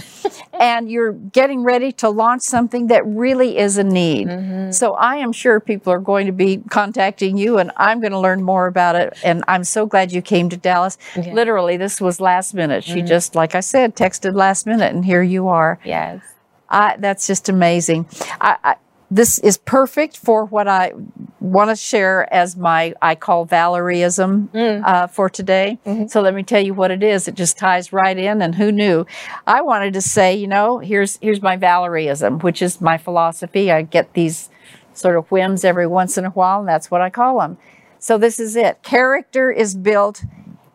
and 0.61 0.91
you're 0.91 1.13
getting 1.13 1.63
ready 1.63 1.91
to 1.93 2.11
launch 2.11 2.43
something 2.43 2.89
that 2.89 3.05
really 3.07 3.57
is 3.57 3.79
a 3.79 3.85
need. 3.85 4.29
Mm-hmm. 4.29 4.71
So 4.73 4.93
I 4.93 5.17
am 5.17 5.33
sure 5.33 5.59
people 5.59 5.93
are 5.93 5.99
going 5.99 6.27
to 6.27 6.33
be 6.33 6.59
contacting 6.69 7.39
you, 7.39 7.57
and 7.59 7.73
I'm 7.79 8.01
going 8.01 8.13
to 8.13 8.19
learn 8.19 8.43
more 8.43 8.67
about 8.67 8.95
it. 8.95 9.17
And 9.25 9.43
I'm 9.49 9.65
so 9.65 9.87
glad 9.87 10.13
you 10.13 10.21
came 10.21 10.51
to 10.51 10.57
Dallas. 10.59 10.99
Yeah. 11.17 11.33
Literally, 11.33 11.79
this 11.79 11.99
was 11.99 12.21
last 12.21 12.53
minute. 12.53 12.85
She 12.85 13.01
mm. 13.01 13.07
just, 13.09 13.35
like 13.35 13.55
I 13.55 13.61
said, 13.61 13.97
texted 13.97 14.35
last 14.35 14.67
minute, 14.67 14.95
and 14.95 15.05
here 15.05 15.23
you 15.23 15.49
are. 15.49 15.79
Yes. 15.83 16.21
I, 16.69 16.97
that's 16.99 17.27
just 17.27 17.49
amazing. 17.49 18.07
I, 18.41 18.57
I, 18.63 18.77
this 19.11 19.39
is 19.39 19.57
perfect 19.57 20.17
for 20.19 20.45
what 20.45 20.69
I 20.69 20.93
want 21.41 21.71
to 21.71 21.77
share 21.77 22.33
as 22.33 22.57
my 22.57 22.95
I 23.01 23.15
call 23.15 23.47
Valerieism 23.47 24.51
uh, 24.85 25.07
for 25.07 25.31
today. 25.31 25.79
So 26.09 26.21
let 26.21 26.35
me 26.35 26.43
tell 26.43 26.61
you 26.61 26.75
what 26.75 26.91
it 26.91 27.03
is. 27.03 27.27
It 27.27 27.35
just 27.35 27.57
ties 27.57 27.93
right 27.93 28.17
in, 28.19 28.43
and 28.43 28.55
who 28.55 28.71
knew? 28.71 29.07
I 29.47 29.63
wanted 29.63 29.95
to 29.95 30.03
say, 30.03 30.35
you 30.35 30.47
know, 30.47 30.79
here's 30.79 31.19
here's 31.23 31.41
my 31.41 31.57
Valerieism, 31.57 32.43
which 32.43 32.61
is 32.61 32.81
my 32.81 32.99
philosophy. 32.99 33.73
I 33.73 33.83
get 33.83 34.13
these 34.13 34.51
sort 34.93 35.17
of 35.17 35.31
whims 35.31 35.65
every 35.65 35.87
once 35.87 36.19
in 36.19 36.25
a 36.27 36.31
while, 36.31 36.61
and 36.61 36.69
that's 36.69 36.91
what 36.91 37.01
I 37.01 37.09
call 37.09 37.41
them. 37.41 37.57
So 37.99 38.19
this 38.19 38.39
is 38.39 38.57
it. 38.57 38.83
Character 38.83 39.51
is 39.51 39.75
built 39.75 40.23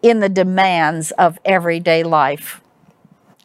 in 0.01 0.19
the 0.19 0.29
demands 0.29 1.11
of 1.11 1.39
everyday 1.45 2.03
life. 2.03 2.61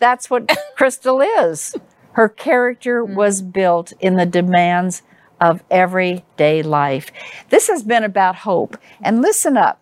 That's 0.01 0.31
what 0.31 0.51
Crystal 0.77 1.21
is. 1.21 1.77
Her 2.19 2.29
character 2.29 3.05
was 3.05 3.41
mm-hmm. 3.41 3.53
built 3.53 3.93
in 4.01 4.17
the 4.17 4.27
demands 4.27 5.03
of 5.41 5.63
everyday 5.71 6.65
life. 6.65 7.13
This 7.51 7.69
has 7.69 7.85
been 7.85 8.03
about 8.03 8.35
hope. 8.39 8.77
And 9.01 9.23
listen 9.23 9.57
up. 9.57 9.81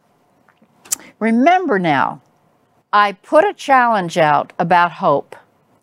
Remember 1.18 1.78
now, 1.78 2.20
I 2.92 3.12
put 3.12 3.46
a 3.46 3.54
challenge 3.54 4.18
out 4.18 4.52
about 4.58 4.92
hope 4.92 5.34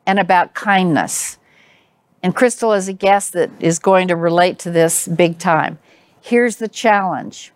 and 0.06 0.20
about 0.20 0.54
kindness. 0.54 1.40
And 2.22 2.36
Crystal 2.36 2.74
is 2.74 2.88
a 2.88 2.94
guest 2.94 3.34
that 3.34 3.50
is 3.60 3.80
going 3.80 4.08
to 4.10 4.16
relate 4.16 4.60
to 4.60 4.70
this 4.70 5.08
big 5.08 5.40
time. 5.40 5.80
Here's 6.22 6.58
the 6.58 6.68
challenge. 6.68 7.52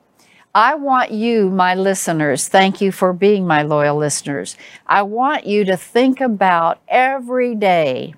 I 0.56 0.74
want 0.74 1.12
you, 1.12 1.52
my 1.52 1.76
listeners, 1.76 2.48
thank 2.48 2.82
you 2.82 2.92
for 2.92 3.14
being 3.14 3.46
my 3.46 3.62
loyal 3.62 3.96
listeners. 3.96 4.58
I 4.88 5.04
want 5.04 5.46
you 5.46 5.66
to 5.66 5.78
think 5.78 6.20
about 6.20 6.80
every 6.88 7.54
day 7.54 8.16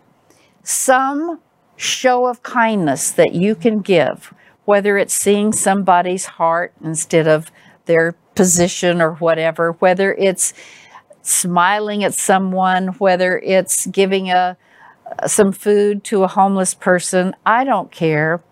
some 0.70 1.40
show 1.78 2.28
of 2.28 2.44
kindness 2.44 3.10
that 3.12 3.34
you 3.34 3.56
can 3.56 3.80
give, 3.80 4.34
whether 4.66 4.98
it's 4.98 5.14
seeing 5.14 5.52
somebody's 5.52 6.26
heart 6.26 6.74
instead 6.84 7.28
of 7.28 7.52
their 7.86 8.14
position 8.36 9.02
or 9.02 9.14
whatever, 9.16 9.72
whether 9.74 10.14
it's 10.14 10.54
smiling 11.24 12.04
at 12.04 12.14
someone, 12.14 12.88
whether 13.00 13.40
it's 13.40 13.88
giving 13.88 14.30
a 14.30 14.58
some 15.26 15.52
food 15.52 16.04
to 16.04 16.24
a 16.24 16.28
homeless 16.28 16.76
person, 16.76 17.36
I 17.46 17.64
don't 17.64 17.92
care. 17.92 18.44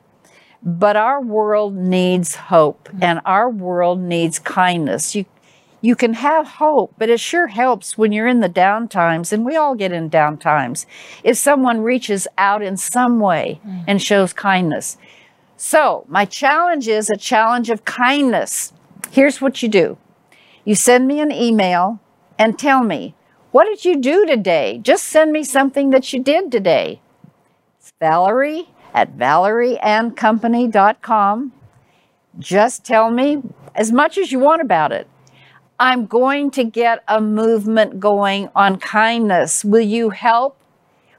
But 0.64 0.96
our 0.96 1.22
world 1.22 1.76
needs 1.76 2.34
hope 2.36 2.90
and 3.00 3.22
our 3.26 3.48
world 3.48 4.00
needs 4.00 4.40
kindness. 4.40 5.14
You 5.16 5.26
you 5.82 5.96
can 5.96 6.14
have 6.14 6.48
hope, 6.48 6.94
but 6.98 7.10
it 7.10 7.20
sure 7.20 7.48
helps 7.48 7.98
when 7.98 8.12
you're 8.12 8.28
in 8.28 8.40
the 8.40 8.50
down 8.50 8.88
times, 8.88 9.32
and 9.32 9.46
we 9.46 9.56
all 9.56 9.76
get 9.76 9.92
in 9.92 10.10
down 10.10 10.38
times, 10.38 10.86
if 11.24 11.38
someone 11.38 11.82
reaches 11.82 12.28
out 12.38 12.62
in 12.62 12.78
some 12.78 13.20
way 13.20 13.60
mm. 13.66 13.84
and 13.88 14.02
shows 14.02 14.34
kindness. 14.34 14.98
So, 15.56 16.06
my 16.08 16.26
challenge 16.26 16.88
is 16.88 17.10
a 17.10 17.18
challenge 17.18 17.70
of 17.70 17.86
kindness. 17.86 18.74
Here's 19.12 19.42
what 19.42 19.64
you 19.64 19.70
do 19.70 19.98
you 20.66 20.76
send 20.76 21.08
me 21.08 21.20
an 21.20 21.32
email 21.32 22.00
and 22.38 22.60
tell 22.60 22.84
me, 22.84 23.16
what 23.52 23.66
did 23.66 23.86
you 23.86 23.98
do 23.98 24.26
today? 24.26 24.80
Just 24.84 25.06
send 25.06 25.32
me 25.32 25.44
something 25.44 25.92
that 25.92 26.12
you 26.12 26.22
did 26.22 26.52
today. 26.52 27.00
It's 27.80 27.94
Valerie 28.00 28.68
at 28.94 29.18
valerieandcompany.com. 29.18 31.54
Just 32.40 32.84
tell 32.84 33.10
me 33.10 33.42
as 33.74 33.92
much 33.92 34.18
as 34.18 34.32
you 34.32 34.40
want 34.40 34.62
about 34.62 34.92
it. 34.92 35.08
I'm 35.80 36.08
going 36.08 36.50
to 36.52 36.64
get 36.64 37.04
a 37.08 37.22
movement 37.22 38.00
going 38.00 38.50
on 38.56 38.80
kindness. 38.80 39.64
Will 39.64 39.82
you 39.82 40.10
help? 40.10 40.58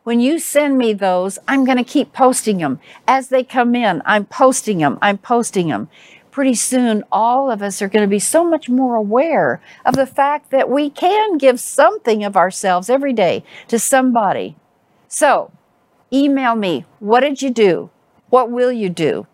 When 0.03 0.19
you 0.19 0.41
send 0.41 0.77
me 0.77 0.95
those, 0.95 1.39
I'm 1.47 1.65
going 1.65 1.79
to 1.79 1.85
keep 1.85 2.13
posting 2.13 2.59
them. 2.59 2.81
As 3.07 3.29
they 3.29 3.45
come 3.45 3.77
in, 3.77 4.03
I'm 4.05 4.25
posting 4.25 4.79
them, 4.79 4.99
I'm 5.01 5.19
posting 5.19 5.69
them. 5.69 5.89
Pretty 6.33 6.55
soon, 6.55 7.05
all 7.13 7.53
of 7.53 7.63
us 7.63 7.81
are 7.81 7.89
going 7.89 8.03
to 8.03 8.11
be 8.11 8.19
so 8.19 8.43
much 8.43 8.69
more 8.69 8.97
aware 8.97 9.61
of 9.85 9.95
the 9.95 10.07
fact 10.07 10.51
that 10.51 10.69
we 10.69 10.91
can 10.91 11.39
give 11.39 11.61
something 11.61 12.25
of 12.25 12.37
ourselves 12.37 12.91
every 12.91 13.13
day 13.13 13.45
to 13.69 13.79
somebody. 13.79 14.57
So, 15.07 15.53
email 16.13 16.57
me. 16.57 16.85
What 16.99 17.21
did 17.21 17.43
you 17.43 17.51
do? 17.51 17.91
What 18.29 18.51
will 18.51 18.73
you 18.73 18.89
do? 18.89 19.29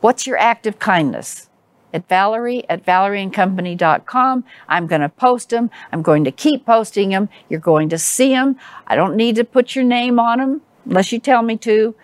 What's 0.00 0.26
your 0.26 0.38
act 0.38 0.66
of 0.66 0.78
kindness? 0.78 1.49
At 1.92 2.08
Valerie 2.08 2.64
at 2.68 2.84
valerieandcompany.com. 2.86 4.44
I'm 4.68 4.86
going 4.86 5.00
to 5.00 5.08
post 5.08 5.50
them. 5.50 5.70
I'm 5.92 6.02
going 6.02 6.24
to 6.24 6.30
keep 6.30 6.64
posting 6.64 7.10
them. 7.10 7.28
You're 7.48 7.60
going 7.60 7.88
to 7.88 7.98
see 7.98 8.30
them. 8.30 8.56
I 8.86 8.94
don't 8.96 9.16
need 9.16 9.36
to 9.36 9.44
put 9.44 9.74
your 9.74 9.84
name 9.84 10.20
on 10.20 10.38
them 10.38 10.60
unless 10.84 11.12
you 11.12 11.18
tell 11.18 11.42
me 11.42 11.56
to. 11.58 11.94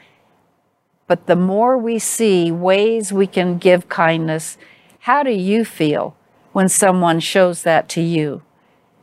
But 1.07 1.27
the 1.27 1.37
more 1.37 1.79
we 1.79 1.99
see 1.99 2.51
ways 2.51 3.13
we 3.13 3.27
can 3.27 3.59
give 3.59 3.89
kindness, 3.89 4.59
how 5.01 5.23
do 5.23 5.31
you 5.31 5.65
feel 5.65 6.17
when 6.53 6.69
someone 6.69 7.21
shows 7.21 7.63
that 7.63 7.89
to 7.91 8.01
you? 8.01 8.43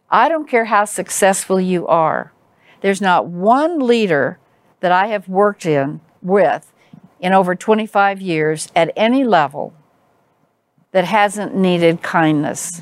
I 0.09 0.27
don't 0.27 0.49
care 0.49 0.65
how 0.65 0.86
successful 0.86 1.61
you 1.61 1.88
are. 1.88 2.34
There's 2.81 3.01
not 3.01 3.27
one 3.27 3.79
leader 3.79 4.38
that 4.81 4.91
I 4.91 5.07
have 5.07 5.29
worked 5.29 5.65
in 5.65 6.01
with 6.21 6.73
in 7.21 7.31
over 7.31 7.55
25 7.55 8.21
years 8.21 8.67
at 8.75 8.91
any 8.97 9.23
level 9.23 9.73
that 10.94 11.06
hasn't 11.06 11.54
needed 11.56 12.02
kindness 12.02 12.82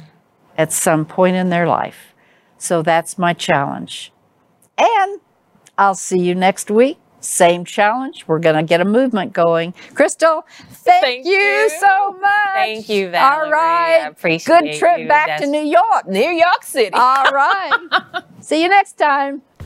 at 0.57 0.71
some 0.71 1.05
point 1.05 1.35
in 1.35 1.49
their 1.49 1.67
life. 1.67 2.13
So 2.57 2.83
that's 2.83 3.17
my 3.17 3.33
challenge. 3.33 4.13
And 4.77 5.19
I'll 5.77 5.95
see 5.95 6.19
you 6.19 6.35
next 6.35 6.69
week. 6.69 6.99
Same 7.21 7.65
challenge. 7.65 8.25
We're 8.27 8.39
going 8.39 8.55
to 8.55 8.63
get 8.63 8.81
a 8.81 8.85
movement 8.85 9.31
going. 9.33 9.73
Crystal, 9.93 10.43
thank, 10.69 11.03
Thank 11.03 11.25
you, 11.25 11.33
you. 11.33 11.69
so 11.79 12.13
much. 12.13 12.53
Thank 12.53 12.89
you, 12.89 13.05
All 13.07 13.11
Valerie. 13.11 13.51
right. 13.51 14.01
I 14.03 14.07
appreciate 14.07 14.59
Good 14.59 14.79
trip 14.79 14.99
you. 15.01 15.07
back 15.07 15.39
to 15.39 15.47
New 15.47 15.61
York. 15.63 16.07
New 16.07 16.29
York 16.31 16.63
City. 16.63 16.89
All 16.93 17.31
right. 17.31 17.77
see 18.41 18.61
you 18.63 18.69
next 18.69 18.93
time. 18.97 19.43